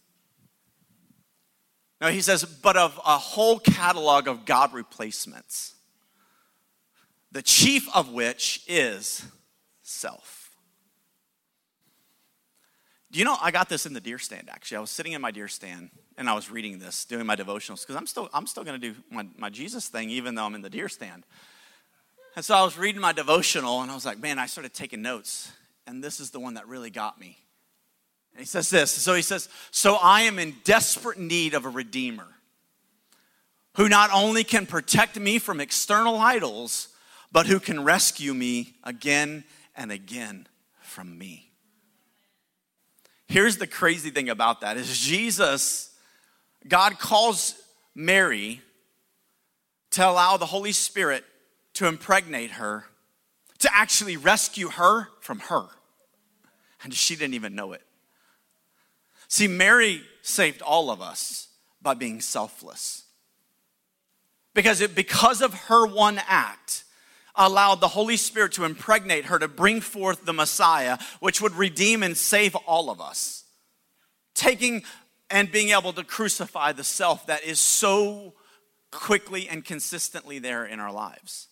No, 1.98 2.08
he 2.08 2.20
says, 2.20 2.44
but 2.44 2.76
of 2.76 3.00
a 3.06 3.16
whole 3.16 3.58
catalog 3.58 4.28
of 4.28 4.44
God 4.44 4.74
replacements, 4.74 5.74
the 7.32 7.40
chief 7.40 7.88
of 7.96 8.12
which 8.12 8.62
is 8.68 9.24
self. 9.82 10.35
Do 13.16 13.20
you 13.20 13.24
know 13.24 13.38
I 13.40 13.50
got 13.50 13.70
this 13.70 13.86
in 13.86 13.94
the 13.94 14.00
deer 14.02 14.18
stand 14.18 14.50
actually? 14.50 14.76
I 14.76 14.80
was 14.80 14.90
sitting 14.90 15.12
in 15.12 15.22
my 15.22 15.30
deer 15.30 15.48
stand 15.48 15.88
and 16.18 16.28
I 16.28 16.34
was 16.34 16.50
reading 16.50 16.78
this, 16.78 17.06
doing 17.06 17.24
my 17.24 17.34
devotionals, 17.34 17.80
because 17.80 17.96
I'm 17.96 18.06
still 18.06 18.28
I'm 18.34 18.46
still 18.46 18.62
gonna 18.62 18.76
do 18.76 18.94
my, 19.10 19.26
my 19.38 19.48
Jesus 19.48 19.88
thing 19.88 20.10
even 20.10 20.34
though 20.34 20.44
I'm 20.44 20.54
in 20.54 20.60
the 20.60 20.68
deer 20.68 20.90
stand. 20.90 21.24
And 22.34 22.44
so 22.44 22.54
I 22.54 22.62
was 22.62 22.76
reading 22.76 23.00
my 23.00 23.12
devotional 23.12 23.80
and 23.80 23.90
I 23.90 23.94
was 23.94 24.04
like, 24.04 24.18
man, 24.18 24.38
I 24.38 24.44
started 24.44 24.74
taking 24.74 25.00
notes, 25.00 25.50
and 25.86 26.04
this 26.04 26.20
is 26.20 26.30
the 26.30 26.38
one 26.38 26.52
that 26.54 26.68
really 26.68 26.90
got 26.90 27.18
me. 27.18 27.38
And 28.34 28.40
he 28.40 28.44
says 28.44 28.68
this. 28.68 28.90
So 28.90 29.14
he 29.14 29.22
says, 29.22 29.48
So 29.70 29.94
I 29.94 30.24
am 30.24 30.38
in 30.38 30.54
desperate 30.64 31.18
need 31.18 31.54
of 31.54 31.64
a 31.64 31.70
redeemer 31.70 32.28
who 33.76 33.88
not 33.88 34.10
only 34.12 34.44
can 34.44 34.66
protect 34.66 35.18
me 35.18 35.38
from 35.38 35.58
external 35.58 36.18
idols, 36.18 36.88
but 37.32 37.46
who 37.46 37.60
can 37.60 37.82
rescue 37.82 38.34
me 38.34 38.74
again 38.84 39.44
and 39.74 39.90
again 39.90 40.46
from 40.82 41.16
me. 41.16 41.45
Here's 43.28 43.56
the 43.56 43.66
crazy 43.66 44.10
thing 44.10 44.28
about 44.28 44.60
that 44.60 44.76
is 44.76 44.98
Jesus, 44.98 45.90
God 46.66 46.98
calls 46.98 47.54
Mary 47.94 48.60
to 49.90 50.08
allow 50.08 50.36
the 50.36 50.46
Holy 50.46 50.72
Spirit 50.72 51.24
to 51.74 51.86
impregnate 51.86 52.52
her, 52.52 52.84
to 53.58 53.70
actually 53.74 54.16
rescue 54.16 54.68
her 54.68 55.08
from 55.20 55.40
her. 55.40 55.66
And 56.82 56.94
she 56.94 57.16
didn't 57.16 57.34
even 57.34 57.54
know 57.54 57.72
it. 57.72 57.82
See, 59.28 59.48
Mary 59.48 60.02
saved 60.22 60.62
all 60.62 60.90
of 60.90 61.00
us 61.00 61.48
by 61.82 61.94
being 61.94 62.20
selfless. 62.20 63.04
Because, 64.54 64.80
it, 64.80 64.94
because 64.94 65.42
of 65.42 65.52
her 65.52 65.86
one 65.86 66.20
act, 66.26 66.84
allowed 67.36 67.80
the 67.80 67.88
Holy 67.88 68.16
Spirit 68.16 68.52
to 68.52 68.64
impregnate 68.64 69.26
her 69.26 69.38
to 69.38 69.48
bring 69.48 69.80
forth 69.80 70.24
the 70.24 70.32
Messiah, 70.32 70.98
which 71.20 71.40
would 71.40 71.54
redeem 71.54 72.02
and 72.02 72.16
save 72.16 72.54
all 72.54 72.90
of 72.90 73.00
us. 73.00 73.44
Taking 74.34 74.82
and 75.30 75.50
being 75.50 75.70
able 75.70 75.92
to 75.92 76.04
crucify 76.04 76.72
the 76.72 76.84
self 76.84 77.26
that 77.26 77.44
is 77.44 77.58
so 77.58 78.34
quickly 78.90 79.48
and 79.48 79.64
consistently 79.64 80.38
there 80.38 80.64
in 80.64 80.80
our 80.80 80.92
lives. 80.92 81.48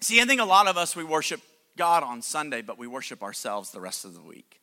See, 0.00 0.20
I 0.20 0.24
think 0.24 0.40
a 0.40 0.44
lot 0.44 0.66
of 0.66 0.76
us, 0.76 0.96
we 0.96 1.04
worship 1.04 1.40
God 1.76 2.02
on 2.02 2.22
Sunday, 2.22 2.62
but 2.62 2.78
we 2.78 2.86
worship 2.86 3.22
ourselves 3.22 3.70
the 3.70 3.80
rest 3.80 4.04
of 4.04 4.14
the 4.14 4.22
week. 4.22 4.61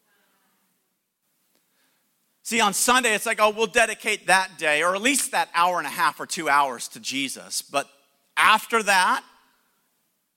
See, 2.50 2.62
on 2.62 2.74
Sunday, 2.74 3.14
it's 3.14 3.28
like, 3.28 3.40
oh, 3.40 3.52
we'll 3.52 3.68
dedicate 3.68 4.26
that 4.26 4.58
day, 4.58 4.82
or 4.82 4.96
at 4.96 5.04
least 5.04 5.34
that 5.34 5.50
hour 5.54 5.78
and 5.78 5.86
a 5.86 5.92
half 5.92 6.20
or 6.20 6.26
two 6.26 6.50
hours 6.50 6.88
to 6.88 7.00
Jesus. 7.00 7.62
But 7.62 7.88
after 8.36 8.82
that, 8.82 9.24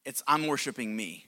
it's 0.04 0.22
I'm 0.28 0.46
worshiping 0.46 0.94
me. 0.94 1.24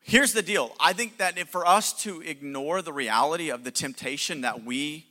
Here's 0.00 0.32
the 0.32 0.42
deal 0.42 0.72
I 0.80 0.94
think 0.94 1.18
that 1.18 1.38
for 1.48 1.64
us 1.64 1.92
to 2.02 2.22
ignore 2.22 2.82
the 2.82 2.92
reality 2.92 3.50
of 3.50 3.62
the 3.62 3.70
temptation 3.70 4.40
that 4.40 4.64
we, 4.64 5.06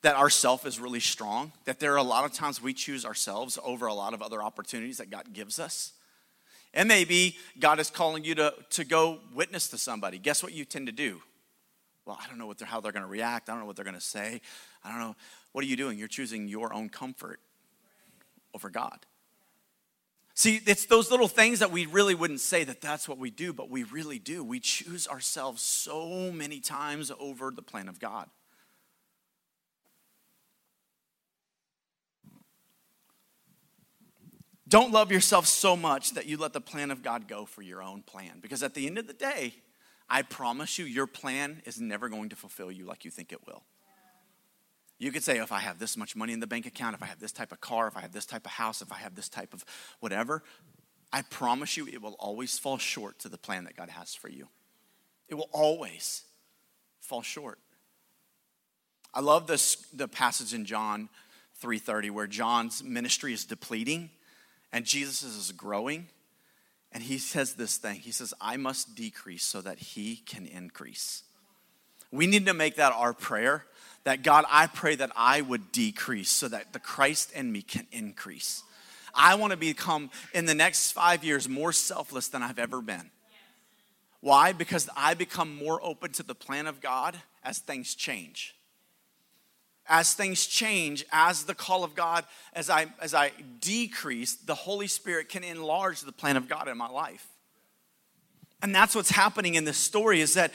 that 0.00 0.16
our 0.16 0.30
self 0.30 0.64
is 0.64 0.80
really 0.80 0.98
strong, 0.98 1.52
that 1.66 1.78
there 1.78 1.92
are 1.92 1.98
a 1.98 2.02
lot 2.02 2.24
of 2.24 2.32
times 2.32 2.62
we 2.62 2.72
choose 2.72 3.04
ourselves 3.04 3.58
over 3.62 3.84
a 3.84 3.92
lot 3.92 4.14
of 4.14 4.22
other 4.22 4.42
opportunities 4.42 4.96
that 4.96 5.10
God 5.10 5.34
gives 5.34 5.58
us. 5.58 5.92
It 6.72 6.86
may 6.86 7.04
be 7.04 7.36
God 7.58 7.80
is 7.80 7.90
calling 7.90 8.24
you 8.24 8.34
to, 8.36 8.54
to 8.70 8.82
go 8.82 9.18
witness 9.34 9.68
to 9.68 9.76
somebody. 9.76 10.16
Guess 10.16 10.42
what 10.42 10.54
you 10.54 10.64
tend 10.64 10.86
to 10.86 10.92
do? 10.92 11.20
Well, 12.04 12.18
I 12.20 12.26
don't 12.28 12.38
know 12.38 12.46
what 12.46 12.58
they're, 12.58 12.68
how 12.68 12.80
they're 12.80 12.92
going 12.92 13.04
to 13.04 13.08
react. 13.08 13.48
I 13.48 13.52
don't 13.52 13.60
know 13.60 13.66
what 13.66 13.76
they're 13.76 13.84
going 13.84 13.94
to 13.94 14.00
say. 14.00 14.40
I 14.82 14.90
don't 14.90 15.00
know. 15.00 15.16
What 15.52 15.64
are 15.64 15.66
you 15.68 15.76
doing? 15.76 15.98
You're 15.98 16.08
choosing 16.08 16.48
your 16.48 16.72
own 16.72 16.88
comfort 16.88 17.40
over 18.54 18.70
God. 18.70 19.06
See, 20.34 20.60
it's 20.66 20.86
those 20.86 21.10
little 21.10 21.28
things 21.28 21.58
that 21.58 21.70
we 21.70 21.86
really 21.86 22.14
wouldn't 22.14 22.40
say 22.40 22.64
that 22.64 22.80
that's 22.80 23.08
what 23.08 23.18
we 23.18 23.30
do, 23.30 23.52
but 23.52 23.68
we 23.68 23.82
really 23.84 24.18
do. 24.18 24.42
We 24.42 24.58
choose 24.58 25.06
ourselves 25.06 25.60
so 25.60 26.32
many 26.32 26.60
times 26.60 27.12
over 27.20 27.50
the 27.50 27.62
plan 27.62 27.88
of 27.88 28.00
God. 28.00 28.28
Don't 34.66 34.92
love 34.92 35.10
yourself 35.10 35.46
so 35.46 35.76
much 35.76 36.12
that 36.12 36.26
you 36.26 36.36
let 36.36 36.52
the 36.52 36.60
plan 36.60 36.92
of 36.92 37.02
God 37.02 37.26
go 37.26 37.44
for 37.44 37.60
your 37.60 37.82
own 37.82 38.02
plan. 38.02 38.38
Because 38.40 38.62
at 38.62 38.72
the 38.72 38.86
end 38.86 38.98
of 38.98 39.08
the 39.08 39.12
day, 39.12 39.54
I 40.10 40.22
promise 40.22 40.78
you, 40.78 40.84
your 40.84 41.06
plan 41.06 41.62
is 41.64 41.80
never 41.80 42.08
going 42.08 42.30
to 42.30 42.36
fulfill 42.36 42.72
you 42.72 42.84
like 42.84 43.04
you 43.04 43.12
think 43.12 43.32
it 43.32 43.46
will. 43.46 43.62
You 44.98 45.12
could 45.12 45.22
say, 45.22 45.38
if 45.38 45.52
I 45.52 45.60
have 45.60 45.78
this 45.78 45.96
much 45.96 46.16
money 46.16 46.32
in 46.32 46.40
the 46.40 46.46
bank 46.46 46.66
account, 46.66 46.94
if 46.94 47.02
I 47.02 47.06
have 47.06 47.20
this 47.20 47.32
type 47.32 47.52
of 47.52 47.60
car, 47.60 47.86
if 47.86 47.96
I 47.96 48.00
have 48.00 48.12
this 48.12 48.26
type 48.26 48.44
of 48.44 48.52
house, 48.52 48.82
if 48.82 48.92
I 48.92 48.96
have 48.96 49.14
this 49.14 49.28
type 49.28 49.54
of 49.54 49.64
whatever, 50.00 50.42
I 51.12 51.22
promise 51.22 51.76
you 51.76 51.86
it 51.86 52.02
will 52.02 52.16
always 52.18 52.58
fall 52.58 52.76
short 52.76 53.18
to 53.20 53.28
the 53.28 53.38
plan 53.38 53.64
that 53.64 53.76
God 53.76 53.88
has 53.88 54.14
for 54.14 54.28
you. 54.28 54.48
It 55.28 55.36
will 55.36 55.48
always 55.52 56.24
fall 57.00 57.22
short. 57.22 57.58
I 59.14 59.20
love 59.20 59.46
this 59.46 59.76
the 59.92 60.06
passage 60.06 60.54
in 60.54 60.64
John 60.64 61.08
3:30 61.62 62.10
where 62.10 62.26
John's 62.26 62.82
ministry 62.82 63.32
is 63.32 63.44
depleting 63.44 64.10
and 64.72 64.84
Jesus 64.84 65.22
is 65.22 65.52
growing. 65.52 66.08
And 66.92 67.02
he 67.02 67.18
says 67.18 67.54
this 67.54 67.76
thing 67.76 68.00
He 68.00 68.12
says, 68.12 68.34
I 68.40 68.56
must 68.56 68.94
decrease 68.94 69.44
so 69.44 69.60
that 69.60 69.78
he 69.78 70.16
can 70.16 70.46
increase. 70.46 71.22
We 72.10 72.26
need 72.26 72.46
to 72.46 72.54
make 72.54 72.76
that 72.76 72.92
our 72.92 73.12
prayer 73.12 73.66
that 74.04 74.22
God, 74.22 74.44
I 74.48 74.66
pray 74.66 74.96
that 74.96 75.12
I 75.14 75.42
would 75.42 75.72
decrease 75.72 76.30
so 76.30 76.48
that 76.48 76.72
the 76.72 76.78
Christ 76.78 77.32
in 77.32 77.52
me 77.52 77.62
can 77.62 77.86
increase. 77.92 78.64
I 79.14 79.34
want 79.34 79.50
to 79.50 79.56
become, 79.56 80.10
in 80.32 80.46
the 80.46 80.54
next 80.54 80.92
five 80.92 81.22
years, 81.22 81.48
more 81.48 81.72
selfless 81.72 82.28
than 82.28 82.42
I've 82.42 82.58
ever 82.58 82.80
been. 82.80 83.10
Why? 84.20 84.52
Because 84.52 84.88
I 84.96 85.14
become 85.14 85.54
more 85.54 85.80
open 85.82 86.12
to 86.12 86.22
the 86.22 86.34
plan 86.34 86.66
of 86.66 86.80
God 86.80 87.16
as 87.44 87.58
things 87.58 87.94
change 87.94 88.54
as 89.90 90.14
things 90.14 90.46
change, 90.46 91.04
as 91.12 91.44
the 91.44 91.54
call 91.54 91.82
of 91.82 91.96
God, 91.96 92.24
as 92.54 92.70
I, 92.70 92.86
as 93.02 93.12
I 93.12 93.32
decrease, 93.60 94.36
the 94.36 94.54
Holy 94.54 94.86
Spirit 94.86 95.28
can 95.28 95.42
enlarge 95.42 96.00
the 96.00 96.12
plan 96.12 96.36
of 96.36 96.48
God 96.48 96.68
in 96.68 96.78
my 96.78 96.88
life. 96.88 97.26
And 98.62 98.72
that's 98.72 98.94
what's 98.94 99.10
happening 99.10 99.56
in 99.56 99.64
this 99.64 99.76
story 99.76 100.20
is 100.20 100.34
that 100.34 100.52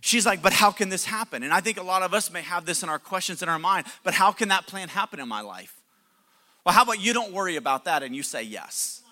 she's 0.00 0.24
like, 0.24 0.40
but 0.40 0.52
how 0.52 0.70
can 0.70 0.88
this 0.88 1.04
happen? 1.04 1.42
And 1.42 1.52
I 1.52 1.60
think 1.60 1.78
a 1.78 1.82
lot 1.82 2.02
of 2.02 2.14
us 2.14 2.30
may 2.30 2.42
have 2.42 2.64
this 2.64 2.84
in 2.84 2.88
our 2.88 3.00
questions 3.00 3.42
in 3.42 3.48
our 3.48 3.58
mind, 3.58 3.86
but 4.04 4.14
how 4.14 4.30
can 4.30 4.48
that 4.50 4.68
plan 4.68 4.88
happen 4.88 5.18
in 5.18 5.28
my 5.28 5.40
life? 5.40 5.74
Well, 6.64 6.74
how 6.74 6.84
about 6.84 7.00
you 7.00 7.12
don't 7.12 7.32
worry 7.32 7.56
about 7.56 7.86
that 7.86 8.04
and 8.04 8.14
you 8.14 8.22
say 8.22 8.44
yes? 8.44 9.02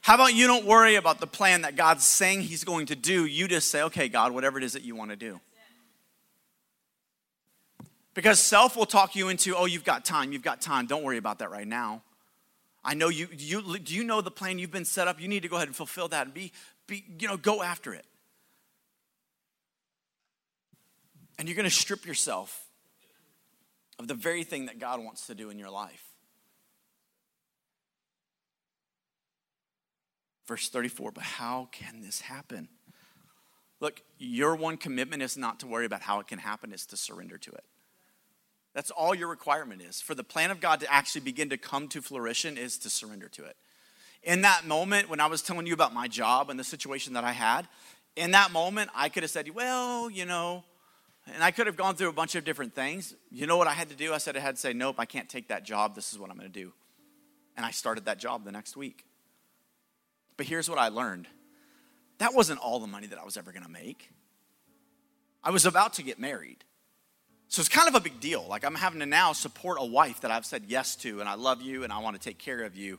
How 0.00 0.16
about 0.16 0.34
you 0.34 0.48
don't 0.48 0.64
worry 0.64 0.96
about 0.96 1.20
the 1.20 1.26
plan 1.26 1.62
that 1.62 1.76
God's 1.76 2.04
saying 2.04 2.42
He's 2.42 2.64
going 2.64 2.86
to 2.86 2.96
do? 2.96 3.26
You 3.26 3.46
just 3.46 3.70
say, 3.70 3.82
okay, 3.82 4.08
God, 4.08 4.32
whatever 4.32 4.58
it 4.58 4.64
is 4.64 4.72
that 4.72 4.82
you 4.82 4.96
want 4.96 5.10
to 5.10 5.16
do. 5.16 5.40
Because 8.18 8.40
self 8.40 8.74
will 8.74 8.84
talk 8.84 9.14
you 9.14 9.28
into, 9.28 9.54
oh, 9.54 9.66
you've 9.66 9.84
got 9.84 10.04
time, 10.04 10.32
you've 10.32 10.42
got 10.42 10.60
time. 10.60 10.86
Don't 10.86 11.04
worry 11.04 11.18
about 11.18 11.38
that 11.38 11.52
right 11.52 11.68
now. 11.68 12.02
I 12.84 12.94
know 12.94 13.10
you, 13.10 13.28
you 13.38 13.78
do 13.78 13.94
you 13.94 14.02
know 14.02 14.20
the 14.20 14.30
plan 14.32 14.58
you've 14.58 14.72
been 14.72 14.84
set 14.84 15.06
up? 15.06 15.20
You 15.20 15.28
need 15.28 15.42
to 15.42 15.48
go 15.48 15.54
ahead 15.54 15.68
and 15.68 15.76
fulfill 15.76 16.08
that 16.08 16.24
and 16.26 16.34
be, 16.34 16.50
be 16.88 17.04
you 17.20 17.28
know, 17.28 17.36
go 17.36 17.62
after 17.62 17.94
it. 17.94 18.04
And 21.38 21.46
you're 21.46 21.54
going 21.54 21.62
to 21.62 21.70
strip 21.70 22.06
yourself 22.06 22.66
of 24.00 24.08
the 24.08 24.14
very 24.14 24.42
thing 24.42 24.66
that 24.66 24.80
God 24.80 24.98
wants 24.98 25.28
to 25.28 25.36
do 25.36 25.48
in 25.50 25.56
your 25.56 25.70
life. 25.70 26.04
Verse 30.48 30.68
34, 30.68 31.12
but 31.12 31.22
how 31.22 31.68
can 31.70 32.02
this 32.02 32.22
happen? 32.22 32.66
Look, 33.78 34.02
your 34.18 34.56
one 34.56 34.76
commitment 34.76 35.22
is 35.22 35.36
not 35.36 35.60
to 35.60 35.68
worry 35.68 35.86
about 35.86 36.02
how 36.02 36.18
it 36.18 36.26
can 36.26 36.40
happen, 36.40 36.72
it's 36.72 36.86
to 36.86 36.96
surrender 36.96 37.38
to 37.38 37.52
it. 37.52 37.64
That's 38.78 38.92
all 38.92 39.12
your 39.12 39.26
requirement 39.26 39.82
is. 39.82 40.00
For 40.00 40.14
the 40.14 40.22
plan 40.22 40.52
of 40.52 40.60
God 40.60 40.78
to 40.78 40.92
actually 40.94 41.22
begin 41.22 41.50
to 41.50 41.56
come 41.56 41.88
to 41.88 42.00
fruition 42.00 42.56
is 42.56 42.78
to 42.78 42.88
surrender 42.88 43.28
to 43.30 43.44
it. 43.44 43.56
In 44.22 44.42
that 44.42 44.68
moment, 44.68 45.10
when 45.10 45.18
I 45.18 45.26
was 45.26 45.42
telling 45.42 45.66
you 45.66 45.74
about 45.74 45.92
my 45.92 46.06
job 46.06 46.48
and 46.48 46.60
the 46.60 46.62
situation 46.62 47.14
that 47.14 47.24
I 47.24 47.32
had, 47.32 47.66
in 48.14 48.30
that 48.30 48.52
moment, 48.52 48.90
I 48.94 49.08
could 49.08 49.24
have 49.24 49.32
said, 49.32 49.52
well, 49.52 50.08
you 50.08 50.24
know, 50.24 50.62
and 51.34 51.42
I 51.42 51.50
could 51.50 51.66
have 51.66 51.76
gone 51.76 51.96
through 51.96 52.08
a 52.08 52.12
bunch 52.12 52.36
of 52.36 52.44
different 52.44 52.72
things. 52.72 53.16
You 53.32 53.48
know 53.48 53.56
what 53.56 53.66
I 53.66 53.72
had 53.72 53.88
to 53.88 53.96
do? 53.96 54.14
I 54.14 54.18
said 54.18 54.36
I 54.36 54.40
had 54.40 54.54
to 54.54 54.60
say, 54.60 54.72
nope, 54.72 54.94
I 54.98 55.06
can't 55.06 55.28
take 55.28 55.48
that 55.48 55.64
job. 55.64 55.96
This 55.96 56.12
is 56.12 56.18
what 56.20 56.30
I'm 56.30 56.36
going 56.36 56.48
to 56.48 56.60
do. 56.60 56.72
And 57.56 57.66
I 57.66 57.72
started 57.72 58.04
that 58.04 58.20
job 58.20 58.44
the 58.44 58.52
next 58.52 58.76
week. 58.76 59.06
But 60.36 60.46
here's 60.46 60.70
what 60.70 60.78
I 60.78 60.86
learned 60.86 61.26
that 62.18 62.32
wasn't 62.32 62.60
all 62.60 62.78
the 62.78 62.86
money 62.86 63.08
that 63.08 63.18
I 63.18 63.24
was 63.24 63.36
ever 63.36 63.50
going 63.50 63.64
to 63.64 63.68
make. 63.68 64.12
I 65.42 65.50
was 65.50 65.66
about 65.66 65.94
to 65.94 66.04
get 66.04 66.20
married. 66.20 66.62
So 67.48 67.60
it's 67.60 67.68
kind 67.70 67.88
of 67.88 67.94
a 67.94 68.00
big 68.00 68.20
deal. 68.20 68.44
Like 68.46 68.64
I'm 68.64 68.74
having 68.74 69.00
to 69.00 69.06
now 69.06 69.32
support 69.32 69.78
a 69.80 69.84
wife 69.84 70.20
that 70.20 70.30
I've 70.30 70.44
said 70.44 70.64
yes 70.68 70.96
to, 70.96 71.20
and 71.20 71.28
I 71.28 71.34
love 71.34 71.62
you 71.62 71.82
and 71.82 71.92
I 71.92 71.98
want 71.98 72.20
to 72.20 72.22
take 72.22 72.38
care 72.38 72.62
of 72.62 72.76
you, 72.76 72.98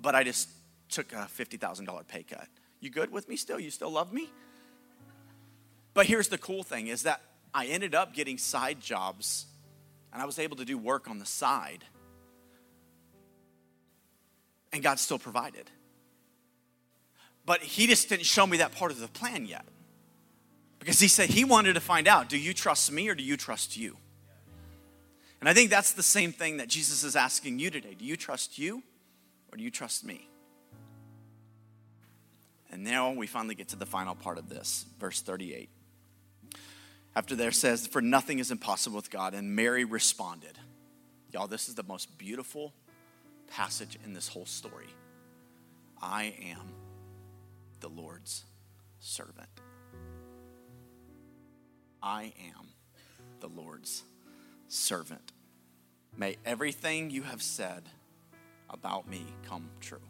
but 0.00 0.14
I 0.14 0.24
just 0.24 0.48
took 0.88 1.12
a 1.12 1.28
$50,000 1.36 2.08
pay 2.08 2.24
cut. 2.24 2.48
You 2.80 2.90
good 2.90 3.12
with 3.12 3.28
me 3.28 3.36
still? 3.36 3.60
You 3.60 3.70
still 3.70 3.90
love 3.90 4.12
me? 4.12 4.28
But 5.94 6.06
here's 6.06 6.28
the 6.28 6.36
cool 6.36 6.62
thing 6.62 6.88
is 6.88 7.04
that 7.04 7.20
I 7.54 7.66
ended 7.66 7.94
up 7.94 8.12
getting 8.12 8.38
side 8.38 8.80
jobs 8.80 9.46
and 10.12 10.20
I 10.20 10.26
was 10.26 10.38
able 10.38 10.56
to 10.56 10.64
do 10.64 10.76
work 10.76 11.08
on 11.08 11.18
the 11.18 11.26
side. 11.26 11.84
And 14.72 14.82
God 14.82 14.98
still 14.98 15.18
provided. 15.18 15.70
But 17.46 17.60
He 17.60 17.86
just 17.86 18.08
didn't 18.08 18.26
show 18.26 18.46
me 18.46 18.58
that 18.58 18.72
part 18.72 18.90
of 18.90 18.98
the 18.98 19.08
plan 19.08 19.46
yet. 19.46 19.64
Because 20.86 21.00
he 21.00 21.08
said 21.08 21.30
he 21.30 21.42
wanted 21.42 21.72
to 21.72 21.80
find 21.80 22.06
out 22.06 22.28
do 22.28 22.38
you 22.38 22.54
trust 22.54 22.92
me 22.92 23.08
or 23.08 23.16
do 23.16 23.24
you 23.24 23.36
trust 23.36 23.76
you? 23.76 23.96
And 25.40 25.48
I 25.48 25.52
think 25.52 25.68
that's 25.68 25.92
the 25.94 26.02
same 26.02 26.30
thing 26.30 26.58
that 26.58 26.68
Jesus 26.68 27.02
is 27.02 27.16
asking 27.16 27.58
you 27.58 27.70
today. 27.70 27.94
Do 27.98 28.04
you 28.04 28.16
trust 28.16 28.56
you 28.56 28.84
or 29.50 29.56
do 29.58 29.64
you 29.64 29.70
trust 29.72 30.04
me? 30.04 30.28
And 32.70 32.84
now 32.84 33.10
we 33.10 33.26
finally 33.26 33.56
get 33.56 33.70
to 33.70 33.76
the 33.76 33.84
final 33.84 34.14
part 34.14 34.38
of 34.38 34.48
this, 34.48 34.86
verse 35.00 35.20
38. 35.22 35.70
After 37.16 37.34
there 37.34 37.50
says, 37.50 37.88
For 37.88 38.00
nothing 38.00 38.38
is 38.38 38.52
impossible 38.52 38.94
with 38.94 39.10
God. 39.10 39.34
And 39.34 39.56
Mary 39.56 39.84
responded. 39.84 40.56
Y'all, 41.32 41.48
this 41.48 41.68
is 41.68 41.74
the 41.74 41.82
most 41.82 42.16
beautiful 42.16 42.72
passage 43.48 43.98
in 44.04 44.12
this 44.12 44.28
whole 44.28 44.46
story. 44.46 44.94
I 46.00 46.36
am 46.44 46.68
the 47.80 47.88
Lord's 47.88 48.44
servant. 49.00 49.48
I 52.02 52.32
am 52.56 52.68
the 53.40 53.48
Lord's 53.48 54.04
servant. 54.68 55.32
May 56.16 56.36
everything 56.44 57.10
you 57.10 57.22
have 57.22 57.42
said 57.42 57.82
about 58.70 59.08
me 59.08 59.24
come 59.46 59.68
true. 59.80 60.00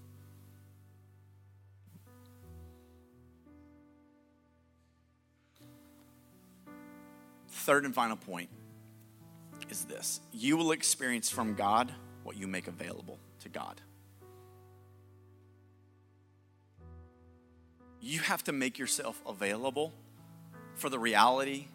Third 7.49 7.85
and 7.85 7.95
final 7.95 8.17
point 8.17 8.49
is 9.71 9.85
this 9.85 10.21
you 10.33 10.57
will 10.57 10.73
experience 10.73 11.29
from 11.29 11.55
God 11.55 11.93
what 12.23 12.37
you 12.37 12.47
make 12.47 12.69
available 12.69 13.19
to 13.41 13.49
God. 13.49 13.81
You 18.01 18.21
have 18.21 18.45
to 18.45 18.53
make 18.53 18.79
yourself 18.79 19.21
available 19.27 19.93
for 20.77 20.89
the 20.89 20.99
reality 20.99 21.67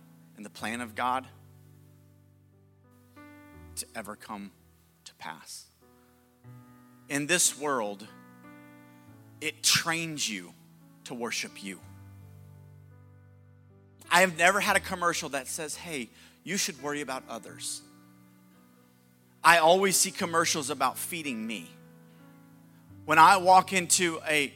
and 0.42 0.46
the 0.48 0.50
plan 0.50 0.82
of 0.82 0.96
God 0.96 1.28
to 3.76 3.86
ever 3.96 4.16
come 4.16 4.50
to 5.06 5.14
pass. 5.20 5.66
In 7.10 7.28
this 7.28 7.60
world, 7.60 8.08
it 9.40 9.62
trains 9.62 10.28
you 10.28 10.52
to 11.04 11.14
worship 11.14 11.64
you. 11.64 11.80
I 14.10 14.22
have 14.22 14.36
never 14.36 14.60
had 14.60 14.76
a 14.78 14.80
commercial 14.80 15.30
that 15.30 15.48
says, 15.48 15.76
hey, 15.76 16.10
you 16.44 16.58
should 16.58 16.82
worry 16.82 17.02
about 17.02 17.22
others. 17.30 17.84
I 19.44 19.60
always 19.60 19.96
see 19.96 20.10
commercials 20.10 20.72
about 20.72 20.98
feeding 20.98 21.46
me. 21.46 21.70
When 23.06 23.20
I 23.20 23.38
walk 23.38 23.74
into 23.74 24.20
a 24.28 24.52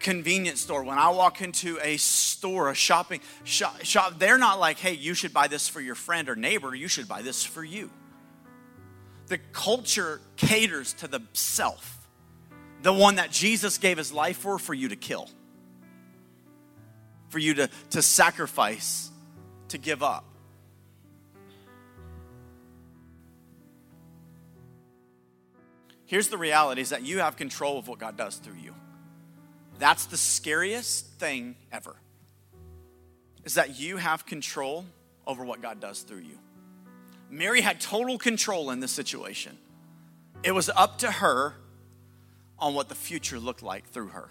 convenience 0.00 0.60
store, 0.60 0.84
when 0.84 0.98
I 0.98 1.10
walk 1.10 1.40
into 1.40 1.78
a 1.82 1.96
store, 1.96 2.70
a 2.70 2.74
shopping 2.74 3.20
shop, 3.44 3.82
shop, 3.84 4.18
they're 4.18 4.38
not 4.38 4.60
like, 4.60 4.78
hey, 4.78 4.92
you 4.92 5.14
should 5.14 5.32
buy 5.32 5.48
this 5.48 5.68
for 5.68 5.80
your 5.80 5.94
friend 5.94 6.28
or 6.28 6.36
neighbor, 6.36 6.74
you 6.74 6.88
should 6.88 7.08
buy 7.08 7.22
this 7.22 7.44
for 7.44 7.64
you. 7.64 7.90
The 9.28 9.38
culture 9.52 10.20
caters 10.36 10.92
to 10.94 11.08
the 11.08 11.20
self. 11.32 12.08
the 12.82 12.92
one 12.92 13.16
that 13.16 13.32
Jesus 13.32 13.78
gave 13.78 13.98
his 13.98 14.12
life 14.12 14.36
for, 14.38 14.60
for 14.60 14.74
you 14.74 14.88
to 14.88 14.96
kill, 14.96 15.28
for 17.30 17.40
you 17.40 17.54
to, 17.54 17.70
to 17.90 18.00
sacrifice, 18.00 19.10
to 19.68 19.78
give 19.78 20.04
up. 20.04 20.24
Here's 26.04 26.28
the 26.28 26.38
reality 26.38 26.80
is 26.80 26.90
that 26.90 27.02
you 27.02 27.18
have 27.18 27.36
control 27.36 27.78
of 27.78 27.88
what 27.88 27.98
God 27.98 28.16
does 28.16 28.36
through 28.36 28.60
you. 28.62 28.72
That's 29.78 30.06
the 30.06 30.16
scariest 30.16 31.06
thing 31.18 31.56
ever. 31.70 31.96
Is 33.44 33.54
that 33.54 33.78
you 33.78 33.96
have 33.96 34.26
control 34.26 34.84
over 35.26 35.44
what 35.44 35.62
God 35.62 35.80
does 35.80 36.00
through 36.00 36.20
you. 36.20 36.38
Mary 37.30 37.60
had 37.60 37.80
total 37.80 38.18
control 38.18 38.70
in 38.70 38.80
this 38.80 38.92
situation. 38.92 39.56
It 40.42 40.52
was 40.52 40.70
up 40.70 40.98
to 40.98 41.10
her 41.10 41.54
on 42.58 42.74
what 42.74 42.88
the 42.88 42.94
future 42.94 43.38
looked 43.38 43.62
like 43.62 43.88
through 43.88 44.08
her. 44.08 44.28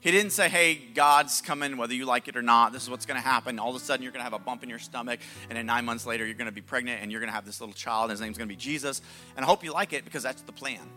He 0.00 0.12
didn't 0.12 0.30
say, 0.30 0.48
hey, 0.48 0.76
God's 0.76 1.40
coming, 1.40 1.76
whether 1.76 1.92
you 1.92 2.04
like 2.04 2.28
it 2.28 2.36
or 2.36 2.42
not. 2.42 2.72
This 2.72 2.84
is 2.84 2.90
what's 2.90 3.04
going 3.04 3.20
to 3.20 3.26
happen. 3.26 3.58
All 3.58 3.70
of 3.70 3.76
a 3.76 3.80
sudden, 3.80 4.04
you're 4.04 4.12
going 4.12 4.20
to 4.20 4.30
have 4.30 4.32
a 4.32 4.38
bump 4.38 4.62
in 4.62 4.68
your 4.68 4.78
stomach, 4.78 5.18
and 5.48 5.58
then 5.58 5.66
nine 5.66 5.84
months 5.84 6.06
later, 6.06 6.24
you're 6.24 6.36
going 6.36 6.46
to 6.46 6.52
be 6.52 6.60
pregnant, 6.60 7.02
and 7.02 7.10
you're 7.10 7.20
going 7.20 7.30
to 7.30 7.34
have 7.34 7.44
this 7.44 7.60
little 7.60 7.74
child, 7.74 8.04
and 8.04 8.12
his 8.12 8.20
name's 8.20 8.38
going 8.38 8.48
to 8.48 8.54
be 8.54 8.60
Jesus. 8.60 9.02
And 9.36 9.44
I 9.44 9.48
hope 9.48 9.64
you 9.64 9.72
like 9.72 9.92
it 9.92 10.04
because 10.04 10.22
that's 10.22 10.42
the 10.42 10.52
plan. 10.52 10.88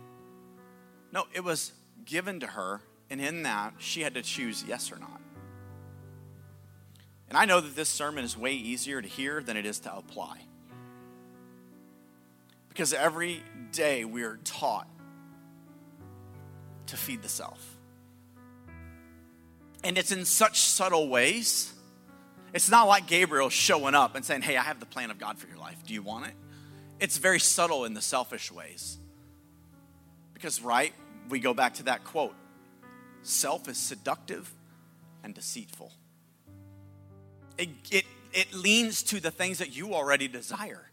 No, 1.10 1.24
it 1.34 1.42
was 1.42 1.72
given 2.04 2.40
to 2.40 2.46
her, 2.46 2.80
and 3.12 3.20
in 3.20 3.42
that, 3.42 3.74
she 3.76 4.00
had 4.00 4.14
to 4.14 4.22
choose 4.22 4.64
yes 4.66 4.90
or 4.90 4.98
not. 4.98 5.20
And 7.28 7.36
I 7.36 7.44
know 7.44 7.60
that 7.60 7.76
this 7.76 7.90
sermon 7.90 8.24
is 8.24 8.38
way 8.38 8.54
easier 8.54 9.02
to 9.02 9.06
hear 9.06 9.42
than 9.42 9.58
it 9.58 9.66
is 9.66 9.80
to 9.80 9.94
apply. 9.94 10.38
Because 12.70 12.94
every 12.94 13.42
day 13.70 14.06
we 14.06 14.22
are 14.22 14.38
taught 14.44 14.88
to 16.86 16.96
feed 16.96 17.20
the 17.20 17.28
self. 17.28 17.76
And 19.84 19.98
it's 19.98 20.10
in 20.10 20.24
such 20.24 20.58
subtle 20.60 21.10
ways. 21.10 21.70
It's 22.54 22.70
not 22.70 22.84
like 22.88 23.06
Gabriel 23.06 23.50
showing 23.50 23.94
up 23.94 24.16
and 24.16 24.24
saying, 24.24 24.40
Hey, 24.40 24.56
I 24.56 24.62
have 24.62 24.80
the 24.80 24.86
plan 24.86 25.10
of 25.10 25.18
God 25.18 25.38
for 25.38 25.48
your 25.48 25.58
life. 25.58 25.76
Do 25.84 25.92
you 25.92 26.00
want 26.00 26.28
it? 26.28 26.34
It's 26.98 27.18
very 27.18 27.40
subtle 27.40 27.84
in 27.84 27.92
the 27.92 28.00
selfish 28.00 28.50
ways. 28.50 28.96
Because, 30.32 30.62
right, 30.62 30.94
we 31.28 31.40
go 31.40 31.52
back 31.52 31.74
to 31.74 31.82
that 31.84 32.04
quote 32.04 32.34
self 33.22 33.68
is 33.68 33.78
seductive 33.78 34.52
and 35.24 35.34
deceitful. 35.34 35.92
It, 37.58 37.68
it, 37.90 38.04
it 38.32 38.52
leans 38.54 39.02
to 39.04 39.20
the 39.20 39.30
things 39.30 39.58
that 39.58 39.76
you 39.76 39.94
already 39.94 40.28
desire. 40.28 40.88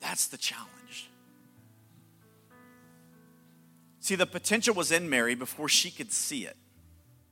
That's 0.00 0.26
the 0.26 0.36
challenge. 0.36 1.10
See, 4.00 4.16
the 4.16 4.26
potential 4.26 4.74
was 4.74 4.92
in 4.92 5.08
Mary 5.08 5.34
before 5.34 5.68
she 5.68 5.90
could 5.90 6.12
see 6.12 6.44
it. 6.44 6.56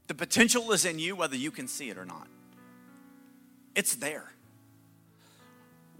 The 0.06 0.14
potential 0.14 0.72
is 0.72 0.84
in 0.84 0.98
you 0.98 1.14
whether 1.14 1.36
you 1.36 1.50
can 1.50 1.68
see 1.68 1.90
it 1.90 1.98
or 1.98 2.06
not. 2.06 2.26
It's 3.74 3.94
there. 3.94 4.32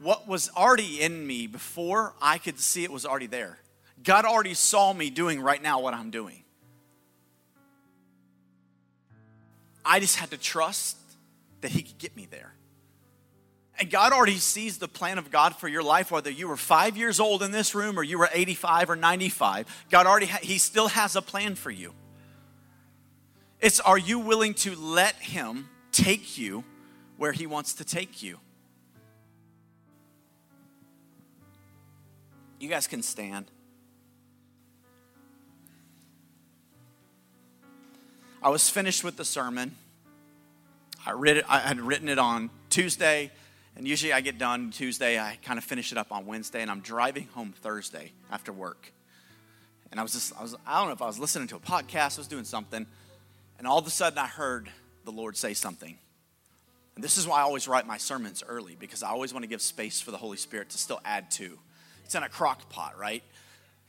What 0.01 0.27
was 0.27 0.51
already 0.57 1.01
in 1.01 1.27
me 1.27 1.47
before 1.47 2.15
I 2.21 2.39
could 2.39 2.59
see 2.59 2.85
it 2.85 2.91
was 2.91 3.05
already 3.05 3.27
there. 3.27 3.59
God 4.03 4.25
already 4.25 4.55
saw 4.55 4.93
me 4.93 5.11
doing 5.11 5.41
right 5.41 5.63
now 5.63 5.81
what 5.81 5.95
I'm 5.95 6.11
doing. 6.11 6.42
I 9.85 10.01
just 10.01 10.17
had 10.17 10.31
to 10.31 10.39
trust 10.39 10.97
that 11.61 11.71
He 11.71 11.83
could 11.83 11.99
get 11.99 12.17
me 12.17 12.27
there. 12.31 12.53
And 13.79 13.91
God 13.91 14.13
already 14.13 14.37
sees 14.37 14.79
the 14.79 14.89
plan 14.89 15.19
of 15.19 15.31
God 15.31 15.57
for 15.57 15.67
your 15.67 15.83
life, 15.83 16.11
whether 16.11 16.31
you 16.31 16.47
were 16.47 16.57
five 16.57 16.97
years 16.97 17.19
old 17.19 17.43
in 17.43 17.51
this 17.51 17.75
room 17.75 17.99
or 17.99 18.03
you 18.03 18.19
were 18.19 18.29
85 18.33 18.91
or 18.91 18.97
95. 18.97 19.67
God 19.91 20.07
already, 20.07 20.27
ha- 20.27 20.39
He 20.43 20.59
still 20.59 20.89
has 20.89 21.17
a 21.17 21.23
plan 21.23 21.55
for 21.55 21.71
you. 21.71 21.95
It's 23.61 23.81
are 23.81 23.99
you 23.99 24.19
willing 24.19 24.55
to 24.55 24.77
let 24.77 25.15
Him 25.17 25.69
take 25.91 26.37
you 26.37 26.65
where 27.17 27.33
He 27.33 27.47
wants 27.47 27.75
to 27.75 27.85
take 27.85 28.23
you? 28.23 28.39
You 32.61 32.69
guys 32.69 32.87
can 32.87 33.03
stand. 33.03 33.47
I 38.45 38.49
was 38.49 38.69
finished 38.69 39.05
with 39.05 39.17
the 39.17 39.25
sermon. 39.25 39.77
I 41.07 41.13
read 41.13 41.37
it, 41.37 41.45
I 41.49 41.61
had 41.61 41.81
written 41.81 42.09
it 42.09 42.19
on 42.19 42.51
Tuesday, 42.71 43.31
and 43.77 43.87
usually 43.87 44.13
I 44.13 44.21
get 44.21 44.37
done 44.37 44.73
Tuesday. 44.73 45.17
I 45.17 45.39
kind 45.45 45.59
of 45.59 45.65
finish 45.65 45.93
it 45.93 45.99
up 45.99 46.11
on 46.11 46.27
Wednesday, 46.27 46.61
and 46.61 46.69
I'm 46.69 46.81
driving 46.81 47.29
home 47.35 47.55
Thursday 47.63 48.11
after 48.33 48.53
work. 48.53 48.93
And 49.93 50.01
I 50.01 50.03
was 50.03 50.13
just, 50.13 50.37
I 50.37 50.43
was, 50.43 50.57
I 50.67 50.81
don't 50.81 50.89
know 50.89 50.93
if 50.93 51.03
I 51.03 51.07
was 51.07 51.21
listening 51.21 51.47
to 51.49 51.57
a 51.57 51.61
podcast, 51.61 52.19
I 52.19 52.21
was 52.21 52.27
doing 52.27 52.43
something, 52.43 52.85
and 53.59 53.67
all 53.67 53.79
of 53.79 53.87
a 53.87 53.91
sudden 53.91 54.19
I 54.19 54.27
heard 54.27 54.69
the 55.05 55.13
Lord 55.13 55.37
say 55.37 55.55
something. 55.55 55.97
And 56.97 57.05
this 57.05 57.19
is 57.19 57.29
why 57.29 57.39
I 57.39 57.43
always 57.43 57.69
write 57.69 57.87
my 57.87 57.97
sermons 57.97 58.43
early, 58.49 58.77
because 58.77 59.05
I 59.05 59.11
always 59.11 59.33
want 59.33 59.45
to 59.45 59.49
give 59.49 59.63
space 59.63 60.01
for 60.01 60.11
the 60.11 60.19
Holy 60.19 60.37
Spirit 60.37 60.71
to 60.71 60.79
still 60.79 61.01
add 61.05 61.31
to. 61.33 61.61
It's 62.05 62.17
in 62.17 62.25
a 62.25 62.29
crock 62.29 62.69
pot, 62.71 62.99
right? 62.99 63.23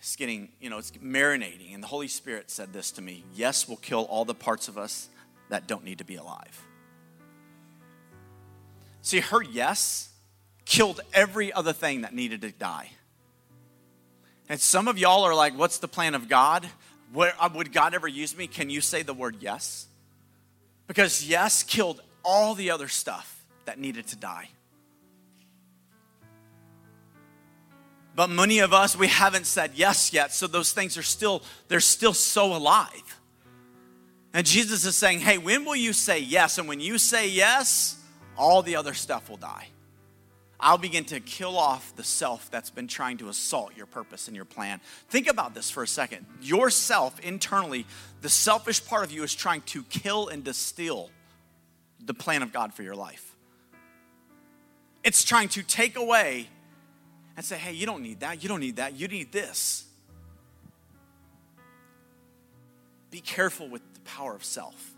It's 0.03 0.17
getting, 0.17 0.49
you 0.59 0.69
know, 0.69 0.79
it's 0.79 0.91
marinating. 0.91 1.73
And 1.73 1.81
the 1.81 1.87
Holy 1.87 2.09
Spirit 2.09 2.51
said 2.51 2.73
this 2.73 2.91
to 2.91 3.01
me 3.01 3.23
Yes, 3.33 3.69
will 3.69 3.77
kill 3.77 4.03
all 4.03 4.25
the 4.25 4.35
parts 4.35 4.67
of 4.67 4.77
us 4.77 5.07
that 5.47 5.65
don't 5.65 5.85
need 5.85 5.99
to 5.99 6.03
be 6.03 6.15
alive. 6.15 6.61
See, 9.01 9.21
her 9.21 9.41
yes 9.41 10.09
killed 10.65 10.99
every 11.13 11.53
other 11.53 11.71
thing 11.71 12.01
that 12.01 12.13
needed 12.13 12.41
to 12.41 12.51
die. 12.51 12.91
And 14.49 14.59
some 14.59 14.89
of 14.89 14.97
y'all 14.97 15.23
are 15.23 15.33
like, 15.33 15.57
what's 15.57 15.77
the 15.77 15.87
plan 15.87 16.15
of 16.15 16.27
God? 16.27 16.67
Where, 17.13 17.33
uh, 17.39 17.49
would 17.55 17.71
God 17.71 17.93
ever 17.93 18.07
use 18.07 18.35
me? 18.35 18.47
Can 18.47 18.69
you 18.69 18.81
say 18.81 19.03
the 19.03 19.13
word 19.13 19.37
yes? 19.39 19.87
Because 20.85 21.25
yes 21.25 21.63
killed 21.63 22.01
all 22.23 22.55
the 22.55 22.71
other 22.71 22.89
stuff 22.89 23.41
that 23.63 23.79
needed 23.79 24.07
to 24.07 24.17
die. 24.17 24.49
But 28.15 28.29
many 28.29 28.59
of 28.59 28.73
us, 28.73 28.95
we 28.95 29.07
haven't 29.07 29.47
said 29.47 29.71
yes 29.75 30.13
yet, 30.13 30.33
so 30.33 30.45
those 30.45 30.71
things 30.71 30.97
are 30.97 31.03
still, 31.03 31.41
they're 31.67 31.79
still 31.79 32.13
so 32.13 32.55
alive. 32.55 33.19
And 34.33 34.45
Jesus 34.45 34.85
is 34.85 34.95
saying, 34.95 35.19
hey, 35.19 35.37
when 35.37 35.65
will 35.65 35.75
you 35.75 35.93
say 35.93 36.19
yes? 36.19 36.57
And 36.57 36.67
when 36.67 36.79
you 36.79 36.97
say 36.97 37.29
yes, 37.29 37.99
all 38.37 38.61
the 38.61 38.75
other 38.75 38.93
stuff 38.93 39.29
will 39.29 39.37
die. 39.37 39.67
I'll 40.59 40.77
begin 40.77 41.03
to 41.05 41.19
kill 41.19 41.57
off 41.57 41.93
the 41.95 42.03
self 42.03 42.49
that's 42.49 42.69
been 42.69 42.87
trying 42.87 43.17
to 43.17 43.27
assault 43.29 43.75
your 43.75 43.85
purpose 43.85 44.27
and 44.27 44.35
your 44.35 44.45
plan. 44.45 44.79
Think 45.09 45.27
about 45.27 45.53
this 45.53 45.69
for 45.69 45.83
a 45.83 45.87
second. 45.87 46.25
Yourself, 46.41 47.19
internally, 47.19 47.85
the 48.21 48.29
selfish 48.29 48.83
part 48.85 49.03
of 49.03 49.11
you 49.11 49.23
is 49.23 49.35
trying 49.35 49.61
to 49.63 49.83
kill 49.83 50.29
and 50.29 50.43
distill 50.43 51.09
the 52.03 52.13
plan 52.13 52.41
of 52.41 52.53
God 52.53 52.73
for 52.73 52.81
your 52.81 52.95
life. 52.95 53.35
It's 55.03 55.23
trying 55.23 55.49
to 55.49 55.63
take 55.63 55.97
away 55.97 56.47
and 57.35 57.45
say, 57.45 57.57
hey, 57.57 57.73
you 57.73 57.85
don't 57.85 58.03
need 58.03 58.19
that. 58.21 58.43
You 58.43 58.49
don't 58.49 58.59
need 58.59 58.75
that. 58.77 58.95
You 58.95 59.07
need 59.07 59.31
this. 59.31 59.85
Be 63.09 63.21
careful 63.21 63.69
with 63.69 63.81
the 63.93 63.99
power 64.01 64.35
of 64.35 64.43
self. 64.43 64.91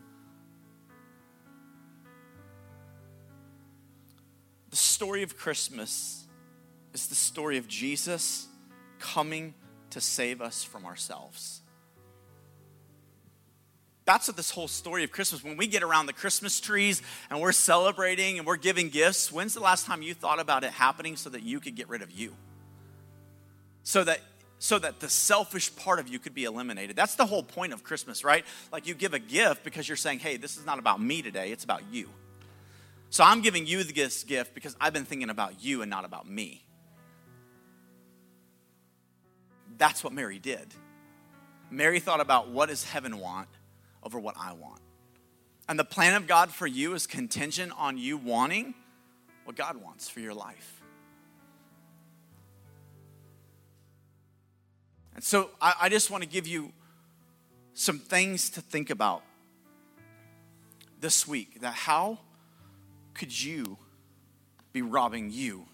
The 4.70 4.76
story 4.76 5.24
of 5.24 5.38
Christmas 5.38 6.26
is 6.94 7.08
the 7.08 7.16
story 7.16 7.58
of 7.58 7.68
Jesus 7.68 8.48
coming 9.00 9.54
to 9.90 10.02
save 10.02 10.42
us 10.42 10.64
from 10.64 10.86
ourselves. 10.86 11.62
That's 14.06 14.28
what 14.28 14.38
this 14.38 14.52
whole 14.52 14.68
story 14.68 15.04
of 15.04 15.12
Christmas, 15.12 15.44
when 15.44 15.58
we 15.58 15.66
get 15.66 15.82
around 15.82 16.06
the 16.06 16.14
Christmas 16.14 16.60
trees 16.60 17.02
and 17.30 17.42
we're 17.42 17.52
celebrating 17.52 18.38
and 18.38 18.46
we're 18.46 18.56
giving 18.56 18.90
gifts, 18.90 19.32
when's 19.32 19.56
the 19.56 19.60
last 19.60 19.88
time 19.88 20.04
you 20.04 20.14
thought 20.14 20.40
about 20.40 20.64
it 20.64 20.72
happening 20.72 21.16
so 21.16 21.32
that 21.32 21.42
you 21.42 21.60
could 21.60 21.76
get 21.76 21.90
rid 21.90 22.04
of 22.04 22.12
you? 22.12 22.36
So 23.84 24.04
that 24.04 24.20
so 24.58 24.80
that 24.80 25.02
the 25.02 25.10
selfish 25.10 25.76
part 25.76 26.00
of 26.00 26.08
you 26.08 26.18
could 26.18 26.34
be 26.34 26.46
eliminated. 26.46 26.96
That's 26.96 27.16
the 27.16 27.26
whole 27.26 27.44
point 27.44 27.74
of 27.74 27.84
Christmas, 27.84 28.24
right? 28.24 28.46
Like 28.72 28.88
you 28.88 28.94
give 28.94 29.14
a 29.14 29.20
gift 29.20 29.64
because 29.64 29.88
you're 29.88 29.98
saying, 29.98 30.20
"Hey, 30.20 30.38
this 30.38 30.58
is 30.58 30.66
not 30.66 30.80
about 30.80 31.02
me 31.02 31.22
today, 31.22 31.52
it's 31.52 31.66
about 31.66 31.84
you." 31.92 32.10
So 33.10 33.24
I'm 33.24 33.42
giving 33.42 33.68
you 33.68 33.84
this 33.84 34.24
gift 34.24 34.56
because 34.56 34.76
I've 34.80 34.94
been 34.94 35.06
thinking 35.06 35.30
about 35.30 35.62
you 35.64 35.82
and 35.82 35.90
not 35.90 36.06
about 36.06 36.28
me. 36.28 36.66
That's 39.78 40.04
what 40.04 40.14
Mary 40.14 40.40
did. 40.40 40.74
Mary 41.70 42.00
thought 42.00 42.22
about 42.22 42.50
what 42.50 42.70
does 42.70 42.84
heaven 42.84 43.20
want 43.20 43.50
over 44.06 44.20
what 44.20 44.36
I 44.40 44.54
want. 44.54 44.82
And 45.68 45.80
the 45.80 45.84
plan 45.84 46.14
of 46.14 46.28
God 46.28 46.52
for 46.52 46.68
you 46.68 46.94
is 46.94 47.08
contingent 47.08 47.74
on 47.78 47.98
you 47.98 48.18
wanting 48.18 48.76
what 49.44 49.56
God 49.56 49.78
wants 49.78 50.08
for 50.08 50.20
your 50.20 50.36
life. 50.36 50.82
And 55.16 55.24
so 55.24 55.50
I, 55.60 55.74
I 55.82 55.90
just 55.90 56.12
want 56.12 56.24
to 56.24 56.30
give 56.30 56.46
you 56.46 56.72
some 57.74 58.00
things 58.00 58.50
to 58.52 58.62
think 58.62 58.90
about 58.90 59.24
this 61.00 61.28
week 61.28 61.62
that 61.62 61.74
how 61.74 62.20
could 63.14 63.44
you 63.44 63.78
be 64.72 64.82
robbing 64.82 65.32
you 65.32 65.66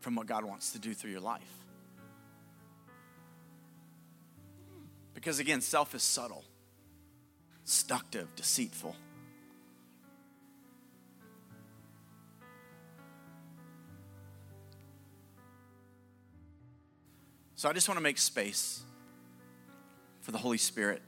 from 0.00 0.14
what 0.14 0.26
God 0.26 0.44
wants 0.44 0.72
to 0.72 0.78
do 0.78 0.94
through 0.94 1.10
your 1.10 1.20
life? 1.20 1.57
Because 5.18 5.40
again, 5.40 5.60
self 5.60 5.96
is 5.96 6.04
subtle, 6.04 6.44
seductive, 7.64 8.28
deceitful. 8.36 8.94
So 17.56 17.68
I 17.68 17.72
just 17.72 17.88
want 17.88 17.98
to 17.98 18.00
make 18.00 18.16
space 18.16 18.80
for 20.20 20.30
the 20.30 20.38
Holy 20.38 20.56
Spirit 20.56 21.02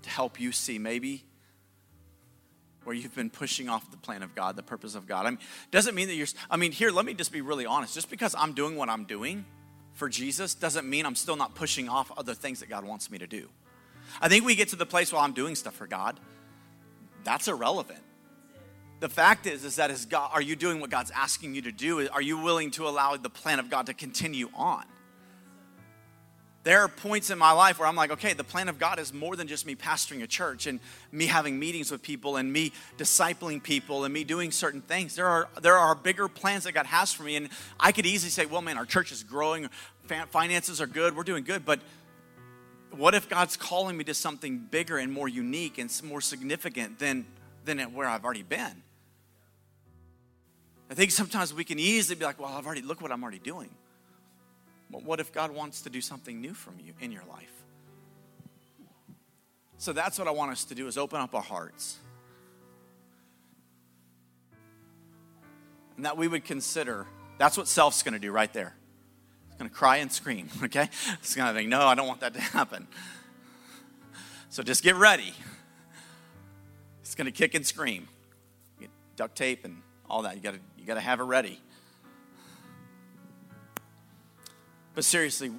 to 0.00 0.08
help 0.08 0.40
you 0.40 0.52
see 0.52 0.78
maybe 0.78 1.22
where 2.84 2.96
you've 2.96 3.14
been 3.14 3.28
pushing 3.28 3.68
off 3.68 3.90
the 3.90 3.98
plan 3.98 4.22
of 4.22 4.34
God, 4.34 4.56
the 4.56 4.62
purpose 4.62 4.94
of 4.94 5.06
God. 5.06 5.26
I 5.26 5.30
mean, 5.30 5.38
doesn't 5.70 5.94
mean 5.94 6.08
that 6.08 6.14
you're, 6.14 6.28
I 6.50 6.56
mean, 6.56 6.72
here, 6.72 6.90
let 6.90 7.04
me 7.04 7.12
just 7.12 7.30
be 7.30 7.42
really 7.42 7.66
honest. 7.66 7.92
Just 7.92 8.08
because 8.08 8.34
I'm 8.34 8.54
doing 8.54 8.76
what 8.76 8.88
I'm 8.88 9.04
doing 9.04 9.44
for 9.94 10.08
Jesus 10.08 10.54
doesn't 10.54 10.88
mean 10.88 11.06
I'm 11.06 11.14
still 11.14 11.36
not 11.36 11.54
pushing 11.54 11.88
off 11.88 12.12
other 12.16 12.34
things 12.34 12.60
that 12.60 12.68
God 12.68 12.84
wants 12.84 13.10
me 13.10 13.18
to 13.18 13.26
do. 13.26 13.48
I 14.20 14.28
think 14.28 14.44
we 14.44 14.54
get 14.54 14.68
to 14.68 14.76
the 14.76 14.86
place 14.86 15.12
where 15.12 15.22
I'm 15.22 15.32
doing 15.32 15.54
stuff 15.54 15.74
for 15.74 15.86
God, 15.86 16.20
that's 17.24 17.48
irrelevant. 17.48 18.00
The 19.00 19.08
fact 19.08 19.46
is 19.46 19.64
is 19.64 19.76
that 19.76 19.90
is 19.90 20.06
god 20.06 20.30
are 20.32 20.40
you 20.40 20.56
doing 20.56 20.80
what 20.80 20.90
god's 20.90 21.10
asking 21.10 21.54
you 21.54 21.62
to 21.62 21.72
do? 21.72 22.08
Are 22.08 22.22
you 22.22 22.38
willing 22.38 22.70
to 22.72 22.86
allow 22.88 23.16
the 23.16 23.30
plan 23.30 23.58
of 23.58 23.70
god 23.70 23.86
to 23.86 23.94
continue 23.94 24.48
on 24.54 24.84
there 26.64 26.80
are 26.80 26.88
points 26.88 27.30
in 27.30 27.38
my 27.38 27.52
life 27.52 27.78
where 27.78 27.86
i'm 27.86 27.96
like 27.96 28.10
okay 28.10 28.32
the 28.32 28.44
plan 28.44 28.68
of 28.68 28.78
god 28.78 28.98
is 28.98 29.12
more 29.12 29.36
than 29.36 29.46
just 29.46 29.66
me 29.66 29.74
pastoring 29.74 30.22
a 30.22 30.26
church 30.26 30.66
and 30.66 30.80
me 31.12 31.26
having 31.26 31.58
meetings 31.58 31.90
with 31.90 32.02
people 32.02 32.36
and 32.36 32.52
me 32.52 32.72
discipling 32.98 33.62
people 33.62 34.04
and 34.04 34.12
me 34.12 34.24
doing 34.24 34.50
certain 34.50 34.80
things 34.80 35.14
there 35.14 35.26
are 35.26 35.48
there 35.62 35.76
are 35.76 35.94
bigger 35.94 36.28
plans 36.28 36.64
that 36.64 36.72
god 36.72 36.86
has 36.86 37.12
for 37.12 37.22
me 37.22 37.36
and 37.36 37.48
i 37.78 37.92
could 37.92 38.06
easily 38.06 38.30
say 38.30 38.46
well 38.46 38.62
man 38.62 38.76
our 38.76 38.86
church 38.86 39.12
is 39.12 39.22
growing 39.22 39.68
finances 40.30 40.80
are 40.80 40.86
good 40.86 41.16
we're 41.16 41.22
doing 41.22 41.44
good 41.44 41.64
but 41.64 41.80
what 42.90 43.14
if 43.14 43.28
god's 43.28 43.56
calling 43.56 43.96
me 43.96 44.04
to 44.04 44.14
something 44.14 44.58
bigger 44.58 44.98
and 44.98 45.12
more 45.12 45.28
unique 45.28 45.78
and 45.78 45.90
more 46.02 46.20
significant 46.20 46.98
than 46.98 47.26
than 47.64 47.78
where 47.94 48.08
I've 48.08 48.24
already 48.24 48.42
been. 48.42 48.82
I 50.90 50.94
think 50.94 51.10
sometimes 51.10 51.52
we 51.52 51.64
can 51.64 51.78
easily 51.78 52.16
be 52.16 52.24
like, 52.24 52.38
well, 52.38 52.52
I've 52.52 52.66
already, 52.66 52.82
look 52.82 53.00
what 53.00 53.10
I'm 53.10 53.22
already 53.22 53.38
doing. 53.38 53.70
What 55.02 55.20
if 55.20 55.32
God 55.32 55.52
wants 55.52 55.82
to 55.82 55.90
do 55.90 56.00
something 56.00 56.40
new 56.40 56.54
from 56.54 56.74
you 56.84 56.92
in 57.00 57.10
your 57.12 57.24
life? 57.28 57.52
So 59.78 59.92
that's 59.92 60.18
what 60.18 60.28
I 60.28 60.30
want 60.30 60.52
us 60.52 60.64
to 60.64 60.74
do 60.74 60.86
is 60.86 60.96
open 60.96 61.20
up 61.20 61.34
our 61.34 61.42
hearts. 61.42 61.98
And 65.96 66.04
that 66.06 66.16
we 66.16 66.28
would 66.28 66.44
consider, 66.44 67.06
that's 67.38 67.56
what 67.56 67.68
self's 67.68 68.02
gonna 68.02 68.18
do 68.18 68.32
right 68.32 68.52
there. 68.52 68.74
It's 69.48 69.56
gonna 69.56 69.70
cry 69.70 69.98
and 69.98 70.10
scream, 70.10 70.48
okay? 70.62 70.88
It's 71.20 71.34
gonna 71.34 71.52
think, 71.52 71.68
no, 71.68 71.86
I 71.86 71.94
don't 71.94 72.06
want 72.06 72.20
that 72.20 72.34
to 72.34 72.40
happen. 72.40 72.86
So 74.54 74.62
just 74.62 74.84
get 74.84 74.94
ready. 74.94 75.34
It's 77.04 77.16
going 77.16 77.26
to 77.26 77.32
kick 77.32 77.54
and 77.54 77.66
scream. 77.66 78.06
Get 78.78 78.88
duct 79.16 79.36
tape 79.36 79.64
and 79.64 79.82
all 80.08 80.22
that. 80.22 80.36
You 80.36 80.42
got 80.42 80.54
to 80.54 80.60
you 80.78 80.86
got 80.86 80.94
to 80.94 81.00
have 81.00 81.18
it 81.18 81.24
ready. 81.24 81.60
But 84.94 85.04
seriously, 85.04 85.52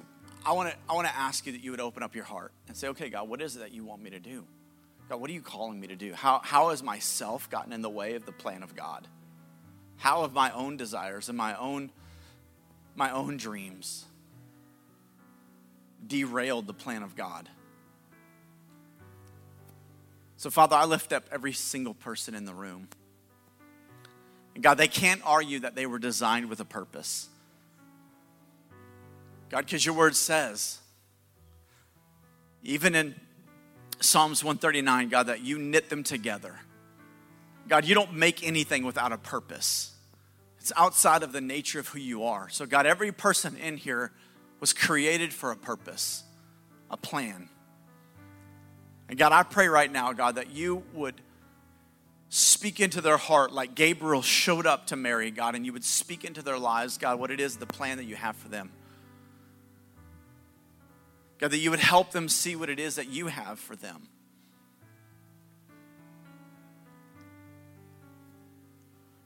I 0.44 0.52
want 0.52 0.70
to 0.70 0.76
I 0.88 0.94
want 0.94 1.06
to 1.08 1.14
ask 1.14 1.46
you 1.46 1.52
that 1.52 1.62
you 1.62 1.70
would 1.72 1.80
open 1.80 2.02
up 2.02 2.14
your 2.14 2.24
heart 2.24 2.52
and 2.68 2.76
say, 2.76 2.88
"Okay, 2.88 3.10
God, 3.10 3.28
what 3.28 3.42
is 3.42 3.56
it 3.56 3.60
that 3.60 3.72
you 3.72 3.84
want 3.84 4.02
me 4.02 4.10
to 4.10 4.20
do? 4.20 4.44
God, 5.08 5.20
what 5.20 5.30
are 5.30 5.32
you 5.32 5.42
calling 5.42 5.78
me 5.78 5.88
to 5.88 5.96
do? 5.96 6.14
How 6.14 6.40
how 6.42 6.70
has 6.70 6.82
myself 6.82 7.50
gotten 7.50 7.72
in 7.72 7.82
the 7.82 7.90
way 7.90 8.14
of 8.14 8.24
the 8.24 8.32
plan 8.32 8.62
of 8.62 8.74
God? 8.74 9.06
How 9.98 10.22
have 10.22 10.32
my 10.32 10.50
own 10.52 10.76
desires 10.76 11.28
and 11.28 11.36
my 11.36 11.56
own 11.58 11.90
my 12.94 13.10
own 13.10 13.36
dreams 13.36 14.06
derailed 16.06 16.66
the 16.66 16.74
plan 16.74 17.02
of 17.02 17.14
God?" 17.14 17.50
So, 20.38 20.50
Father, 20.50 20.76
I 20.76 20.84
lift 20.84 21.12
up 21.12 21.24
every 21.32 21.52
single 21.52 21.94
person 21.94 22.34
in 22.34 22.44
the 22.44 22.54
room. 22.54 22.88
And 24.54 24.62
God, 24.62 24.74
they 24.74 24.88
can't 24.88 25.20
argue 25.24 25.60
that 25.60 25.74
they 25.74 25.86
were 25.86 25.98
designed 25.98 26.48
with 26.48 26.60
a 26.60 26.64
purpose. 26.64 27.28
God, 29.50 29.64
because 29.64 29.84
your 29.84 29.94
word 29.94 30.16
says, 30.16 30.78
even 32.62 32.94
in 32.94 33.14
Psalms 34.00 34.42
139, 34.42 35.08
God, 35.08 35.28
that 35.28 35.42
you 35.42 35.58
knit 35.58 35.88
them 35.88 36.02
together. 36.02 36.54
God, 37.68 37.84
you 37.84 37.94
don't 37.94 38.14
make 38.14 38.46
anything 38.46 38.84
without 38.84 39.12
a 39.12 39.18
purpose. 39.18 39.92
It's 40.60 40.72
outside 40.76 41.22
of 41.22 41.32
the 41.32 41.40
nature 41.40 41.78
of 41.78 41.88
who 41.88 41.98
you 41.98 42.24
are. 42.24 42.48
So, 42.48 42.66
God, 42.66 42.86
every 42.86 43.12
person 43.12 43.56
in 43.56 43.76
here 43.76 44.12
was 44.60 44.72
created 44.72 45.32
for 45.32 45.52
a 45.52 45.56
purpose, 45.56 46.24
a 46.90 46.96
plan. 46.96 47.48
And 49.08 49.18
God, 49.18 49.32
I 49.32 49.44
pray 49.44 49.68
right 49.68 49.90
now, 49.90 50.12
God, 50.12 50.36
that 50.36 50.50
you 50.50 50.82
would 50.92 51.14
speak 52.28 52.80
into 52.80 53.00
their 53.00 53.16
heart 53.16 53.52
like 53.52 53.74
Gabriel 53.74 54.22
showed 54.22 54.66
up 54.66 54.88
to 54.88 54.96
Mary, 54.96 55.30
God, 55.30 55.54
and 55.54 55.64
you 55.64 55.72
would 55.72 55.84
speak 55.84 56.24
into 56.24 56.42
their 56.42 56.58
lives, 56.58 56.98
God, 56.98 57.20
what 57.20 57.30
it 57.30 57.40
is, 57.40 57.56
the 57.56 57.66
plan 57.66 57.98
that 57.98 58.04
you 58.04 58.16
have 58.16 58.36
for 58.36 58.48
them. 58.48 58.70
God, 61.38 61.50
that 61.50 61.58
you 61.58 61.70
would 61.70 61.80
help 61.80 62.12
them 62.12 62.28
see 62.28 62.56
what 62.56 62.70
it 62.70 62.78
is 62.78 62.96
that 62.96 63.08
you 63.08 63.26
have 63.26 63.58
for 63.58 63.76
them. 63.76 64.08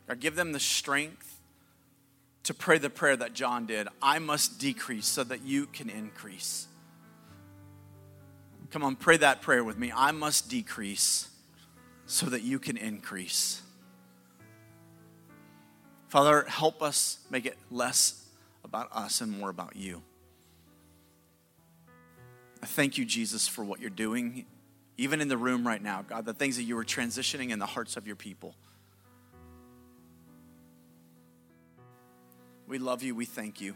God, 0.09 0.19
give 0.19 0.35
them 0.35 0.53
the 0.53 0.61
strength 0.61 1.41
to 2.43 2.55
pray 2.55 2.79
the 2.79 2.91
prayer 2.91 3.17
that 3.17 3.33
John 3.33 3.67
did 3.67 3.87
I 4.03 4.19
must 4.19 4.59
decrease 4.59 5.07
so 5.07 5.23
that 5.25 5.43
you 5.43 5.67
can 5.67 5.89
increase. 5.89 6.67
Come 8.71 8.83
on, 8.83 8.97
pray 8.97 9.17
that 9.19 9.41
prayer 9.41 9.63
with 9.63 9.79
me. 9.79 9.93
I 9.95 10.11
must 10.13 10.49
decrease 10.49 11.29
so 12.07 12.27
that 12.27 12.43
you 12.43 12.59
can 12.59 12.77
increase. 12.77 13.63
Father, 16.09 16.45
help 16.49 16.83
us 16.83 17.19
make 17.31 17.47
it 17.47 17.57
less 17.71 18.27
about 18.65 18.89
us 18.93 19.21
and 19.21 19.31
more 19.31 19.49
about 19.49 19.77
you. 19.77 20.03
I 22.63 22.67
thank 22.67 22.99
you, 22.99 23.05
Jesus, 23.05 23.49
for 23.49 23.65
what 23.65 23.81
you're 23.81 23.91
doing, 23.91 24.47
even 24.97 25.21
in 25.21 25.29
the 25.29 25.37
room 25.37 25.67
right 25.67 25.83
now, 25.83 26.03
God, 26.03 26.25
the 26.25 26.35
things 26.35 26.57
that 26.57 26.65
you 26.65 26.77
are 26.79 26.85
transitioning 26.85 27.51
in 27.51 27.59
the 27.59 27.67
hearts 27.67 27.97
of 27.97 28.07
your 28.07 28.17
people. 28.17 28.55
We 32.67 32.79
love 32.79 33.03
you. 33.03 33.15
We 33.15 33.25
thank 33.25 33.61
you. 33.61 33.75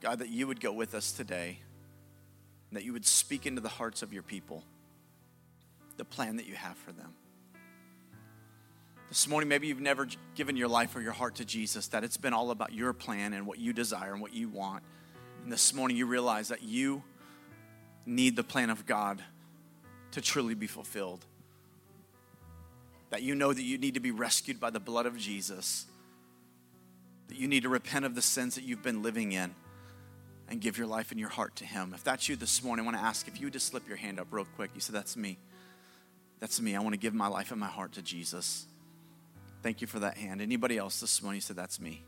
God, 0.00 0.20
that 0.20 0.28
you 0.28 0.46
would 0.46 0.60
go 0.60 0.72
with 0.72 0.94
us 0.94 1.12
today 1.12 1.58
and 2.70 2.76
that 2.78 2.84
you 2.84 2.92
would 2.92 3.06
speak 3.06 3.46
into 3.46 3.60
the 3.60 3.68
hearts 3.68 4.02
of 4.02 4.12
your 4.12 4.22
people 4.22 4.64
the 5.96 6.04
plan 6.04 6.36
that 6.36 6.46
you 6.46 6.54
have 6.54 6.76
for 6.76 6.92
them. 6.92 7.14
This 9.08 9.28
morning, 9.28 9.48
maybe 9.48 9.68
you've 9.68 9.80
never 9.80 10.08
given 10.34 10.56
your 10.56 10.68
life 10.68 10.96
or 10.96 11.00
your 11.00 11.12
heart 11.12 11.36
to 11.36 11.44
Jesus, 11.44 11.88
that 11.88 12.02
it's 12.04 12.16
been 12.16 12.32
all 12.32 12.50
about 12.50 12.72
your 12.72 12.92
plan 12.92 13.32
and 13.32 13.46
what 13.46 13.58
you 13.58 13.72
desire 13.72 14.12
and 14.12 14.20
what 14.20 14.34
you 14.34 14.48
want. 14.48 14.82
And 15.44 15.52
this 15.52 15.74
morning, 15.74 15.98
you 15.98 16.06
realize 16.06 16.48
that 16.48 16.62
you 16.62 17.02
need 18.06 18.34
the 18.34 18.42
plan 18.42 18.70
of 18.70 18.86
God 18.86 19.22
to 20.12 20.22
truly 20.22 20.54
be 20.54 20.66
fulfilled. 20.66 21.22
That 23.10 23.22
you 23.22 23.34
know 23.34 23.52
that 23.52 23.62
you 23.62 23.76
need 23.76 23.94
to 23.94 24.00
be 24.00 24.10
rescued 24.10 24.58
by 24.58 24.70
the 24.70 24.80
blood 24.80 25.04
of 25.04 25.18
Jesus, 25.18 25.84
that 27.28 27.36
you 27.36 27.46
need 27.46 27.64
to 27.64 27.68
repent 27.68 28.06
of 28.06 28.14
the 28.14 28.22
sins 28.22 28.54
that 28.54 28.64
you've 28.64 28.82
been 28.82 29.02
living 29.02 29.32
in 29.32 29.54
and 30.48 30.62
give 30.62 30.78
your 30.78 30.86
life 30.86 31.10
and 31.10 31.20
your 31.20 31.28
heart 31.28 31.54
to 31.56 31.66
Him. 31.66 31.92
If 31.94 32.02
that's 32.04 32.26
you 32.26 32.36
this 32.36 32.64
morning, 32.64 32.84
I 32.84 32.86
want 32.86 32.96
to 32.96 33.04
ask 33.04 33.28
if 33.28 33.38
you 33.38 33.46
would 33.46 33.52
just 33.52 33.66
slip 33.66 33.86
your 33.86 33.98
hand 33.98 34.18
up 34.18 34.28
real 34.30 34.46
quick. 34.56 34.70
You 34.74 34.80
said, 34.80 34.94
That's 34.94 35.14
me. 35.14 35.36
That's 36.40 36.58
me. 36.58 36.74
I 36.74 36.80
want 36.80 36.94
to 36.94 36.98
give 36.98 37.12
my 37.12 37.28
life 37.28 37.50
and 37.50 37.60
my 37.60 37.66
heart 37.66 37.92
to 37.92 38.02
Jesus. 38.02 38.64
Thank 39.62 39.82
you 39.82 39.86
for 39.86 39.98
that 39.98 40.16
hand. 40.16 40.40
Anybody 40.40 40.78
else 40.78 41.00
this 41.00 41.22
morning? 41.22 41.36
You 41.36 41.42
said, 41.42 41.56
That's 41.56 41.78
me. 41.78 42.02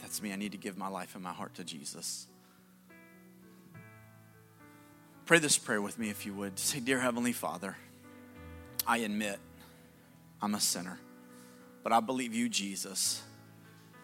That's 0.00 0.20
me. 0.20 0.32
I 0.32 0.36
need 0.36 0.52
to 0.52 0.58
give 0.58 0.76
my 0.76 0.88
life 0.88 1.14
and 1.14 1.22
my 1.22 1.32
heart 1.32 1.54
to 1.54 1.64
Jesus. 1.64 2.26
Pray 5.26 5.40
this 5.40 5.58
prayer 5.58 5.82
with 5.82 5.98
me 5.98 6.08
if 6.08 6.24
you 6.24 6.32
would. 6.34 6.56
Say, 6.56 6.78
Dear 6.78 7.00
Heavenly 7.00 7.32
Father, 7.32 7.76
I 8.86 8.98
admit 8.98 9.40
I'm 10.40 10.54
a 10.54 10.60
sinner, 10.60 11.00
but 11.82 11.92
I 11.92 11.98
believe 11.98 12.32
you, 12.32 12.48
Jesus, 12.48 13.22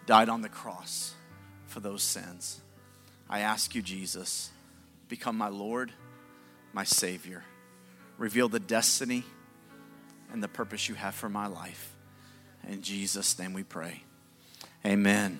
died 0.05 0.27
on 0.27 0.41
the 0.41 0.49
cross 0.49 1.13
for 1.65 1.79
those 1.79 2.03
sins. 2.03 2.59
I 3.29 3.39
ask 3.39 3.73
you, 3.73 3.81
Jesus, 3.81 4.51
become 5.07 5.37
my 5.37 5.47
Lord, 5.47 5.93
my 6.73 6.83
Savior. 6.83 7.45
Reveal 8.17 8.49
the 8.49 8.59
destiny 8.59 9.23
and 10.33 10.43
the 10.43 10.49
purpose 10.49 10.89
you 10.89 10.95
have 10.95 11.15
for 11.15 11.29
my 11.29 11.47
life. 11.47 11.95
In 12.67 12.81
Jesus' 12.81 13.39
name 13.39 13.53
we 13.53 13.63
pray. 13.63 14.03
Amen. 14.85 15.39